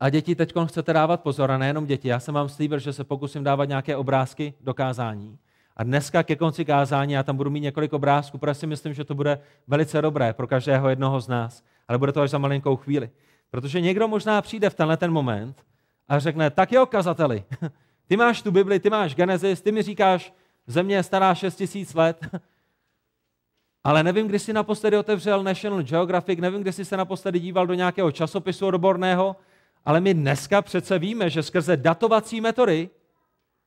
a 0.00 0.10
děti, 0.10 0.34
teď 0.34 0.52
chcete 0.66 0.92
dávat 0.92 1.20
pozor, 1.20 1.50
a 1.50 1.58
nejenom 1.58 1.86
děti. 1.86 2.08
Já 2.08 2.20
jsem 2.20 2.34
vám 2.34 2.48
slíbil, 2.48 2.78
že 2.78 2.92
se 2.92 3.04
pokusím 3.04 3.44
dávat 3.44 3.64
nějaké 3.64 3.96
obrázky 3.96 4.54
do 4.60 4.74
kázání. 4.74 5.38
A 5.76 5.84
dneska 5.84 6.22
ke 6.22 6.36
konci 6.36 6.64
kázání 6.64 7.12
já 7.12 7.22
tam 7.22 7.36
budu 7.36 7.50
mít 7.50 7.60
několik 7.60 7.92
obrázků, 7.92 8.38
protože 8.38 8.54
si 8.54 8.66
myslím, 8.66 8.94
že 8.94 9.04
to 9.04 9.14
bude 9.14 9.40
velice 9.66 10.02
dobré 10.02 10.32
pro 10.32 10.46
každého 10.46 10.88
jednoho 10.88 11.20
z 11.20 11.28
nás. 11.28 11.62
Ale 11.88 11.98
bude 11.98 12.12
to 12.12 12.20
až 12.20 12.30
za 12.30 12.38
malinkou 12.38 12.76
chvíli. 12.76 13.10
Protože 13.50 13.80
někdo 13.80 14.08
možná 14.08 14.42
přijde 14.42 14.70
v 14.70 14.74
tenhle 14.74 14.96
ten 14.96 15.12
moment 15.12 15.64
a 16.08 16.18
řekne, 16.18 16.50
tak 16.50 16.72
jo, 16.72 16.86
kazateli, 16.86 17.44
ty 18.06 18.16
máš 18.16 18.42
tu 18.42 18.50
Bibli, 18.50 18.80
ty 18.80 18.90
máš 18.90 19.14
Genesis, 19.14 19.62
ty 19.62 19.72
mi 19.72 19.82
říkáš, 19.82 20.32
země 20.66 20.96
je 20.96 21.02
stará 21.02 21.34
6 21.34 21.56
tisíc 21.56 21.94
let, 21.94 22.26
ale 23.84 24.02
nevím, 24.02 24.26
kdy 24.28 24.38
jsi 24.38 24.52
naposledy 24.52 24.96
otevřel 24.96 25.42
National 25.42 25.82
Geographic, 25.82 26.40
nevím, 26.40 26.60
kdy 26.60 26.72
jsi 26.72 26.84
se 26.84 26.96
naposledy 26.96 27.40
díval 27.40 27.66
do 27.66 27.74
nějakého 27.74 28.12
časopisu 28.12 28.66
odborného, 28.66 29.36
ale 29.84 30.00
my 30.00 30.14
dneska 30.14 30.62
přece 30.62 30.98
víme, 30.98 31.30
že 31.30 31.42
skrze 31.42 31.76
datovací 31.76 32.40
metody 32.40 32.90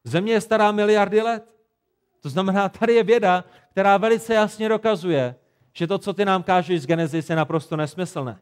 Země 0.03 0.33
je 0.33 0.41
stará 0.41 0.71
miliardy 0.71 1.21
let. 1.21 1.52
To 2.23 2.29
znamená, 2.29 2.69
tady 2.69 2.93
je 2.93 3.03
věda, 3.03 3.43
která 3.71 3.97
velice 3.97 4.33
jasně 4.33 4.69
dokazuje, 4.69 5.35
že 5.73 5.87
to, 5.87 5.97
co 5.97 6.13
ty 6.13 6.25
nám 6.25 6.43
kážeš 6.43 6.81
z 6.81 6.85
Genesis, 6.85 7.29
je 7.29 7.35
naprosto 7.35 7.77
nesmyslné. 7.77 8.39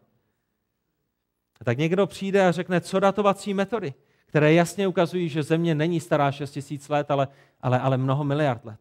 A 1.61 1.63
tak 1.63 1.77
někdo 1.77 2.07
přijde 2.07 2.47
a 2.47 2.51
řekne, 2.51 2.81
co 2.81 2.99
datovací 2.99 3.53
metody, 3.53 3.93
které 4.25 4.53
jasně 4.53 4.87
ukazují, 4.87 5.29
že 5.29 5.43
Země 5.43 5.75
není 5.75 5.99
stará 5.99 6.31
6 6.31 6.51
tisíc 6.51 6.89
let, 6.89 7.11
ale, 7.11 7.27
ale, 7.61 7.79
ale 7.79 7.97
mnoho 7.97 8.23
miliard 8.23 8.65
let. 8.65 8.79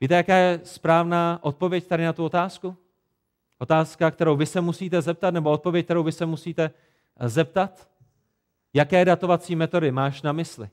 Víte, 0.00 0.14
jaká 0.14 0.36
je 0.36 0.60
správná 0.64 1.38
odpověď 1.42 1.86
tady 1.86 2.04
na 2.04 2.12
tu 2.12 2.24
otázku? 2.24 2.76
Otázka, 3.58 4.10
kterou 4.10 4.36
vy 4.36 4.46
se 4.46 4.60
musíte 4.60 5.02
zeptat, 5.02 5.34
nebo 5.34 5.50
odpověď, 5.50 5.84
kterou 5.84 6.02
vy 6.02 6.12
se 6.12 6.26
musíte 6.26 6.70
zeptat, 7.20 7.88
jaké 8.74 9.04
datovací 9.04 9.56
metody 9.56 9.92
máš 9.92 10.22
na 10.22 10.32
mysli. 10.32 10.68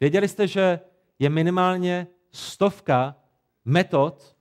Věděli 0.00 0.28
jste, 0.28 0.46
že 0.46 0.80
je 1.22 1.28
minimálně 1.28 2.06
stovka 2.32 3.16
metod, 3.64 4.36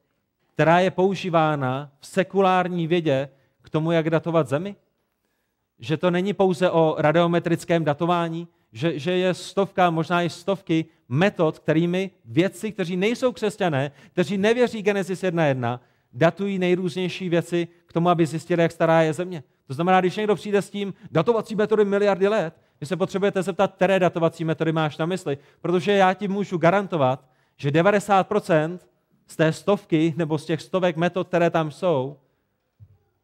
která 0.53 0.79
je 0.79 0.91
používána 0.91 1.91
v 1.99 2.07
sekulární 2.07 2.87
vědě 2.87 3.29
k 3.61 3.69
tomu, 3.69 3.91
jak 3.91 4.09
datovat 4.09 4.47
Zemi? 4.47 4.75
Že 5.79 5.97
to 5.97 6.11
není 6.11 6.33
pouze 6.33 6.69
o 6.69 6.95
radiometrickém 6.97 7.85
datování, 7.85 8.47
že, 8.71 8.99
že 8.99 9.11
je 9.11 9.33
stovka, 9.33 9.89
možná 9.89 10.21
i 10.21 10.29
stovky 10.29 10.85
metod, 11.09 11.59
kterými 11.59 12.11
vědci, 12.25 12.71
kteří 12.71 12.97
nejsou 12.97 13.31
křesťané, 13.31 13.91
kteří 14.11 14.37
nevěří 14.37 14.81
Genesis 14.81 15.23
1.1, 15.23 15.79
datují 16.13 16.59
nejrůznější 16.59 17.29
věci 17.29 17.67
k 17.85 17.93
tomu, 17.93 18.09
aby 18.09 18.25
zjistili, 18.25 18.61
jak 18.61 18.71
stará 18.71 19.01
je 19.01 19.13
Země. 19.13 19.43
To 19.67 19.73
znamená, 19.73 19.99
když 19.99 20.15
někdo 20.15 20.35
přijde 20.35 20.61
s 20.61 20.69
tím 20.69 20.93
datovací 21.11 21.55
metody 21.55 21.85
miliardy 21.85 22.27
let, 22.27 22.53
vy 22.81 22.87
se 22.87 22.97
potřebujete 22.97 23.43
zeptat, 23.43 23.73
které 23.73 23.99
datovací 23.99 24.45
metody 24.45 24.71
máš 24.71 24.97
na 24.97 25.05
mysli, 25.05 25.37
protože 25.61 25.91
já 25.91 26.13
ti 26.13 26.27
můžu 26.27 26.57
garantovat, 26.57 27.25
že 27.57 27.71
90% 27.71 28.79
z 29.27 29.35
té 29.35 29.53
stovky 29.53 30.13
nebo 30.17 30.37
z 30.37 30.45
těch 30.45 30.61
stovek 30.61 30.97
metod, 30.97 31.27
které 31.27 31.49
tam 31.49 31.71
jsou, 31.71 32.17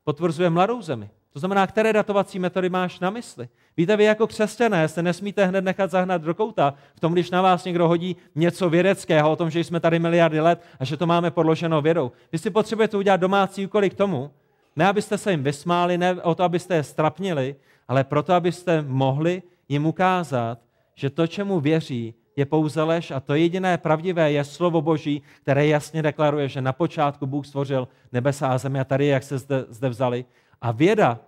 potvrzuje 0.03 0.49
mladou 0.49 0.81
zemi. 0.81 1.09
To 1.33 1.39
znamená, 1.39 1.67
které 1.67 1.93
datovací 1.93 2.39
metody 2.39 2.69
máš 2.69 2.99
na 2.99 3.09
mysli. 3.09 3.49
Víte, 3.77 3.97
vy 3.97 4.03
jako 4.03 4.27
křesťané 4.27 4.87
se 4.87 5.03
nesmíte 5.03 5.45
hned 5.45 5.63
nechat 5.63 5.91
zahnat 5.91 6.21
do 6.21 6.33
kouta 6.33 6.73
v 6.95 6.99
tom, 6.99 7.13
když 7.13 7.31
na 7.31 7.41
vás 7.41 7.65
někdo 7.65 7.87
hodí 7.87 8.15
něco 8.35 8.69
vědeckého 8.69 9.31
o 9.31 9.35
tom, 9.35 9.49
že 9.49 9.59
jsme 9.59 9.79
tady 9.79 9.99
miliardy 9.99 10.39
let 10.39 10.61
a 10.79 10.85
že 10.85 10.97
to 10.97 11.05
máme 11.07 11.31
podloženo 11.31 11.81
vědou. 11.81 12.11
Vy 12.31 12.37
si 12.37 12.49
potřebujete 12.49 12.97
udělat 12.97 13.17
domácí 13.17 13.65
úkoly 13.65 13.89
k 13.89 13.93
tomu, 13.93 14.31
ne 14.75 14.87
abyste 14.87 15.17
se 15.17 15.31
jim 15.31 15.43
vysmáli, 15.43 15.97
ne 15.97 16.21
o 16.21 16.35
to, 16.35 16.43
abyste 16.43 16.75
je 16.75 16.83
strapnili, 16.83 17.55
ale 17.87 18.03
proto, 18.03 18.33
abyste 18.33 18.81
mohli 18.81 19.43
jim 19.69 19.85
ukázat, 19.85 20.59
že 20.95 21.09
to, 21.09 21.27
čemu 21.27 21.59
věří, 21.59 22.13
je 22.35 22.45
pouze 22.45 22.83
lež 22.83 23.11
a 23.11 23.19
to 23.19 23.35
jediné 23.35 23.77
pravdivé 23.77 24.31
je 24.31 24.43
slovo 24.43 24.81
Boží, 24.81 25.21
které 25.41 25.67
jasně 25.67 26.01
deklaruje, 26.01 26.49
že 26.49 26.61
na 26.61 26.73
počátku 26.73 27.25
Bůh 27.25 27.47
stvořil 27.47 27.87
nebesa 28.11 28.47
a 28.47 28.57
zemi 28.57 28.79
a 28.79 28.83
tady, 28.83 29.05
jak 29.05 29.23
se 29.23 29.37
zde, 29.37 29.65
zde 29.69 29.89
vzali. 29.89 30.25
A 30.61 30.71
věda, 30.71 31.19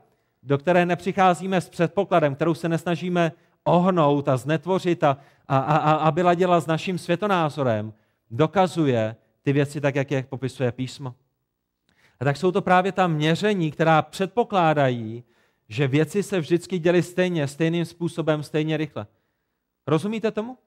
do 0.43 0.57
které 0.57 0.85
nepřicházíme 0.85 1.61
s 1.61 1.69
předpokladem, 1.69 2.35
kterou 2.35 2.53
se 2.53 2.69
nesnažíme 2.69 3.31
ohnout 3.63 4.27
a 4.27 4.37
znetvořit 4.37 5.03
a, 5.03 5.17
a, 5.47 5.57
a, 5.57 5.77
a 5.77 5.93
aby 5.93 6.23
ladila 6.23 6.59
s 6.59 6.67
naším 6.67 6.97
světonázorem, 6.97 7.93
dokazuje 8.31 9.15
ty 9.41 9.53
věci 9.53 9.81
tak, 9.81 9.95
jak 9.95 10.11
je 10.11 10.23
popisuje 10.23 10.71
písmo. 10.71 11.15
A 12.19 12.25
tak 12.25 12.37
jsou 12.37 12.51
to 12.51 12.61
právě 12.61 12.91
ta 12.91 13.07
měření, 13.07 13.71
která 13.71 14.01
předpokládají, 14.01 15.23
že 15.69 15.87
věci 15.87 16.23
se 16.23 16.39
vždycky 16.39 16.79
děly 16.79 17.03
stejně, 17.03 17.47
stejným 17.47 17.85
způsobem, 17.85 18.43
stejně 18.43 18.77
rychle. 18.77 19.07
Rozumíte 19.87 20.31
tomu? 20.31 20.57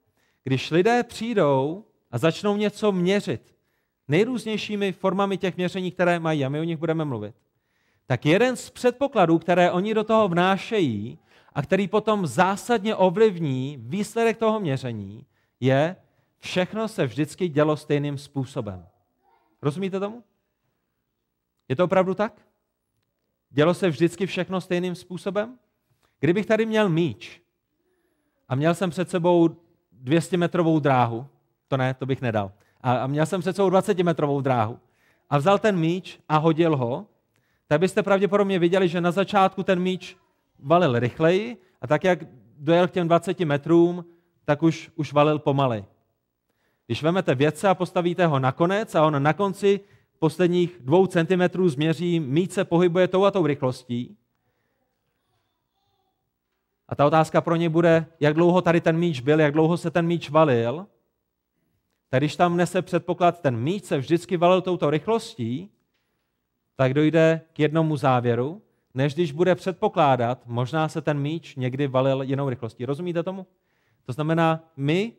Když 0.45 0.71
lidé 0.71 1.03
přijdou 1.03 1.85
a 2.11 2.19
začnou 2.19 2.57
něco 2.57 2.93
měřit, 2.93 3.55
nejrůznějšími 4.09 4.93
formami 4.93 5.39
těch 5.39 5.57
měření, 5.57 5.91
které 5.91 6.19
mají, 6.19 6.45
a 6.45 6.49
my 6.49 6.61
o 6.61 6.65
nich 6.65 6.77
budeme 6.77 7.05
mluvit, 7.05 7.35
tak 8.07 8.27
jeden 8.27 8.57
z 8.57 8.71
předpokladů, 8.71 9.39
které 9.39 9.71
oni 9.71 9.95
do 9.95 10.05
toho 10.05 10.29
vnášejí 10.29 11.19
a 11.53 11.63
který 11.63 11.89
potom 11.89 12.27
zásadně 12.27 12.97
ovlivní 12.97 13.77
výsledek 13.81 14.37
toho 14.37 14.61
měření, 14.61 15.27
je, 15.61 15.97
všechno 16.39 16.89
se 16.89 17.07
vždycky 17.07 17.49
dělo 17.49 17.77
stejným 17.77 18.19
způsobem. 18.19 18.87
Rozumíte 19.63 20.01
tomu? 20.01 20.25
Je 21.69 21.77
to 21.77 21.85
opravdu 21.85 22.15
tak? 22.15 22.52
Dělo 23.55 23.75
se 23.75 23.91
vždycky 23.91 24.27
všechno 24.27 24.61
stejným 24.61 24.95
způsobem? 24.95 25.59
Kdybych 26.21 26.47
tady 26.47 26.67
měl 26.67 26.89
míč 26.89 27.41
a 28.49 28.55
měl 28.55 28.75
jsem 28.75 28.91
před 28.91 29.11
sebou 29.11 29.49
200-metrovou 30.05 30.81
dráhu, 30.81 31.27
to 31.69 31.77
ne, 31.77 31.95
to 31.95 32.07
bych 32.07 32.23
nedal, 32.23 32.53
a 32.81 33.07
měl 33.07 33.27
jsem 33.27 33.41
před 33.41 33.57
sebou 33.57 33.71
20-metrovou 33.71 34.43
dráhu 34.43 34.79
a 35.31 35.39
vzal 35.39 35.59
ten 35.59 35.77
míč 35.77 36.19
a 36.29 36.37
hodil 36.37 36.77
ho, 36.77 37.07
tak 37.67 37.81
byste 37.81 38.03
pravděpodobně 38.03 38.59
viděli, 38.59 38.89
že 38.89 39.01
na 39.01 39.11
začátku 39.11 39.63
ten 39.63 39.81
míč 39.81 40.17
valil 40.59 40.99
rychleji 40.99 41.57
a 41.81 41.87
tak, 41.87 42.05
jak 42.05 42.19
dojel 42.59 42.89
k 42.89 42.91
těm 42.91 43.09
20 43.09 43.41
metrům, 43.41 44.05
tak 44.45 44.63
už, 44.63 44.91
už 44.95 45.13
valil 45.13 45.39
pomalej. 45.39 45.85
Když 46.87 47.03
vezmete 47.03 47.35
vědce 47.35 47.69
a 47.69 47.75
postavíte 47.75 48.27
ho 48.27 48.39
na 48.39 48.53
konec 48.53 48.95
a 48.95 49.07
on 49.07 49.23
na 49.23 49.33
konci 49.33 49.81
posledních 50.23 50.79
dvou 50.81 51.07
centimetrů 51.07 51.69
změří, 51.69 52.21
míč 52.21 52.51
se 52.51 52.65
pohybuje 52.65 53.09
tou 53.09 53.25
a 53.25 53.31
tou 53.31 53.47
rychlostí. 53.47 54.17
A 56.89 56.95
ta 56.95 57.07
otázka 57.07 57.41
pro 57.41 57.57
ně 57.57 57.69
bude, 57.69 58.07
jak 58.21 58.35
dlouho 58.35 58.63
tady 58.63 58.81
ten 58.81 58.99
míč 58.99 59.21
byl, 59.21 59.41
jak 59.41 59.53
dlouho 59.53 59.77
se 59.77 59.91
ten 59.91 60.07
míč 60.07 60.31
valil. 60.31 60.87
Tak 62.11 62.21
když 62.21 62.37
tam 62.37 62.57
nese 62.57 62.83
předpoklad, 62.83 63.41
ten 63.41 63.57
míč 63.57 63.85
se 63.85 63.99
vždycky 63.99 64.37
valil 64.37 64.61
touto 64.61 64.91
rychlostí, 64.91 65.71
tak 66.77 66.95
dojde 66.95 67.41
k 67.53 67.61
jednomu 67.61 67.97
závěru, 67.97 68.63
než 68.95 69.15
když 69.15 69.33
bude 69.33 69.55
předpokládat, 69.55 70.47
možná 70.47 70.89
se 70.89 71.01
ten 71.01 71.19
míč 71.19 71.57
někdy 71.57 71.87
valil 71.87 72.23
jinou 72.23 72.49
rychlostí. 72.49 72.85
Rozumíte 72.85 73.23
tomu? 73.23 73.47
To 74.07 74.13
znamená, 74.13 74.65
my 74.77 75.13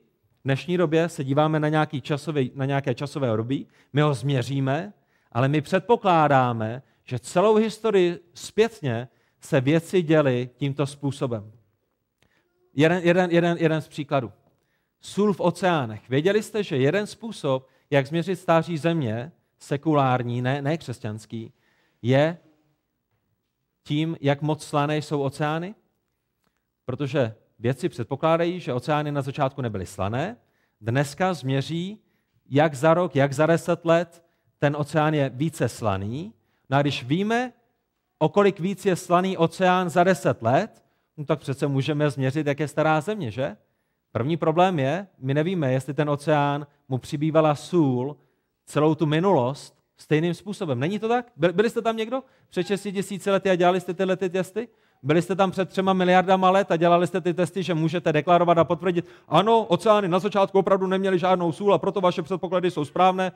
v 0.44 0.48
dnešní 0.48 0.78
době 0.78 1.10
se 1.10 1.24
díváme 1.24 1.60
na, 1.60 1.70
nějaký 1.70 2.02
časový, 2.02 2.52
na 2.56 2.66
nějaké 2.66 2.96
časové 2.96 3.32
období, 3.32 3.68
my 3.94 4.02
ho 4.02 4.14
změříme, 4.14 4.94
ale 5.32 5.48
my 5.48 5.62
předpokládáme, 5.62 6.84
že 7.04 7.20
celou 7.20 7.56
historii 7.56 8.20
zpětně 8.34 9.08
se 9.40 9.62
věci 9.62 10.02
děly 10.02 10.50
tímto 10.56 10.86
způsobem. 10.88 11.52
Jeden, 12.74 13.04
jeden, 13.04 13.32
jeden, 13.32 13.58
jeden 13.58 13.82
z 13.82 13.88
příkladů. 13.88 14.32
Sůl 15.02 15.34
v 15.34 15.40
oceánech. 15.40 16.10
Věděli 16.10 16.44
jste, 16.44 16.64
že 16.64 16.78
jeden 16.78 17.08
způsob, 17.08 17.68
jak 17.90 18.08
změřit 18.08 18.36
stáří 18.36 18.78
země, 18.78 19.32
sekulární, 19.60 20.42
ne, 20.42 20.62
ne 20.62 20.78
křesťanský, 20.78 21.54
je 22.02 22.38
tím, 23.84 24.18
jak 24.22 24.42
moc 24.42 24.64
slané 24.64 24.98
jsou 24.98 25.22
oceány? 25.22 25.76
Protože 26.86 27.36
vědci 27.64 27.90
předpokládají, 27.90 28.60
že 28.60 28.74
oceány 28.74 29.12
na 29.12 29.22
začátku 29.22 29.62
nebyly 29.62 29.86
slané, 29.86 30.38
dneska 30.82 31.34
změří, 31.34 32.00
jak 32.50 32.76
za 32.76 32.94
rok, 32.94 33.16
jak 33.16 33.34
za 33.34 33.46
deset 33.46 33.86
let 33.86 34.24
ten 34.60 34.76
oceán 34.76 35.14
je 35.14 35.30
více 35.30 35.70
slaný. 35.70 36.34
No 36.70 36.78
a 36.78 36.82
když 36.82 37.04
víme, 37.04 37.54
o 38.20 38.30
kolik 38.30 38.60
víc 38.60 38.86
je 38.86 38.96
slaný 38.96 39.38
oceán 39.38 39.90
za 39.90 40.04
deset 40.04 40.42
let, 40.42 40.84
no 41.18 41.26
tak 41.26 41.40
přece 41.40 41.68
můžeme 41.68 42.10
změřit, 42.10 42.48
jak 42.48 42.60
je 42.60 42.68
stará 42.68 43.02
země, 43.02 43.32
že? 43.32 43.58
První 44.12 44.38
problém 44.38 44.80
je, 44.80 45.08
my 45.20 45.34
nevíme, 45.34 45.74
jestli 45.74 45.94
ten 45.94 46.10
oceán 46.10 46.68
mu 46.90 46.98
přibývala 46.98 47.56
sůl 47.56 48.18
celou 48.66 48.96
tu 48.96 49.06
minulost 49.06 49.78
stejným 49.98 50.34
způsobem. 50.34 50.80
Není 50.80 51.00
to 51.00 51.08
tak? 51.08 51.32
Byli 51.36 51.70
jste 51.70 51.82
tam 51.82 51.98
někdo 51.98 52.24
před 52.50 52.68
6 52.68 52.82
tisíci 52.82 53.32
lety 53.32 53.50
a 53.50 53.56
dělali 53.56 53.82
jste 53.82 53.94
tyhle 53.94 54.18
ty 54.18 54.30
testy? 54.30 54.68
Byli 55.04 55.22
jste 55.22 55.36
tam 55.36 55.52
před 55.52 55.70
třema 55.70 55.94
miliardama 55.94 56.50
let 56.50 56.72
a 56.72 56.76
dělali 56.76 57.08
jste 57.08 57.22
ty 57.22 57.34
testy, 57.34 57.64
že 57.64 57.74
můžete 57.74 58.14
deklarovat 58.14 58.58
a 58.58 58.64
potvrdit, 58.64 59.06
ano, 59.28 59.64
oceány 59.64 60.08
na 60.08 60.20
začátku 60.20 60.60
opravdu 60.60 60.88
neměly 60.88 61.20
žádnou 61.20 61.52
sůl 61.52 61.74
a 61.74 61.78
proto 61.78 62.02
vaše 62.02 62.22
předpoklady 62.22 62.72
jsou 62.72 62.86
správné. 62.86 63.32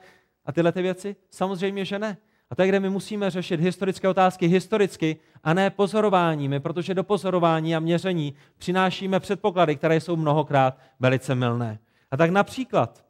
A 0.46 0.52
tyhle 0.52 0.72
ty 0.72 0.82
věci? 0.82 1.16
Samozřejmě, 1.30 1.84
že 1.84 1.98
ne. 1.98 2.16
A 2.50 2.54
to 2.54 2.62
je, 2.62 2.68
kde 2.68 2.80
my 2.80 2.90
musíme 2.90 3.30
řešit 3.30 3.60
historické 3.60 4.08
otázky 4.08 4.46
historicky 4.46 5.16
a 5.44 5.54
ne 5.54 5.70
pozorováními, 5.70 6.60
protože 6.60 6.94
do 6.94 7.04
pozorování 7.04 7.76
a 7.76 7.80
měření 7.80 8.34
přinášíme 8.58 9.20
předpoklady, 9.20 9.76
které 9.76 10.00
jsou 10.00 10.16
mnohokrát 10.16 10.78
velice 11.00 11.34
milné. 11.34 11.78
A 12.10 12.16
tak 12.16 12.30
například, 12.30 13.04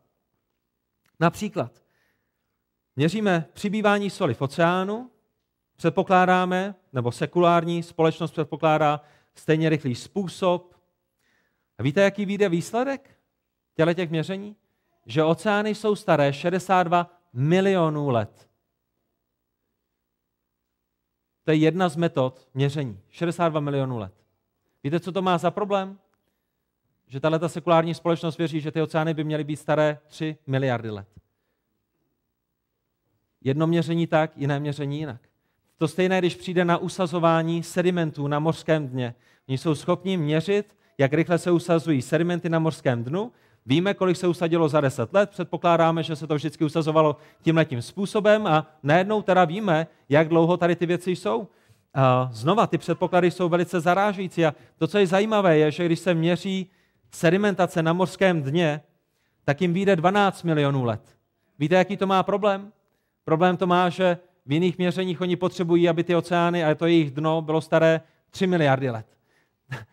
například, 1.21 1.73
Měříme 2.99 3.45
přibývání 3.53 4.11
soli 4.11 4.35
v 4.35 4.43
oceánu, 4.43 5.11
předpokládáme, 5.77 6.75
nebo 6.93 7.13
sekulární 7.13 7.83
společnost 7.83 8.31
předpokládá 8.31 9.01
stejně 9.35 9.69
rychlý 9.69 9.95
způsob. 9.95 10.75
A 11.79 11.83
víte, 11.83 12.01
jaký 12.01 12.27
vyjde 12.27 12.49
výsledek 12.49 13.19
těle 13.75 13.95
těch 13.95 14.11
měření? 14.11 14.57
Že 15.07 15.25
oceány 15.25 15.75
jsou 15.75 15.95
staré 15.95 16.33
62 16.33 17.11
milionů 17.33 18.11
let. 18.11 18.49
To 21.45 21.51
je 21.51 21.57
jedna 21.57 21.89
z 21.89 21.97
metod 21.97 22.49
měření. 22.55 23.01
62 23.11 23.61
milionů 23.61 23.99
let. 23.99 24.15
Víte, 24.85 25.01
co 25.01 25.13
to 25.13 25.23
má 25.23 25.39
za 25.39 25.51
problém? 25.51 25.99
Že 27.07 27.21
tahle 27.21 27.49
sekulární 27.49 27.95
společnost 27.95 28.39
věří, 28.39 28.61
že 28.61 28.73
ty 28.73 28.83
oceány 28.83 29.15
by 29.15 29.25
měly 29.25 29.45
být 29.45 29.57
staré 29.57 29.99
3 30.07 30.37
miliardy 30.47 30.91
let. 30.91 31.09
Jedno 33.41 33.67
měření 33.67 34.07
tak, 34.07 34.37
jiné 34.37 34.61
měření 34.61 34.99
jinak. 34.99 35.28
To 35.79 35.89
stejné, 35.89 36.19
když 36.19 36.37
přijde 36.37 36.65
na 36.65 36.79
usazování 36.79 37.63
sedimentů 37.63 38.29
na 38.29 38.39
mořském 38.39 38.89
dně. 38.89 39.15
Oni 39.49 39.59
jsou 39.59 39.75
schopni 39.75 40.17
měřit, 40.17 40.77
jak 40.99 41.13
rychle 41.13 41.39
se 41.39 41.51
usazují 41.51 42.03
sedimenty 42.03 42.49
na 42.49 42.59
mořském 42.59 43.05
dnu. 43.05 43.33
Víme, 43.67 43.95
kolik 43.95 44.17
se 44.17 44.29
usadilo 44.29 44.69
za 44.69 44.81
10 44.81 45.13
let, 45.13 45.31
předpokládáme, 45.31 46.03
že 46.03 46.17
se 46.17 46.27
to 46.27 46.35
vždycky 46.35 46.65
usazovalo 46.65 47.17
tímhletím 47.43 47.83
způsobem 47.83 48.47
a 48.47 48.67
najednou 48.83 49.23
teda 49.23 49.45
víme, 49.45 49.87
jak 50.09 50.29
dlouho 50.29 50.57
tady 50.57 50.77
ty 50.77 50.87
věci 50.87 51.11
jsou. 51.11 51.49
a 51.95 52.29
znova, 52.33 52.67
ty 52.67 52.79
předpoklady 52.79 53.31
jsou 53.31 53.49
velice 53.49 53.81
zarážící 53.81 54.47
a 54.47 54.55
to, 54.79 54.87
co 54.87 54.99
je 54.99 55.07
zajímavé, 55.07 55.59
je, 55.59 55.71
že 55.71 55.87
když 55.87 55.99
se 55.99 56.15
měří 56.15 56.71
sedimentace 57.11 57.83
na 57.83 57.93
morském 57.93 58.43
dně, 58.43 58.81
tak 59.45 59.61
jim 59.61 59.73
vyjde 59.73 59.97
12 59.97 60.43
milionů 60.43 60.85
let. 60.85 61.01
Víte, 61.59 61.75
jaký 61.75 61.97
to 61.97 62.07
má 62.07 62.23
problém? 62.23 62.73
Problém 63.25 63.57
to 63.57 63.67
má, 63.67 63.89
že 63.89 64.19
v 64.49 64.53
jiných 64.53 64.79
měřeních 64.79 65.21
oni 65.21 65.37
potřebují, 65.37 65.89
aby 65.89 66.05
ty 66.05 66.17
oceány 66.17 66.65
a 66.65 66.75
to 66.75 66.87
jejich 66.87 67.11
dno 67.11 67.43
bylo 67.43 67.61
staré 67.61 68.01
3 68.31 68.47
miliardy 68.47 68.91
let. 68.91 69.07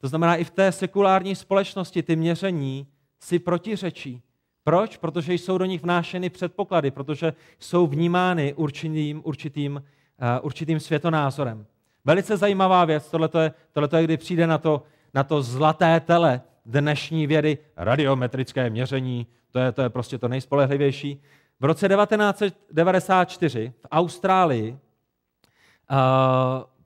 To 0.00 0.08
znamená, 0.08 0.36
i 0.36 0.44
v 0.44 0.50
té 0.50 0.72
sekulární 0.72 1.34
společnosti 1.34 2.02
ty 2.02 2.16
měření 2.16 2.86
si 3.20 3.38
protiřečí. 3.38 4.22
Proč? 4.64 4.96
Protože 4.96 5.34
jsou 5.34 5.58
do 5.58 5.64
nich 5.64 5.82
vnášeny 5.82 6.30
předpoklady, 6.30 6.90
protože 6.90 7.32
jsou 7.58 7.86
vnímány 7.86 8.54
určitým, 8.54 9.22
určitým, 9.24 9.76
uh, 9.76 10.46
určitým 10.46 10.80
světonázorem. 10.80 11.66
Velice 12.04 12.36
zajímavá 12.36 12.84
věc, 12.84 13.10
tohle 13.10 13.28
je, 13.40 13.52
tohleto 13.72 13.96
je, 13.96 14.04
kdy 14.04 14.16
přijde 14.16 14.46
na 14.46 14.58
to, 14.58 14.82
na 15.14 15.24
to 15.24 15.42
zlaté 15.42 16.00
tele 16.00 16.40
dnešní 16.66 17.26
vědy, 17.26 17.58
radiometrické 17.76 18.70
měření, 18.70 19.26
to 19.50 19.58
je, 19.58 19.72
to 19.72 19.82
je 19.82 19.88
prostě 19.88 20.18
to 20.18 20.28
nejspolehlivější. 20.28 21.20
V 21.62 21.64
roce 21.64 21.88
1994 21.88 23.72
v 23.80 23.86
Austrálii 23.90 24.72
uh, 24.72 24.78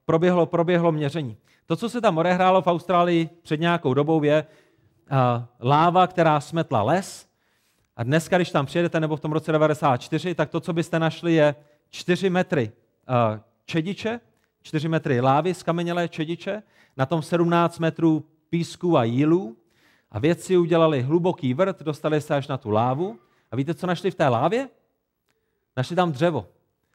proběhlo, 0.05 0.47
proběhlo 0.47 0.93
měření. 0.93 1.37
To, 1.67 1.77
co 1.77 1.89
se 1.89 2.01
tam 2.01 2.19
odehrálo 2.19 2.63
v 2.63 2.67
Austrálii 2.67 3.29
před 3.43 3.61
nějakou 3.61 3.95
dobou, 3.95 4.23
je 4.23 4.47
uh, 5.11 5.17
láva, 5.61 6.07
která 6.07 6.41
smetla 6.41 6.83
les. 6.83 7.27
A 7.97 8.03
dneska, 8.03 8.39
když 8.39 8.51
tam 8.51 8.67
přijedete, 8.67 9.01
nebo 9.01 9.17
v 9.17 9.21
tom 9.21 9.33
roce 9.33 9.53
94, 9.53 10.35
tak 10.35 10.51
to, 10.51 10.61
co 10.61 10.73
byste 10.73 10.99
našli, 10.99 11.35
je 11.35 11.55
4 11.91 12.31
metry 12.31 12.73
uh, 13.09 13.41
čediče, 13.65 14.21
4 14.63 14.89
metry 14.89 15.21
lávy, 15.21 15.55
skamenělé 15.55 16.09
čediče, 16.09 16.63
na 16.97 17.07
tom 17.07 17.23
17 17.23 17.79
metrů 17.79 18.25
písku 18.51 18.99
a 18.99 19.05
jílů. 19.05 19.57
A 20.11 20.19
vědci 20.19 20.57
udělali 20.57 21.03
hluboký 21.03 21.55
vrt, 21.55 21.83
dostali 21.83 22.21
se 22.21 22.35
až 22.35 22.49
na 22.49 22.57
tu 22.57 22.71
lávu. 22.71 23.19
A 23.51 23.57
víte, 23.57 23.75
co 23.75 23.87
našli 23.87 24.11
v 24.11 24.15
té 24.15 24.29
lávě? 24.29 24.69
Našli 25.77 25.97
tam 25.97 26.13
dřevo. 26.13 26.49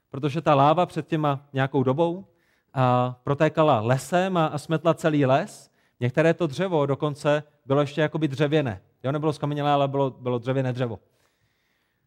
Protože 0.09 0.41
ta 0.41 0.55
láva 0.55 0.85
před 0.85 1.07
těma 1.07 1.47
nějakou 1.53 1.83
dobou 1.83 2.25
a 2.73 3.15
protékala 3.23 3.79
lesem 3.79 4.37
a, 4.37 4.57
smetla 4.57 4.93
celý 4.93 5.25
les. 5.25 5.71
Některé 5.99 6.33
to 6.33 6.47
dřevo 6.47 6.85
dokonce 6.85 7.43
bylo 7.65 7.81
ještě 7.81 8.01
jakoby 8.01 8.27
dřevěné. 8.27 8.81
Jo, 9.03 9.11
nebylo 9.11 9.33
skamenělé, 9.33 9.71
ale 9.71 9.87
bylo, 9.87 10.09
bylo 10.09 10.39
dřevěné 10.39 10.73
dřevo. 10.73 10.99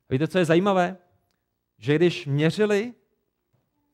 A 0.08 0.12
víte, 0.12 0.28
co 0.28 0.38
je 0.38 0.44
zajímavé? 0.44 0.96
Že 1.78 1.94
když 1.94 2.26
měřili 2.26 2.94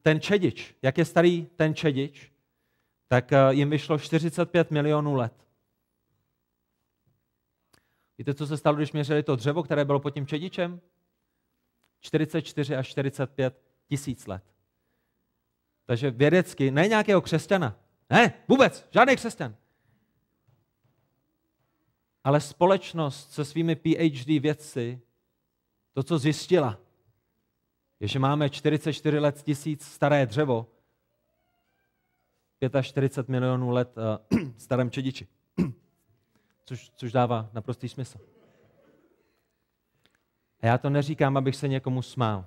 ten 0.02 0.20
čedič, 0.20 0.76
jak 0.82 0.98
je 0.98 1.04
starý 1.04 1.46
ten 1.56 1.74
čedič, 1.74 2.32
tak 3.08 3.30
jim 3.50 3.70
vyšlo 3.70 3.98
45 3.98 4.70
milionů 4.70 5.14
let. 5.14 5.32
Víte, 8.20 8.34
co 8.34 8.46
se 8.46 8.56
stalo, 8.56 8.76
když 8.76 8.92
měřili 8.92 9.22
to 9.22 9.36
dřevo, 9.36 9.62
které 9.62 9.84
bylo 9.84 10.00
pod 10.00 10.10
tím 10.10 10.26
čedičem? 10.26 10.80
44 12.00 12.76
až 12.76 12.88
45 12.88 13.62
tisíc 13.86 14.26
let. 14.26 14.44
Takže 15.86 16.10
vědecky, 16.10 16.70
ne 16.70 16.88
nějakého 16.88 17.20
křesťana, 17.20 17.78
ne, 18.10 18.32
vůbec, 18.48 18.88
žádný 18.90 19.16
křesťan. 19.16 19.54
Ale 22.24 22.40
společnost 22.40 23.32
se 23.32 23.44
svými 23.44 23.76
PhD 23.76 24.26
vědci, 24.26 25.00
to, 25.92 26.02
co 26.02 26.18
zjistila, 26.18 26.78
je, 28.00 28.08
že 28.08 28.18
máme 28.18 28.50
44 28.50 29.18
let 29.18 29.42
tisíc 29.42 29.84
staré 29.84 30.26
dřevo, 30.26 30.66
45 32.82 33.28
milionů 33.28 33.70
let 33.70 33.94
uh, 34.32 34.40
starém 34.56 34.90
čediči 34.90 35.28
což, 36.70 36.90
což 36.96 37.12
dává 37.12 37.50
naprostý 37.52 37.88
smysl. 37.88 38.18
A 40.60 40.66
já 40.66 40.78
to 40.78 40.90
neříkám, 40.90 41.36
abych 41.36 41.56
se 41.56 41.68
někomu 41.68 42.02
smál. 42.02 42.46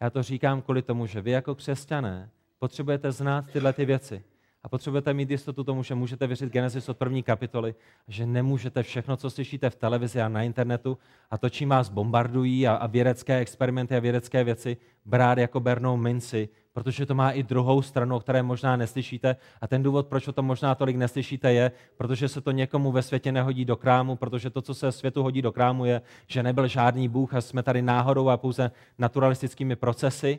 Já 0.00 0.10
to 0.10 0.22
říkám 0.22 0.62
kvůli 0.62 0.82
tomu, 0.82 1.06
že 1.06 1.20
vy 1.20 1.30
jako 1.30 1.54
křesťané 1.54 2.30
potřebujete 2.58 3.12
znát 3.12 3.44
tyhle 3.52 3.72
ty 3.72 3.84
věci. 3.84 4.24
A 4.62 4.68
potřebujete 4.68 5.14
mít 5.14 5.30
jistotu 5.30 5.64
tomu, 5.64 5.82
že 5.82 5.94
můžete 5.94 6.26
věřit 6.26 6.52
Genesis 6.52 6.88
od 6.88 6.96
první 6.98 7.22
kapitoly, 7.22 7.74
že 8.08 8.26
nemůžete 8.26 8.82
všechno, 8.82 9.16
co 9.16 9.30
slyšíte 9.30 9.70
v 9.70 9.76
televizi 9.76 10.20
a 10.20 10.28
na 10.28 10.42
internetu 10.42 10.98
a 11.30 11.38
to, 11.38 11.48
čím 11.48 11.68
vás 11.68 11.88
bombardují 11.88 12.68
a, 12.68 12.74
a 12.74 12.86
vědecké 12.86 13.38
experimenty 13.38 13.96
a 13.96 14.00
vědecké 14.00 14.44
věci, 14.44 14.76
brát 15.04 15.38
jako 15.38 15.60
bernou 15.60 15.96
minci, 15.96 16.48
protože 16.72 17.06
to 17.06 17.14
má 17.14 17.30
i 17.30 17.42
druhou 17.42 17.82
stranu, 17.82 18.16
o 18.16 18.20
které 18.20 18.42
možná 18.42 18.76
neslyšíte. 18.76 19.36
A 19.60 19.66
ten 19.66 19.82
důvod, 19.82 20.06
proč 20.06 20.28
o 20.28 20.32
tom 20.32 20.46
možná 20.46 20.74
tolik 20.74 20.96
neslyšíte, 20.96 21.52
je, 21.52 21.72
protože 21.96 22.28
se 22.28 22.40
to 22.40 22.50
někomu 22.50 22.92
ve 22.92 23.02
světě 23.02 23.32
nehodí 23.32 23.64
do 23.64 23.76
krámu, 23.76 24.16
protože 24.16 24.50
to, 24.50 24.62
co 24.62 24.74
se 24.74 24.92
světu 24.92 25.22
hodí 25.22 25.42
do 25.42 25.52
krámu, 25.52 25.84
je, 25.84 26.02
že 26.26 26.42
nebyl 26.42 26.66
žádný 26.66 27.08
Bůh 27.08 27.34
a 27.34 27.40
jsme 27.40 27.62
tady 27.62 27.82
náhodou 27.82 28.28
a 28.28 28.36
pouze 28.36 28.70
naturalistickými 28.98 29.76
procesy. 29.76 30.38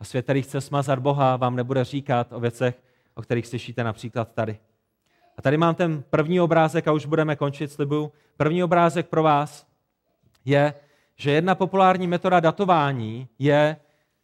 A 0.00 0.04
svět, 0.04 0.22
který 0.22 0.42
chce 0.42 0.60
smazat 0.60 0.98
Boha, 0.98 1.36
vám 1.36 1.56
nebude 1.56 1.84
říkat 1.84 2.32
o 2.32 2.40
věcech, 2.40 2.82
o 3.14 3.22
kterých 3.22 3.46
slyšíte 3.46 3.84
například 3.84 4.32
tady. 4.32 4.58
A 5.36 5.42
tady 5.42 5.56
mám 5.56 5.74
ten 5.74 6.04
první 6.10 6.40
obrázek 6.40 6.88
a 6.88 6.92
už 6.92 7.06
budeme 7.06 7.36
končit, 7.36 7.72
slibuju. 7.72 8.12
První 8.36 8.64
obrázek 8.64 9.08
pro 9.08 9.22
vás 9.22 9.66
je, 10.44 10.74
že 11.16 11.30
jedna 11.30 11.54
populární 11.54 12.06
metoda 12.06 12.40
datování 12.40 13.28
je, 13.38 13.76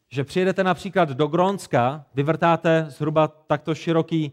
že 0.08 0.24
přijedete 0.24 0.64
například 0.64 1.08
do 1.08 1.26
Grónska, 1.26 2.04
vyvrtáte 2.14 2.86
zhruba 2.88 3.28
takto 3.28 3.74
široký 3.74 4.32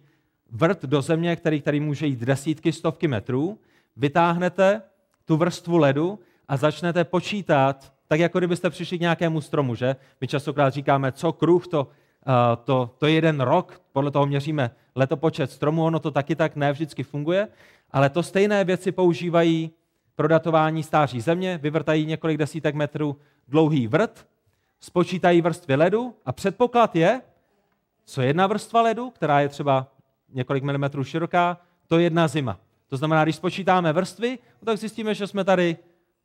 vrt 0.52 0.86
do 0.86 1.02
země, 1.02 1.36
který, 1.36 1.62
který 1.62 1.80
může 1.80 2.08
jít 2.08 2.20
desítky, 2.20 2.72
stovky 2.72 3.08
metrů, 3.08 3.60
vytáhnete 3.96 4.82
tu 5.26 5.38
vrstvu 5.38 5.78
ledu 5.78 6.20
a 6.48 6.58
začnete 6.58 7.04
počítat, 7.04 7.94
tak 8.10 8.20
jako 8.20 8.38
kdybyste 8.38 8.70
přišli 8.70 8.98
k 8.98 9.02
nějakému 9.02 9.42
stromu, 9.42 9.76
že? 9.76 9.96
My 10.22 10.28
častokrát 10.28 10.74
říkáme, 10.74 11.12
co 11.12 11.34
kruh, 11.34 11.68
to, 11.68 11.84
uh, 11.84 12.64
to, 12.64 12.96
to 12.98 13.06
je 13.06 13.14
jeden 13.14 13.42
rok, 13.42 13.82
podle 13.92 14.12
toho 14.12 14.26
měříme 14.26 14.72
letopočet 14.96 15.52
stromů, 15.52 15.86
ono 15.86 16.00
to 16.00 16.12
taky 16.12 16.36
tak 16.36 16.56
ne 16.56 16.72
vždycky 16.72 17.04
funguje, 17.04 17.48
ale 17.92 18.10
to 18.10 18.24
stejné 18.24 18.64
věci 18.64 18.92
používají 18.92 19.72
pro 20.16 20.28
datování 20.28 20.84
stáří 20.84 21.22
země, 21.22 21.60
vyvrtají 21.62 22.06
několik 22.06 22.38
desítek 22.38 22.76
metrů 22.76 23.18
dlouhý 23.48 23.88
vrt, 23.88 24.28
spočítají 24.80 25.42
vrstvy 25.42 25.76
ledu 25.76 26.16
a 26.26 26.32
předpoklad 26.32 26.96
je, 26.96 27.22
co 28.06 28.22
jedna 28.22 28.48
vrstva 28.48 28.82
ledu, 28.82 29.10
která 29.10 29.40
je 29.40 29.50
třeba 29.50 29.88
několik 30.30 30.64
milimetrů 30.64 31.04
široká, 31.04 31.58
to 31.88 31.98
je 31.98 32.04
jedna 32.04 32.28
zima. 32.28 32.60
To 32.88 32.98
znamená, 32.98 33.24
když 33.24 33.36
spočítáme 33.36 33.94
vrstvy, 33.94 34.40
no 34.62 34.66
tak 34.66 34.78
zjistíme, 34.78 35.16
že 35.16 35.28
jsme 35.28 35.44
tady 35.44 35.78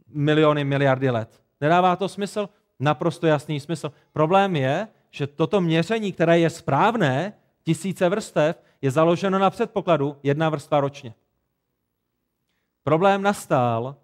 miliony, 0.09 0.64
miliardy 0.64 1.11
let. 1.11 1.43
Nedává 1.61 1.97
to 1.97 2.09
smysl? 2.09 2.49
Naprosto 2.81 3.27
jasný 3.27 3.61
smysl. 3.61 3.93
Problém 4.13 4.57
je, 4.57 4.89
že 5.11 5.27
toto 5.27 5.61
měření, 5.61 6.13
které 6.13 6.39
je 6.39 6.51
správné, 6.51 7.33
tisíce 7.63 8.09
vrstev, 8.09 8.63
je 8.83 8.91
založeno 8.91 9.39
na 9.39 9.51
předpokladu 9.51 10.17
jedna 10.23 10.49
vrstva 10.49 10.81
ročně. 10.81 11.15
Problém 12.85 13.23
nastal, 13.23 13.97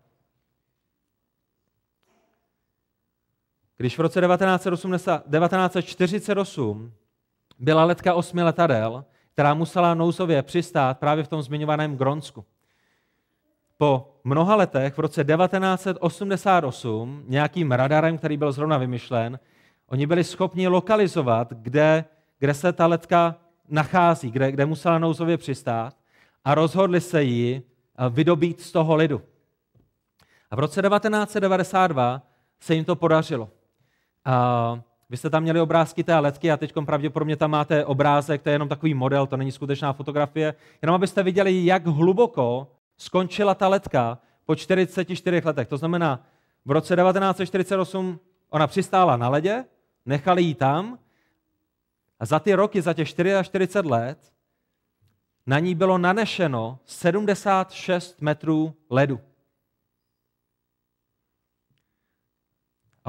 když 3.77 3.99
v 3.99 4.01
roce 4.01 4.21
1980, 4.21 5.25
1948 5.25 6.93
byla 7.59 7.85
letka 7.85 8.15
osmi 8.15 8.43
letadel, 8.43 9.05
která 9.33 9.55
musela 9.55 9.95
nouzově 9.95 10.43
přistát 10.43 10.99
právě 10.99 11.25
v 11.25 11.29
tom 11.29 11.43
zmiňovaném 11.43 11.97
Gronsku. 11.97 12.45
Po 13.81 14.21
mnoha 14.25 14.57
letech, 14.57 14.95
v 14.95 14.99
roce 14.99 15.25
1988, 15.25 17.25
nějakým 17.27 17.73
radarem, 17.73 18.19
který 18.19 18.37
byl 18.37 18.53
zrovna 18.53 18.79
vymyšlen, 18.79 19.39
oni 19.87 20.07
byli 20.07 20.25
schopni 20.25 20.69
lokalizovat, 20.69 21.53
kde, 21.53 22.05
kde 22.39 22.55
se 22.55 22.73
ta 22.73 22.87
letka 22.87 23.37
nachází, 23.69 24.31
kde, 24.31 24.53
kde 24.53 24.67
musela 24.67 24.99
nouzově 24.99 25.37
přistát 25.37 25.97
a 26.45 26.55
rozhodli 26.55 27.01
se 27.01 27.23
ji 27.23 27.63
eh, 27.63 28.09
vydobít 28.09 28.61
z 28.61 28.73
toho 28.73 28.97
lidu. 28.97 29.23
A 30.51 30.57
v 30.57 30.59
roce 30.59 30.83
1992 30.83 32.23
se 32.61 32.75
jim 32.75 32.85
to 32.85 32.97
podařilo. 32.97 33.49
A 34.25 34.81
vy 35.11 35.17
jste 35.17 35.31
tam 35.31 35.43
měli 35.43 35.61
obrázky 35.61 36.05
té 36.05 36.19
letky 36.19 36.51
a 36.51 36.57
teď 36.57 36.73
pravděpodobně 36.85 37.37
tam 37.37 37.51
máte 37.51 37.85
obrázek, 37.85 38.43
to 38.43 38.49
je 38.49 38.55
jenom 38.55 38.69
takový 38.69 38.95
model, 38.95 39.27
to 39.27 39.37
není 39.37 39.53
skutečná 39.53 39.93
fotografie, 39.93 40.55
jenom 40.83 40.95
abyste 40.95 41.23
viděli, 41.23 41.65
jak 41.65 41.87
hluboko 41.87 42.67
skončila 43.01 43.55
ta 43.55 43.69
letka 43.69 44.19
po 44.45 44.57
44 44.57 45.43
letech. 45.45 45.69
To 45.69 45.77
znamená, 45.77 46.27
v 46.65 46.71
roce 46.71 46.97
1948 46.97 48.21
ona 48.51 48.67
přistála 48.67 49.17
na 49.17 49.29
ledě, 49.29 49.65
nechali 50.07 50.43
ji 50.43 50.55
tam 50.55 50.99
a 52.21 52.27
za 52.27 52.39
ty 52.39 52.55
roky, 52.55 52.83
za 52.83 52.95
těch 52.95 53.09
44 53.09 53.89
let, 53.89 54.33
na 55.47 55.59
ní 55.59 55.75
bylo 55.75 55.99
nanešeno 55.99 56.79
76 56.85 58.21
metrů 58.21 58.75
ledu. 58.91 59.21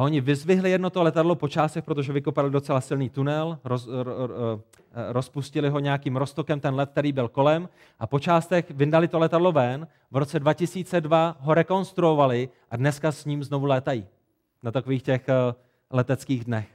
Oni 0.02 0.22
vyzvihli 0.22 0.72
jedno 0.72 0.90
to 0.90 1.04
letadlo 1.04 1.36
po 1.36 1.48
částech, 1.48 1.84
protože 1.84 2.14
vykopali 2.14 2.50
docela 2.50 2.82
silný 2.82 3.10
tunel, 3.10 3.60
roz, 3.64 3.88
ro, 3.88 4.28
ro, 4.28 4.62
rozpustili 4.94 5.70
ho 5.70 5.80
nějakým 5.80 6.16
roztokem, 6.16 6.60
ten 6.60 6.76
let, 6.76 6.90
který 6.90 7.12
byl 7.12 7.28
kolem, 7.28 7.70
a 8.00 8.08
po 8.08 8.20
částech 8.20 8.72
vyndali 8.72 9.08
to 9.08 9.20
letadlo 9.20 9.52
ven. 9.52 9.88
V 10.12 10.18
roce 10.18 10.40
2002 10.40 11.38
ho 11.40 11.54
rekonstruovali 11.54 12.50
a 12.70 12.76
dneska 12.76 13.12
s 13.12 13.26
ním 13.26 13.44
znovu 13.44 13.66
létají 13.66 14.08
na 14.64 14.72
takových 14.72 15.04
těch 15.04 15.30
eh, 15.30 15.34
leteckých 15.90 16.46
dnech. 16.46 16.68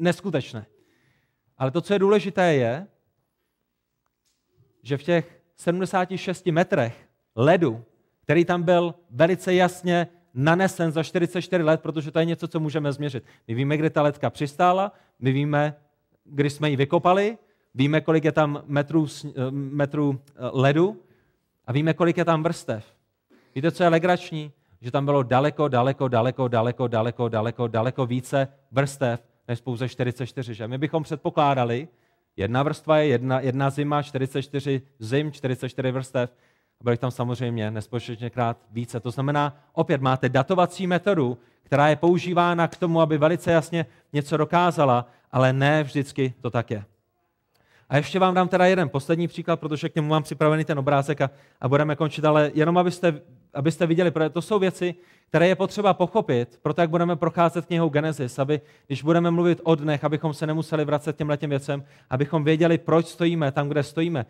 Neskutečné. 0.00 0.66
Ale 1.58 1.70
to, 1.70 1.80
co 1.80 1.92
je 1.92 1.98
důležité, 1.98 2.54
je, 2.54 2.86
že 4.82 4.96
v 4.96 5.02
těch 5.02 5.40
76 5.56 6.46
metrech 6.46 7.08
ledu, 7.36 7.84
který 8.22 8.44
tam 8.44 8.62
byl 8.62 8.94
velice 9.10 9.54
jasně 9.54 10.08
nanesen 10.38 10.92
za 10.92 11.02
44 11.02 11.62
let, 11.62 11.80
protože 11.80 12.10
to 12.10 12.18
je 12.18 12.24
něco, 12.24 12.48
co 12.48 12.60
můžeme 12.60 12.92
změřit. 12.92 13.24
My 13.48 13.54
víme, 13.54 13.76
kde 13.76 13.90
ta 13.90 14.02
letka 14.02 14.30
přistála, 14.30 14.92
my 15.18 15.32
víme, 15.32 15.74
kdy 16.24 16.50
jsme 16.50 16.70
ji 16.70 16.76
vykopali, 16.76 17.38
víme, 17.74 18.00
kolik 18.00 18.24
je 18.24 18.32
tam 18.32 18.62
metrů, 18.66 19.06
eh, 19.26 19.50
metrů 19.50 20.20
eh, 20.28 20.32
ledu 20.52 21.02
a 21.66 21.72
víme, 21.72 21.94
kolik 21.94 22.16
je 22.16 22.24
tam 22.24 22.42
vrstev. 22.42 22.84
Víte, 23.54 23.70
co 23.70 23.82
je 23.82 23.88
legrační? 23.88 24.52
Že 24.80 24.90
tam 24.90 25.04
bylo 25.04 25.22
daleko, 25.22 25.68
daleko, 25.68 26.08
daleko, 26.08 26.48
daleko, 26.48 26.88
daleko, 26.88 27.28
daleko, 27.28 27.68
daleko 27.68 28.06
více 28.06 28.48
vrstev 28.72 29.20
než 29.48 29.60
pouze 29.60 29.88
44. 29.88 30.54
Že? 30.54 30.68
My 30.68 30.78
bychom 30.78 31.02
předpokládali, 31.02 31.88
jedna 32.36 32.62
vrstva 32.62 32.98
je 32.98 33.06
jedna, 33.06 33.40
jedna 33.40 33.70
zima, 33.70 34.02
44 34.02 34.82
zim, 34.98 35.32
44 35.32 35.90
vrstev, 35.92 36.30
a 36.80 36.84
bylo 36.84 36.96
tam 36.96 37.10
samozřejmě 37.10 37.70
nespočetněkrát 37.70 38.56
více. 38.70 39.00
To 39.00 39.10
znamená, 39.10 39.56
opět 39.72 40.00
máte 40.00 40.28
datovací 40.28 40.86
metodu, 40.86 41.38
která 41.62 41.88
je 41.88 41.96
používána 41.96 42.68
k 42.68 42.76
tomu, 42.76 43.00
aby 43.00 43.18
velice 43.18 43.52
jasně 43.52 43.86
něco 44.12 44.36
dokázala, 44.36 45.06
ale 45.32 45.52
ne 45.52 45.82
vždycky 45.82 46.34
to 46.40 46.50
tak 46.50 46.70
je. 46.70 46.84
A 47.88 47.96
ještě 47.96 48.18
vám 48.18 48.34
dám 48.34 48.48
teda 48.48 48.66
jeden 48.66 48.88
poslední 48.88 49.28
příklad, 49.28 49.60
protože 49.60 49.88
k 49.88 49.94
němu 49.94 50.08
mám 50.08 50.22
připravený 50.22 50.64
ten 50.64 50.78
obrázek 50.78 51.20
a, 51.20 51.30
a 51.60 51.68
budeme 51.68 51.96
končit, 51.96 52.24
ale 52.24 52.50
jenom 52.54 52.78
abyste, 52.78 53.20
abyste 53.54 53.86
viděli, 53.86 54.10
protože 54.10 54.30
to 54.30 54.42
jsou 54.42 54.58
věci, 54.58 54.94
které 55.28 55.48
je 55.48 55.56
potřeba 55.56 55.94
pochopit, 55.94 56.58
proto 56.62 56.80
jak 56.80 56.90
budeme 56.90 57.16
procházet 57.16 57.66
knihou 57.66 57.88
Genesis, 57.88 58.38
aby 58.38 58.60
když 58.86 59.02
budeme 59.02 59.30
mluvit 59.30 59.60
o 59.64 59.74
dnech, 59.74 60.04
abychom 60.04 60.34
se 60.34 60.46
nemuseli 60.46 60.84
vracet 60.84 61.16
těm 61.16 61.28
letem 61.28 61.50
věcem, 61.50 61.84
abychom 62.10 62.44
věděli, 62.44 62.78
proč 62.78 63.06
stojíme 63.06 63.52
tam, 63.52 63.68
kde 63.68 63.82
stojíme. 63.82 64.26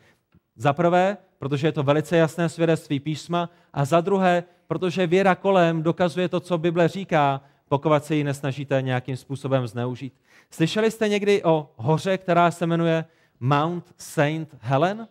Za 0.60 0.72
prvé, 0.72 1.16
protože 1.38 1.66
je 1.66 1.72
to 1.72 1.82
velice 1.82 2.16
jasné 2.16 2.48
svědectví 2.48 3.00
písma, 3.00 3.50
a 3.72 3.84
za 3.84 4.00
druhé, 4.00 4.44
protože 4.66 5.06
věra 5.06 5.34
kolem 5.34 5.82
dokazuje 5.82 6.28
to, 6.28 6.40
co 6.40 6.58
Bible 6.58 6.88
říká, 6.88 7.40
pokud 7.68 8.04
se 8.04 8.14
ji 8.14 8.24
nesnažíte 8.24 8.82
nějakým 8.82 9.16
způsobem 9.16 9.66
zneužít. 9.66 10.14
Slyšeli 10.50 10.90
jste 10.90 11.08
někdy 11.08 11.44
o 11.44 11.70
hoře, 11.76 12.18
která 12.18 12.50
se 12.50 12.66
jmenuje 12.66 13.04
Mount 13.40 13.94
Saint 13.96 14.56
Helen? 14.60 15.08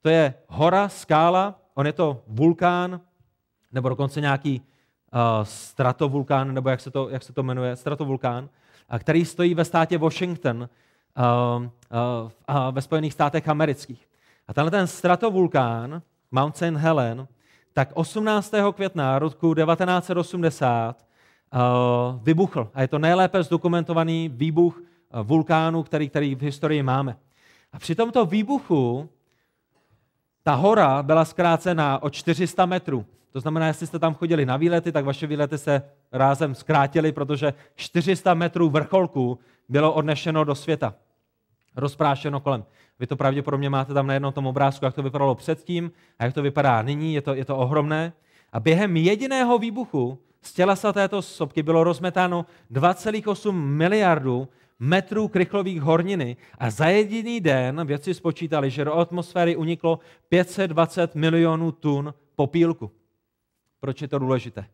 To 0.00 0.08
je 0.08 0.34
hora, 0.48 0.88
skála, 0.88 1.60
on 1.74 1.86
je 1.86 1.92
to 1.92 2.22
vulkán, 2.26 3.00
nebo 3.72 3.88
dokonce 3.88 4.20
nějaký 4.20 4.60
uh, 4.60 5.44
stratovulkán, 5.44 6.54
nebo 6.54 6.68
jak 6.68 6.80
se, 6.80 6.90
to, 6.90 7.08
jak 7.08 7.22
se 7.22 7.32
to 7.32 7.42
jmenuje, 7.42 7.76
stratovulkán, 7.76 8.48
a 8.88 8.98
který 8.98 9.24
stojí 9.24 9.54
ve 9.54 9.64
státě 9.64 9.98
Washington 9.98 10.68
uh, 11.58 11.62
uh, 11.62 11.68
ve 12.70 12.82
Spojených 12.82 13.12
státech 13.12 13.48
amerických. 13.48 14.09
A 14.50 14.54
tenhle 14.54 14.70
ten 14.70 14.86
stratovulkán, 14.86 16.02
Mount 16.30 16.56
St. 16.56 16.62
Helen, 16.62 17.28
tak 17.72 17.88
18. 17.94 18.54
května 18.74 19.18
roku 19.18 19.54
1980 19.54 20.96
uh, 20.96 21.60
eh, 21.60 22.18
vybuchl. 22.22 22.70
A 22.74 22.82
je 22.82 22.88
to 22.88 22.98
nejlépe 22.98 23.42
zdokumentovaný 23.42 24.28
výbuch 24.28 24.78
uh, 24.78 25.20
vulkánu, 25.22 25.82
který, 25.82 26.08
který 26.08 26.34
v 26.34 26.42
historii 26.42 26.82
máme. 26.82 27.16
A 27.72 27.78
při 27.78 27.94
tomto 27.94 28.26
výbuchu 28.26 29.08
ta 30.42 30.54
hora 30.54 31.02
byla 31.02 31.24
zkrácena 31.24 32.02
o 32.02 32.10
400 32.10 32.66
metrů. 32.66 33.06
To 33.32 33.40
znamená, 33.40 33.66
jestli 33.66 33.86
jste 33.86 33.98
tam 33.98 34.14
chodili 34.14 34.46
na 34.46 34.56
výlety, 34.56 34.92
tak 34.92 35.04
vaše 35.04 35.26
výlety 35.26 35.58
se 35.58 35.82
rázem 36.12 36.54
zkrátily, 36.54 37.12
protože 37.12 37.54
400 37.74 38.34
metrů 38.34 38.70
vrcholku 38.70 39.38
bylo 39.68 39.92
odnešeno 39.92 40.44
do 40.44 40.54
světa. 40.54 40.94
Rozprášeno 41.76 42.40
kolem. 42.40 42.64
Vy 43.00 43.06
to 43.06 43.16
pravděpodobně 43.16 43.70
máte 43.70 43.94
tam 43.94 44.06
na 44.06 44.14
jednom 44.14 44.32
tom 44.32 44.46
obrázku, 44.46 44.84
jak 44.84 44.94
to 44.94 45.02
vypadalo 45.02 45.34
předtím 45.34 45.92
a 46.18 46.24
jak 46.24 46.34
to 46.34 46.42
vypadá 46.42 46.82
nyní, 46.82 47.14
je 47.14 47.22
to, 47.22 47.34
je 47.34 47.44
to 47.44 47.56
ohromné. 47.56 48.12
A 48.52 48.60
během 48.60 48.96
jediného 48.96 49.58
výbuchu 49.58 50.18
z 50.42 50.52
tělesa 50.52 50.92
této 50.92 51.22
sopky 51.22 51.62
bylo 51.62 51.84
rozmetáno 51.84 52.46
2,8 52.72 53.52
miliardů 53.52 54.48
metrů 54.78 55.28
krychlových 55.28 55.82
horniny 55.82 56.36
a 56.58 56.70
za 56.70 56.86
jediný 56.86 57.40
den 57.40 57.86
vědci 57.86 58.14
spočítali, 58.14 58.70
že 58.70 58.84
do 58.84 58.94
atmosféry 58.94 59.56
uniklo 59.56 59.98
520 60.28 61.14
milionů 61.14 61.72
tun 61.72 62.14
popílku. 62.36 62.90
Proč 63.80 64.02
je 64.02 64.08
to 64.08 64.18
důležité? 64.18 64.64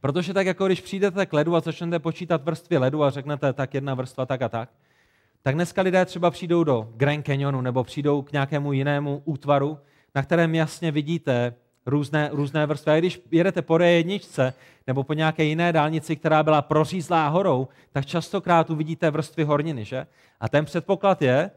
Protože 0.00 0.34
tak 0.34 0.46
jako 0.46 0.66
když 0.66 0.80
přijdete 0.80 1.26
k 1.26 1.32
ledu 1.32 1.56
a 1.56 1.60
začnete 1.60 1.98
počítat 1.98 2.44
vrstvy 2.44 2.78
ledu 2.78 3.04
a 3.04 3.10
řeknete 3.10 3.52
tak 3.52 3.74
jedna 3.74 3.94
vrstva 3.94 4.26
tak 4.26 4.42
a 4.42 4.48
tak, 4.48 4.70
tak 5.42 5.54
dneska 5.54 5.82
lidé 5.82 6.04
třeba 6.04 6.30
přijdou 6.30 6.64
do 6.64 6.88
Grand 6.96 7.26
Canyonu 7.26 7.60
nebo 7.60 7.84
přijdou 7.84 8.22
k 8.22 8.32
nějakému 8.32 8.72
jinému 8.72 9.22
útvaru, 9.24 9.78
na 10.14 10.22
kterém 10.22 10.54
jasně 10.54 10.90
vidíte 10.90 11.54
různé, 11.86 12.30
různé 12.32 12.66
vrstvy. 12.66 12.92
A 12.92 12.98
když 12.98 13.22
jedete 13.30 13.62
po 13.62 13.74
D1 13.74 14.52
nebo 14.86 15.04
po 15.04 15.12
nějaké 15.12 15.44
jiné 15.44 15.72
dálnici, 15.72 16.16
která 16.16 16.42
byla 16.42 16.62
prořízlá 16.62 17.28
horou, 17.28 17.68
tak 17.92 18.06
častokrát 18.06 18.70
uvidíte 18.70 19.10
vrstvy 19.10 19.44
horniny. 19.44 19.84
Že? 19.84 20.06
A 20.40 20.48
ten 20.48 20.64
předpoklad 20.64 21.22
je, 21.22 21.50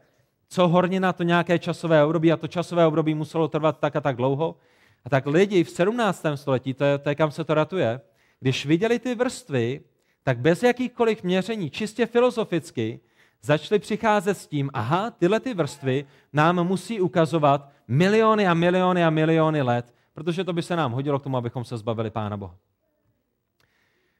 co 0.48 0.68
hornina, 0.68 1.12
to 1.12 1.22
nějaké 1.22 1.58
časové 1.58 2.04
období 2.04 2.32
a 2.32 2.36
to 2.36 2.48
časové 2.48 2.86
období 2.86 3.14
muselo 3.14 3.48
trvat 3.48 3.78
tak 3.78 3.96
a 3.96 4.00
tak 4.00 4.16
dlouho. 4.16 4.56
A 5.04 5.10
tak 5.10 5.26
lidi 5.26 5.64
v 5.64 5.70
17. 5.70 6.26
století, 6.34 6.74
to 6.74 6.84
je, 6.84 6.98
to 6.98 7.08
je 7.08 7.14
kam 7.14 7.30
se 7.30 7.44
to 7.44 7.54
ratuje, 7.54 8.00
když 8.40 8.66
viděli 8.66 8.98
ty 8.98 9.14
vrstvy, 9.14 9.80
tak 10.22 10.38
bez 10.38 10.62
jakýchkoliv 10.62 11.22
měření, 11.22 11.70
čistě 11.70 12.06
filozoficky, 12.06 13.00
začali 13.42 13.78
přicházet 13.78 14.34
s 14.34 14.46
tím, 14.46 14.70
aha, 14.74 15.10
tyhle 15.10 15.40
ty 15.40 15.54
vrstvy 15.54 16.06
nám 16.32 16.66
musí 16.66 17.00
ukazovat 17.00 17.70
miliony 17.88 18.48
a 18.48 18.54
miliony 18.54 19.04
a 19.04 19.10
miliony 19.10 19.62
let, 19.62 19.94
protože 20.12 20.44
to 20.44 20.52
by 20.52 20.62
se 20.62 20.76
nám 20.76 20.92
hodilo 20.92 21.18
k 21.18 21.22
tomu, 21.22 21.36
abychom 21.36 21.64
se 21.64 21.78
zbavili 21.78 22.10
Pána 22.10 22.36
Boha. 22.36 22.56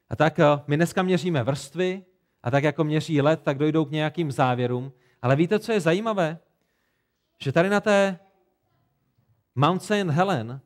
A 0.09 0.15
tak 0.15 0.39
eh, 0.39 0.45
my 0.67 0.75
dneska 0.75 1.03
měříme 1.03 1.43
vrstvy 1.43 2.03
a 2.43 2.51
tak 2.51 2.63
jako 2.63 2.83
měří 2.83 3.21
let, 3.21 3.41
tak 3.43 3.57
dojdou 3.57 3.85
k 3.85 3.91
nějakým 3.91 4.31
závěrům. 4.31 4.91
Ale 5.21 5.35
víte, 5.35 5.59
co 5.59 5.71
je 5.71 5.79
zajímavé? 5.79 6.37
Že 7.39 7.51
tady 7.51 7.69
na 7.69 7.81
té 7.81 8.19
Mount 9.55 9.83
St. 9.83 9.91
Helen 9.91 10.61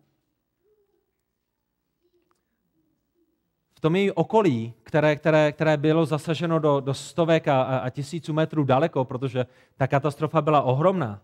tom 3.85 3.95
její 3.95 4.11
okolí, 4.11 4.73
které, 4.83 5.15
které, 5.15 5.51
které 5.51 5.77
bylo 5.77 6.05
zasaženo 6.05 6.59
do, 6.59 6.79
do 6.79 6.93
stovek 6.93 7.47
a, 7.47 7.63
a 7.63 7.89
tisíců 7.89 8.33
metrů 8.33 8.63
daleko, 8.63 9.05
protože 9.05 9.45
ta 9.77 9.87
katastrofa 9.87 10.41
byla 10.41 10.61
ohromná, 10.61 11.21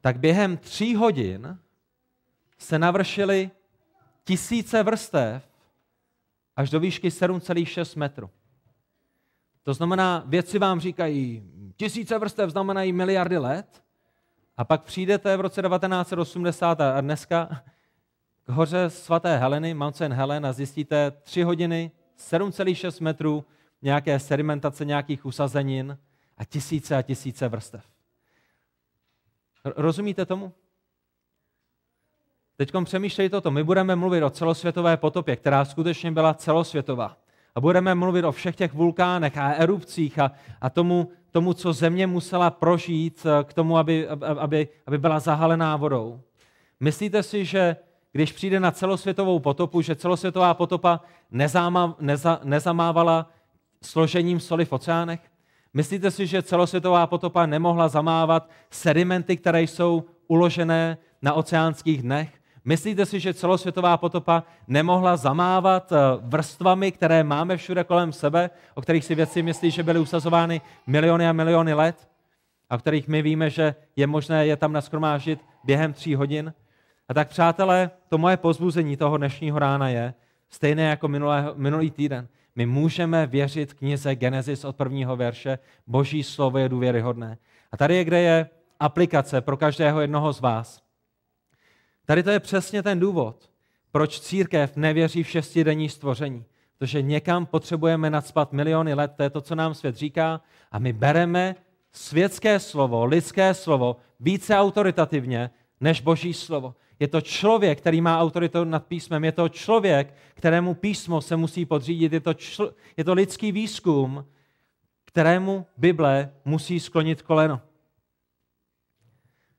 tak 0.00 0.18
během 0.18 0.56
tří 0.56 0.94
hodin 0.94 1.58
se 2.58 2.78
navršily 2.78 3.50
tisíce 4.24 4.82
vrstev 4.82 5.48
až 6.56 6.70
do 6.70 6.80
výšky 6.80 7.08
7,6 7.08 7.98
metru. 7.98 8.30
To 9.62 9.74
znamená, 9.74 10.22
vědci 10.26 10.58
vám 10.58 10.80
říkají, 10.80 11.42
tisíce 11.76 12.18
vrstev 12.18 12.50
znamenají 12.50 12.92
miliardy 12.92 13.38
let, 13.38 13.82
a 14.56 14.64
pak 14.64 14.82
přijdete 14.82 15.36
v 15.36 15.40
roce 15.40 15.62
1980 15.62 16.80
a 16.80 17.00
dneska 17.00 17.62
hoře 18.50 18.90
svaté 18.90 19.38
Heleny, 19.38 19.74
Mount. 19.74 20.00
Helen, 20.00 20.46
a 20.46 20.52
zjistíte 20.52 21.10
3 21.10 21.42
hodiny, 21.42 21.90
7,6 22.18 23.02
metrů, 23.02 23.44
nějaké 23.82 24.18
sedimentace 24.18 24.84
nějakých 24.84 25.26
usazenin 25.26 25.98
a 26.38 26.44
tisíce 26.44 26.96
a 26.96 27.02
tisíce 27.02 27.48
vrstev. 27.48 27.84
Rozumíte 29.64 30.26
tomu? 30.26 30.52
Teď 32.56 32.72
přemýšlejte 32.84 33.36
o 33.36 33.40
tom. 33.40 33.54
My 33.54 33.64
budeme 33.64 33.96
mluvit 33.96 34.22
o 34.22 34.30
celosvětové 34.30 34.96
potopě, 34.96 35.36
která 35.36 35.64
skutečně 35.64 36.12
byla 36.12 36.34
celosvětová. 36.34 37.16
A 37.54 37.60
budeme 37.60 37.94
mluvit 37.94 38.24
o 38.24 38.32
všech 38.32 38.56
těch 38.56 38.74
vulkánech 38.74 39.38
a 39.38 39.52
erupcích 39.52 40.18
a, 40.18 40.32
a 40.60 40.70
tomu, 40.70 41.08
tomu, 41.30 41.52
co 41.54 41.72
země 41.72 42.06
musela 42.06 42.50
prožít 42.50 43.26
eh, 43.26 43.44
k 43.44 43.54
tomu, 43.54 43.78
aby, 43.78 44.08
aby, 44.08 44.68
aby 44.86 44.98
byla 44.98 45.18
zahalená 45.18 45.76
vodou. 45.76 46.20
Myslíte 46.80 47.22
si, 47.22 47.44
že 47.44 47.76
když 48.12 48.32
přijde 48.32 48.60
na 48.60 48.70
celosvětovou 48.70 49.38
potopu, 49.38 49.82
že 49.82 49.96
celosvětová 49.96 50.54
potopa 50.54 51.00
nezáma, 51.30 51.96
neza, 52.00 52.40
nezamávala 52.44 53.30
složením 53.82 54.40
soli 54.40 54.64
v 54.64 54.72
oceánech? 54.72 55.20
Myslíte 55.74 56.10
si, 56.10 56.26
že 56.26 56.42
celosvětová 56.42 57.06
potopa 57.06 57.46
nemohla 57.46 57.88
zamávat 57.88 58.50
sedimenty, 58.70 59.36
které 59.36 59.62
jsou 59.62 60.04
uložené 60.28 60.98
na 61.22 61.32
oceánských 61.32 62.02
dnech? 62.02 62.40
Myslíte 62.64 63.06
si, 63.06 63.20
že 63.20 63.34
celosvětová 63.34 63.96
potopa 63.96 64.44
nemohla 64.68 65.16
zamávat 65.16 65.92
eh, 65.92 65.96
vrstvami, 66.20 66.92
které 66.92 67.24
máme 67.24 67.56
všude 67.56 67.84
kolem 67.84 68.12
sebe, 68.12 68.50
o 68.74 68.82
kterých 68.82 69.04
si 69.04 69.14
věci 69.14 69.42
myslí, 69.42 69.70
že 69.70 69.82
byly 69.82 69.98
usazovány 69.98 70.60
miliony 70.86 71.28
a 71.28 71.32
miliony 71.32 71.74
let, 71.74 72.08
a 72.70 72.74
o 72.74 72.78
kterých 72.78 73.08
my 73.08 73.22
víme, 73.22 73.50
že 73.50 73.74
je 73.96 74.06
možné 74.06 74.46
je 74.46 74.56
tam 74.56 74.72
naskromážit 74.72 75.40
během 75.64 75.92
tří 75.92 76.14
hodin? 76.14 76.54
A 77.10 77.14
tak, 77.14 77.28
přátelé, 77.28 77.90
to 78.08 78.18
moje 78.18 78.36
pozbuzení 78.36 78.96
toho 78.96 79.16
dnešního 79.16 79.58
rána 79.58 79.88
je, 79.88 80.14
stejné 80.50 80.82
jako 80.82 81.08
minulého, 81.08 81.54
minulý 81.56 81.90
týden, 81.90 82.28
my 82.56 82.66
můžeme 82.66 83.26
věřit 83.26 83.74
knize 83.74 84.14
Genesis 84.14 84.64
od 84.64 84.76
prvního 84.76 85.16
verše, 85.16 85.58
boží 85.86 86.22
slovo 86.22 86.58
je 86.58 86.68
důvěryhodné. 86.68 87.38
A 87.72 87.76
tady 87.76 87.96
je, 87.96 88.04
kde 88.04 88.20
je 88.20 88.48
aplikace 88.80 89.40
pro 89.40 89.56
každého 89.56 90.00
jednoho 90.00 90.32
z 90.32 90.40
vás. 90.40 90.82
Tady 92.06 92.22
to 92.22 92.30
je 92.30 92.40
přesně 92.40 92.82
ten 92.82 93.00
důvod, 93.00 93.50
proč 93.92 94.20
církev 94.20 94.76
nevěří 94.76 95.22
v 95.22 95.30
šestidenní 95.30 95.88
stvoření. 95.88 96.44
Protože 96.78 97.02
někam 97.02 97.46
potřebujeme 97.46 98.10
nadspat 98.10 98.52
miliony 98.52 98.94
let, 98.94 99.12
to 99.16 99.22
je 99.22 99.30
to, 99.30 99.40
co 99.40 99.54
nám 99.54 99.74
svět 99.74 99.96
říká, 99.96 100.40
a 100.72 100.78
my 100.78 100.92
bereme 100.92 101.54
světské 101.92 102.60
slovo, 102.60 103.04
lidské 103.04 103.54
slovo 103.54 103.96
více 104.20 104.58
autoritativně 104.58 105.50
než 105.80 106.00
boží 106.00 106.34
slovo. 106.34 106.74
Je 107.00 107.08
to 107.08 107.20
člověk, 107.20 107.78
který 107.78 108.00
má 108.00 108.20
autoritu 108.20 108.64
nad 108.64 108.86
písmem. 108.86 109.24
Je 109.24 109.32
to 109.32 109.48
člověk, 109.48 110.14
kterému 110.34 110.74
písmo 110.74 111.20
se 111.20 111.36
musí 111.36 111.66
podřídit. 111.66 112.12
Je 112.12 112.20
to, 112.20 112.30
čl- 112.30 112.72
je 112.96 113.04
to 113.04 113.14
lidský 113.14 113.52
výzkum, 113.52 114.24
kterému 115.04 115.66
Bible 115.76 116.32
musí 116.44 116.80
sklonit 116.80 117.22
koleno. 117.22 117.60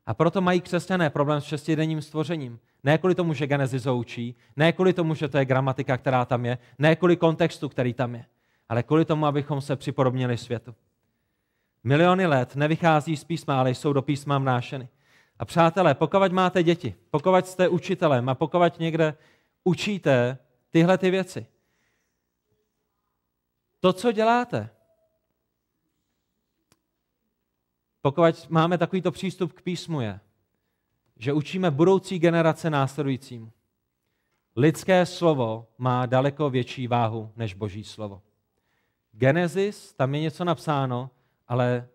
A 0.05 0.13
proto 0.13 0.41
mají 0.41 0.61
křesťané 0.61 1.09
problém 1.09 1.41
s 1.41 1.45
šestidenním 1.45 2.01
stvořením. 2.01 2.59
Ne 2.83 2.97
kvůli 2.97 3.15
tomu, 3.15 3.33
že 3.33 3.47
Genesis 3.47 3.85
učí, 3.85 4.35
ne 4.55 4.71
kvůli 4.71 4.93
tomu, 4.93 5.15
že 5.15 5.27
to 5.27 5.37
je 5.37 5.45
gramatika, 5.45 5.97
která 5.97 6.25
tam 6.25 6.45
je, 6.45 6.57
ne 6.79 6.95
kvůli 6.95 7.17
kontextu, 7.17 7.69
který 7.69 7.93
tam 7.93 8.15
je, 8.15 8.25
ale 8.69 8.83
kvůli 8.83 9.05
tomu, 9.05 9.25
abychom 9.25 9.61
se 9.61 9.75
připodobnili 9.75 10.37
světu. 10.37 10.75
Miliony 11.83 12.25
let 12.25 12.55
nevychází 12.55 13.17
z 13.17 13.23
písma, 13.23 13.59
ale 13.59 13.71
jsou 13.71 13.93
do 13.93 14.01
písma 14.01 14.37
vnášeny. 14.37 14.87
A 15.41 15.45
přátelé, 15.45 15.95
pokud 15.95 16.31
máte 16.31 16.63
děti, 16.63 16.95
pokud 17.11 17.47
jste 17.47 17.67
učitelem 17.67 18.29
a 18.29 18.35
pokud 18.35 18.79
někde 18.79 19.17
učíte 19.63 20.37
tyhle 20.69 20.97
ty 20.97 21.11
věci, 21.11 21.45
to, 23.79 23.93
co 23.93 24.11
děláte, 24.11 24.69
pokud 28.01 28.49
máme 28.49 28.77
takovýto 28.77 29.11
přístup 29.11 29.53
k 29.53 29.61
písmu, 29.61 30.01
je, 30.01 30.19
že 31.17 31.33
učíme 31.33 31.71
budoucí 31.71 32.19
generace 32.19 32.69
následujícím. 32.69 33.51
Lidské 34.55 35.05
slovo 35.05 35.67
má 35.77 36.05
daleko 36.05 36.49
větší 36.49 36.87
váhu 36.87 37.31
než 37.35 37.53
boží 37.53 37.83
slovo. 37.83 38.21
Genesis, 39.11 39.93
tam 39.93 40.15
je 40.15 40.21
něco 40.21 40.45
napsáno, 40.45 41.09
ale 41.47 41.87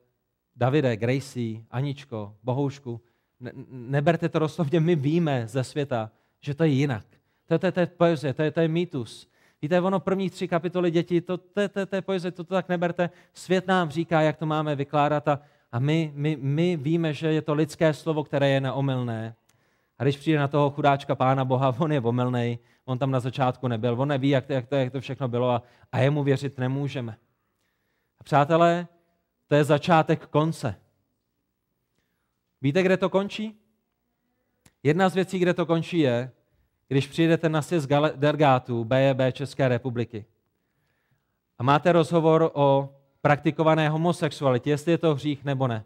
Davide, 0.56 0.96
Gracie, 0.96 1.64
Aničko, 1.70 2.36
Bohoušku, 2.42 3.00
ne, 3.40 3.52
neberte 3.70 4.28
to 4.28 4.38
doslovně, 4.38 4.80
my 4.80 4.96
víme 4.96 5.48
ze 5.48 5.64
světa, 5.64 6.10
že 6.40 6.54
to 6.54 6.64
je 6.64 6.70
jinak. 6.70 7.04
To 7.46 7.54
je, 7.54 7.58
to 7.58 7.66
je, 7.66 7.72
to 7.72 7.80
je 7.80 7.86
poezie, 7.86 8.34
to 8.34 8.42
je, 8.42 8.50
to 8.50 8.60
je 8.60 8.68
mýtus. 8.68 9.28
Víte, 9.62 9.80
ono 9.80 10.00
první 10.00 10.30
tři 10.30 10.48
kapitoly 10.48 10.90
dětí, 10.90 11.20
to, 11.20 11.38
to, 11.38 11.68
to, 11.68 11.86
to 11.86 11.96
je 11.96 12.02
poezie, 12.02 12.30
to, 12.32 12.44
to 12.44 12.54
tak 12.54 12.68
neberte. 12.68 13.10
Svět 13.34 13.66
nám 13.66 13.90
říká, 13.90 14.20
jak 14.20 14.36
to 14.36 14.46
máme 14.46 14.76
vykládat 14.76 15.28
a, 15.28 15.40
a 15.72 15.78
my, 15.78 16.12
my, 16.14 16.36
my 16.40 16.76
víme, 16.76 17.12
že 17.12 17.32
je 17.32 17.42
to 17.42 17.54
lidské 17.54 17.94
slovo, 17.94 18.24
které 18.24 18.48
je 18.48 18.60
neomylné. 18.60 19.34
A 19.98 20.02
když 20.02 20.16
přijde 20.16 20.38
na 20.38 20.48
toho 20.48 20.70
chudáčka 20.70 21.14
pána 21.14 21.44
Boha, 21.44 21.74
on 21.78 21.92
je 21.92 22.00
omylný, 22.00 22.58
on 22.84 22.98
tam 22.98 23.10
na 23.10 23.20
začátku 23.20 23.68
nebyl, 23.68 24.00
on 24.00 24.08
neví, 24.08 24.28
jak 24.28 24.46
to, 24.46 24.52
jak 24.52 24.66
to, 24.66 24.74
jak 24.74 24.92
to 24.92 25.00
všechno 25.00 25.28
bylo 25.28 25.50
a, 25.50 25.62
a 25.92 25.98
jemu 25.98 26.22
věřit 26.22 26.58
nemůžeme. 26.58 27.16
A 28.20 28.24
přátelé, 28.24 28.86
to 29.46 29.54
je 29.54 29.64
začátek 29.64 30.26
konce. 30.26 30.74
Víte, 32.62 32.82
kde 32.82 32.96
to 32.96 33.10
končí? 33.10 33.60
Jedna 34.82 35.08
z 35.08 35.14
věcí, 35.14 35.38
kde 35.38 35.54
to 35.54 35.66
končí, 35.66 35.98
je, 35.98 36.30
když 36.88 37.06
přijdete 37.06 37.48
na 37.48 37.62
sjezd 37.62 37.88
delegátů 38.16 38.84
BEB 38.84 39.18
České 39.32 39.68
republiky 39.68 40.24
a 41.58 41.62
máte 41.62 41.92
rozhovor 41.92 42.50
o 42.54 42.94
praktikované 43.20 43.88
homosexualitě, 43.88 44.70
jestli 44.70 44.92
je 44.92 44.98
to 44.98 45.14
hřích 45.14 45.44
nebo 45.44 45.68
ne. 45.68 45.84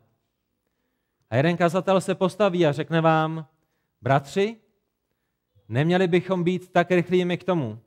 A 1.30 1.36
jeden 1.36 1.56
kazatel 1.56 2.00
se 2.00 2.14
postaví 2.14 2.66
a 2.66 2.72
řekne 2.72 3.00
vám, 3.00 3.46
bratři, 4.02 4.56
neměli 5.68 6.08
bychom 6.08 6.44
být 6.44 6.72
tak 6.72 6.90
rychlými 6.90 7.38
k 7.38 7.44
tomu, 7.44 7.78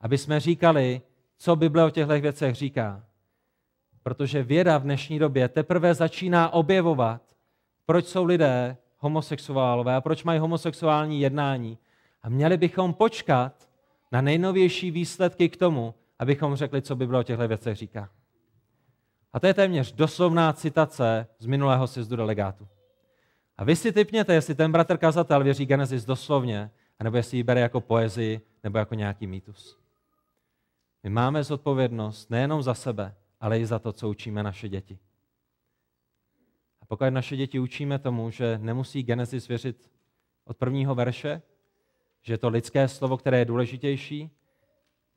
aby 0.00 0.18
jsme 0.18 0.40
říkali, 0.40 1.02
co 1.36 1.56
Bible 1.56 1.84
o 1.84 1.90
těchto 1.90 2.20
věcech 2.20 2.54
říká. 2.54 3.04
Protože 4.02 4.42
věda 4.42 4.78
v 4.78 4.82
dnešní 4.82 5.18
době 5.18 5.48
teprve 5.48 5.94
začíná 5.94 6.50
objevovat, 6.50 7.31
proč 7.86 8.06
jsou 8.06 8.24
lidé 8.24 8.76
homosexuálové 8.98 9.94
a 9.94 10.00
proč 10.00 10.24
mají 10.24 10.40
homosexuální 10.40 11.20
jednání. 11.20 11.78
A 12.22 12.28
měli 12.28 12.56
bychom 12.56 12.94
počkat 12.94 13.68
na 14.12 14.20
nejnovější 14.20 14.90
výsledky 14.90 15.48
k 15.48 15.56
tomu, 15.56 15.94
abychom 16.18 16.56
řekli, 16.56 16.82
co 16.82 16.96
Bible 16.96 17.18
o 17.18 17.22
těchto 17.22 17.48
věcech 17.48 17.76
říká. 17.76 18.10
A 19.32 19.40
to 19.40 19.46
je 19.46 19.54
téměř 19.54 19.92
doslovná 19.92 20.52
citace 20.52 21.26
z 21.38 21.46
minulého 21.46 21.86
sjezdu 21.86 22.16
delegátu. 22.16 22.68
A 23.58 23.64
vy 23.64 23.76
si 23.76 23.92
typněte, 23.92 24.34
jestli 24.34 24.54
ten 24.54 24.72
bratr 24.72 24.96
kazatel 24.96 25.44
věří 25.44 25.66
Genesis 25.66 26.04
doslovně, 26.04 26.70
anebo 26.98 27.16
jestli 27.16 27.36
ji 27.36 27.42
bere 27.42 27.60
jako 27.60 27.80
poezii 27.80 28.40
nebo 28.64 28.78
jako 28.78 28.94
nějaký 28.94 29.26
mýtus. 29.26 29.78
My 31.02 31.10
máme 31.10 31.44
zodpovědnost 31.44 32.30
nejenom 32.30 32.62
za 32.62 32.74
sebe, 32.74 33.14
ale 33.40 33.60
i 33.60 33.66
za 33.66 33.78
to, 33.78 33.92
co 33.92 34.08
učíme 34.08 34.42
naše 34.42 34.68
děti. 34.68 34.98
Pokud 36.92 37.10
naše 37.10 37.36
děti 37.36 37.58
učíme 37.58 37.98
tomu, 37.98 38.30
že 38.30 38.58
nemusí 38.62 39.02
Genesis 39.02 39.48
věřit 39.48 39.90
od 40.44 40.56
prvního 40.56 40.94
verše, 40.94 41.42
že 42.22 42.32
je 42.32 42.38
to 42.38 42.48
lidské 42.48 42.88
slovo, 42.88 43.16
které 43.16 43.38
je 43.38 43.44
důležitější, 43.44 44.30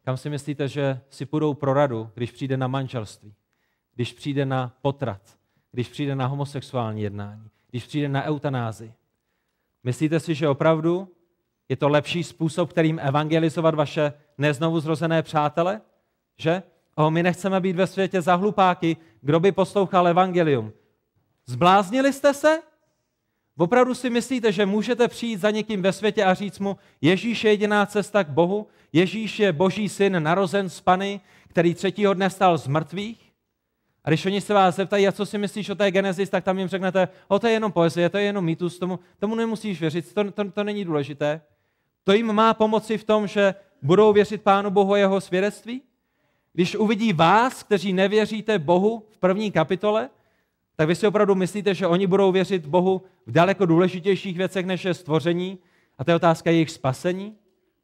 kam 0.03 0.17
si 0.17 0.30
myslíte, 0.30 0.67
že 0.67 1.01
si 1.09 1.26
půjdou 1.26 1.53
pro 1.53 1.73
radu, 1.73 2.09
když 2.13 2.32
přijde 2.32 2.57
na 2.57 2.67
manželství, 2.67 3.34
když 3.95 4.13
přijde 4.13 4.45
na 4.45 4.76
potrat, 4.82 5.21
když 5.71 5.89
přijde 5.89 6.15
na 6.15 6.26
homosexuální 6.26 7.01
jednání, 7.01 7.49
když 7.69 7.86
přijde 7.86 8.09
na 8.09 8.23
eutanázi? 8.23 8.93
Myslíte 9.84 10.19
si, 10.19 10.36
že 10.36 10.49
opravdu 10.49 11.15
je 11.69 11.76
to 11.76 11.89
lepší 11.89 12.23
způsob, 12.23 12.69
kterým 12.69 12.99
evangelizovat 12.99 13.76
vaše 13.76 14.13
neznovu 14.38 14.80
zrozené 14.80 15.23
přátele? 15.23 15.82
Že? 16.38 16.63
O, 16.95 17.11
my 17.11 17.23
nechceme 17.23 17.59
být 17.59 17.76
ve 17.76 17.88
světě 17.88 18.21
za 18.21 18.36
hlupáky, 18.36 18.97
kdo 19.21 19.39
by 19.39 19.51
poslouchal 19.51 20.07
evangelium. 20.07 20.73
Zbláznili 21.45 22.13
jste 22.13 22.33
se? 22.33 22.59
Opravdu 23.57 23.93
si 23.93 24.09
myslíte, 24.09 24.51
že 24.51 24.65
můžete 24.65 25.07
přijít 25.07 25.39
za 25.39 25.51
někým 25.51 25.81
ve 25.81 25.93
světě 25.93 26.23
a 26.23 26.33
říct 26.33 26.59
mu, 26.59 26.77
Ježíš 27.01 27.43
je 27.43 27.51
jediná 27.51 27.85
cesta 27.85 28.23
k 28.23 28.29
Bohu, 28.29 28.67
Ježíš 28.93 29.39
je 29.39 29.53
boží 29.53 29.89
syn, 29.89 30.23
narozen 30.23 30.69
z 30.69 30.81
Pany, 30.81 31.21
který 31.47 31.73
třetího 31.73 32.13
dne 32.13 32.29
stal 32.29 32.57
z 32.57 32.67
mrtvých? 32.67 33.31
A 34.03 34.09
když 34.09 34.25
oni 34.25 34.41
se 34.41 34.53
vás 34.53 34.75
zeptají, 34.75 35.07
a 35.07 35.11
co 35.11 35.25
si 35.25 35.37
myslíš 35.37 35.69
o 35.69 35.75
té 35.75 35.91
Genesis, 35.91 36.29
tak 36.29 36.43
tam 36.43 36.59
jim 36.59 36.67
řeknete, 36.67 37.07
o 37.27 37.39
to 37.39 37.47
je 37.47 37.53
jenom 37.53 37.71
poezie, 37.71 38.09
to 38.09 38.17
je 38.17 38.23
jenom 38.23 38.45
mýtus, 38.45 38.79
tomu, 38.79 38.99
tomu 39.19 39.35
nemusíš 39.35 39.81
věřit, 39.81 40.13
to, 40.13 40.31
to, 40.31 40.51
to 40.51 40.63
není 40.63 40.85
důležité. 40.85 41.41
To 42.03 42.13
jim 42.13 42.33
má 42.33 42.53
pomoci 42.53 42.97
v 42.97 43.03
tom, 43.03 43.27
že 43.27 43.55
budou 43.81 44.13
věřit 44.13 44.41
Pánu 44.41 44.69
Bohu 44.69 44.93
a 44.93 44.97
jeho 44.97 45.21
svědectví? 45.21 45.81
Když 46.53 46.75
uvidí 46.75 47.13
vás, 47.13 47.63
kteří 47.63 47.93
nevěříte 47.93 48.59
Bohu 48.59 49.07
v 49.11 49.17
první 49.17 49.51
kapitole, 49.51 50.09
tak 50.76 50.88
vy 50.88 50.95
si 50.95 51.07
opravdu 51.07 51.36
myslíte, 51.36 51.73
že 51.73 51.88
oni 51.88 52.07
budou 52.07 52.32
věřit 52.32 52.65
Bohu 52.65 53.01
v 53.26 53.32
daleko 53.32 53.65
důležitějších 53.65 54.38
věcech, 54.38 54.65
než 54.65 54.86
je 54.86 54.93
stvoření? 54.93 55.59
A 55.97 56.03
to 56.03 56.11
je 56.11 56.15
otázka 56.15 56.51
jejich 56.51 56.71
spasení? 56.71 57.36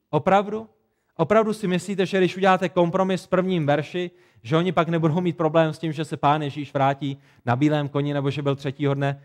Opravdu? 0.09 0.69
Opravdu 1.15 1.53
si 1.53 1.67
myslíte, 1.67 2.05
že 2.05 2.17
když 2.17 2.37
uděláte 2.37 2.69
kompromis 2.69 3.23
v 3.23 3.27
prvním 3.27 3.65
verši, 3.65 4.11
že 4.43 4.57
oni 4.57 4.71
pak 4.71 4.89
nebudou 4.89 5.21
mít 5.21 5.37
problém 5.37 5.73
s 5.73 5.79
tím, 5.79 5.91
že 5.91 6.05
se 6.05 6.17
pán 6.17 6.41
Ježíš 6.41 6.73
vrátí 6.73 7.17
na 7.45 7.55
bílém 7.55 7.89
koni, 7.89 8.13
nebo 8.13 8.31
že 8.31 8.41
byl 8.41 8.55
třetího 8.55 8.93
dne 8.93 9.23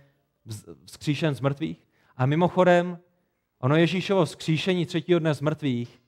vzkříšen 0.85 1.35
z 1.35 1.41
mrtvých? 1.41 1.87
A 2.17 2.27
mimochodem, 2.27 2.99
ono 3.61 3.77
Ježíšovo 3.77 4.25
vzkříšení 4.25 4.87
třetího 4.87 5.19
dne 5.19 5.35
z 5.35 5.41
mrtvých 5.41 6.01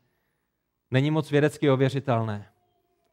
není 0.91 1.11
moc 1.11 1.31
vědecky 1.31 1.71
ověřitelné. 1.71 2.47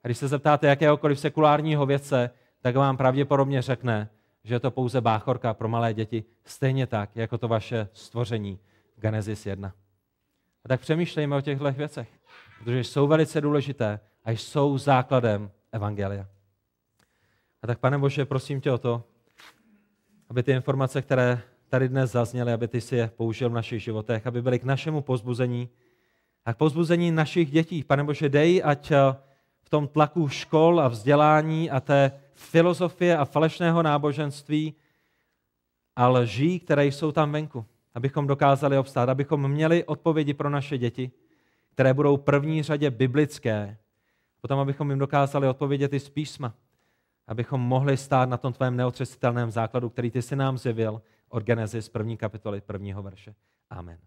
A 0.03 0.07
když 0.07 0.17
se 0.17 0.27
zeptáte 0.27 0.67
jakéhokoliv 0.67 1.19
sekulárního 1.19 1.85
vědce, 1.85 2.29
tak 2.61 2.75
vám 2.75 2.97
pravděpodobně 2.97 3.61
řekne, 3.61 4.09
že 4.45 4.55
je 4.55 4.59
to 4.59 4.71
pouze 4.71 5.01
báchorka 5.01 5.53
pro 5.53 5.67
malé 5.67 5.93
děti, 5.93 6.23
stejně 6.45 6.87
tak, 6.87 7.15
jako 7.15 7.37
to 7.37 7.47
vaše 7.47 7.89
stvoření 7.93 8.59
v 8.97 9.01
Genesis 9.01 9.45
1. 9.45 9.73
A 10.65 10.67
tak 10.67 10.81
přemýšlejme 10.81 11.35
o 11.35 11.41
těchto 11.41 11.71
věcech, 11.71 12.09
protože 12.59 12.83
jsou 12.83 13.07
velice 13.07 13.41
důležité 13.41 13.99
a 14.23 14.31
jsou 14.31 14.77
základem 14.77 15.51
Evangelia. 15.71 16.27
A 17.61 17.67
tak, 17.67 17.79
pane 17.79 17.97
Bože, 17.97 18.25
prosím 18.25 18.61
tě 18.61 18.71
o 18.71 18.77
to, 18.77 19.03
aby 20.29 20.43
ty 20.43 20.51
informace, 20.51 21.01
které 21.01 21.41
tady 21.69 21.89
dnes 21.89 22.11
zazněly, 22.11 22.53
aby 22.53 22.67
ty 22.67 22.81
si 22.81 22.95
je 22.95 23.07
použil 23.07 23.49
v 23.49 23.53
našich 23.53 23.83
životech, 23.83 24.27
aby 24.27 24.41
byly 24.41 24.59
k 24.59 24.63
našemu 24.63 25.01
pozbuzení 25.01 25.69
a 26.45 26.53
k 26.53 26.57
pozbuzení 26.57 27.11
našich 27.11 27.51
dětí. 27.51 27.83
Pane 27.83 28.03
Bože, 28.03 28.29
dej, 28.29 28.61
ať 28.65 28.91
eh, 28.91 28.97
v 29.63 29.69
tom 29.69 29.87
tlaku 29.87 30.27
škol 30.29 30.81
a 30.81 30.87
vzdělání 30.87 31.71
a 31.71 31.79
té 31.79 32.11
filozofie 32.35 33.17
a 33.17 33.25
falešného 33.25 33.83
náboženství 33.83 34.75
a 35.95 36.07
lží, 36.07 36.59
které 36.59 36.85
jsou 36.85 37.11
tam 37.11 37.31
venku, 37.31 37.65
abychom 37.93 38.27
dokázali 38.27 38.77
obstát, 38.77 39.09
abychom 39.09 39.51
měli 39.51 39.83
odpovědi 39.83 40.33
pro 40.33 40.49
naše 40.49 40.77
děti, 40.77 41.11
které 41.69 41.93
budou 41.93 42.17
v 42.17 42.21
první 42.21 42.63
řadě 42.63 42.91
biblické, 42.91 43.77
potom 44.41 44.59
abychom 44.59 44.89
jim 44.89 44.99
dokázali 44.99 45.47
odpovědět 45.47 45.93
i 45.93 45.99
z 45.99 46.09
písma, 46.09 46.53
abychom 47.27 47.61
mohli 47.61 47.97
stát 47.97 48.29
na 48.29 48.37
tom 48.37 48.53
tvém 48.53 48.75
neotřesitelném 48.75 49.51
základu, 49.51 49.89
který 49.89 50.11
ty 50.11 50.21
si 50.21 50.35
nám 50.35 50.57
zjevil 50.57 51.01
od 51.29 51.43
Genesis 51.43 51.89
první 51.89 52.17
kapitoly 52.17 52.61
prvního 52.61 53.03
verše. 53.03 53.35
Amen. 53.69 53.97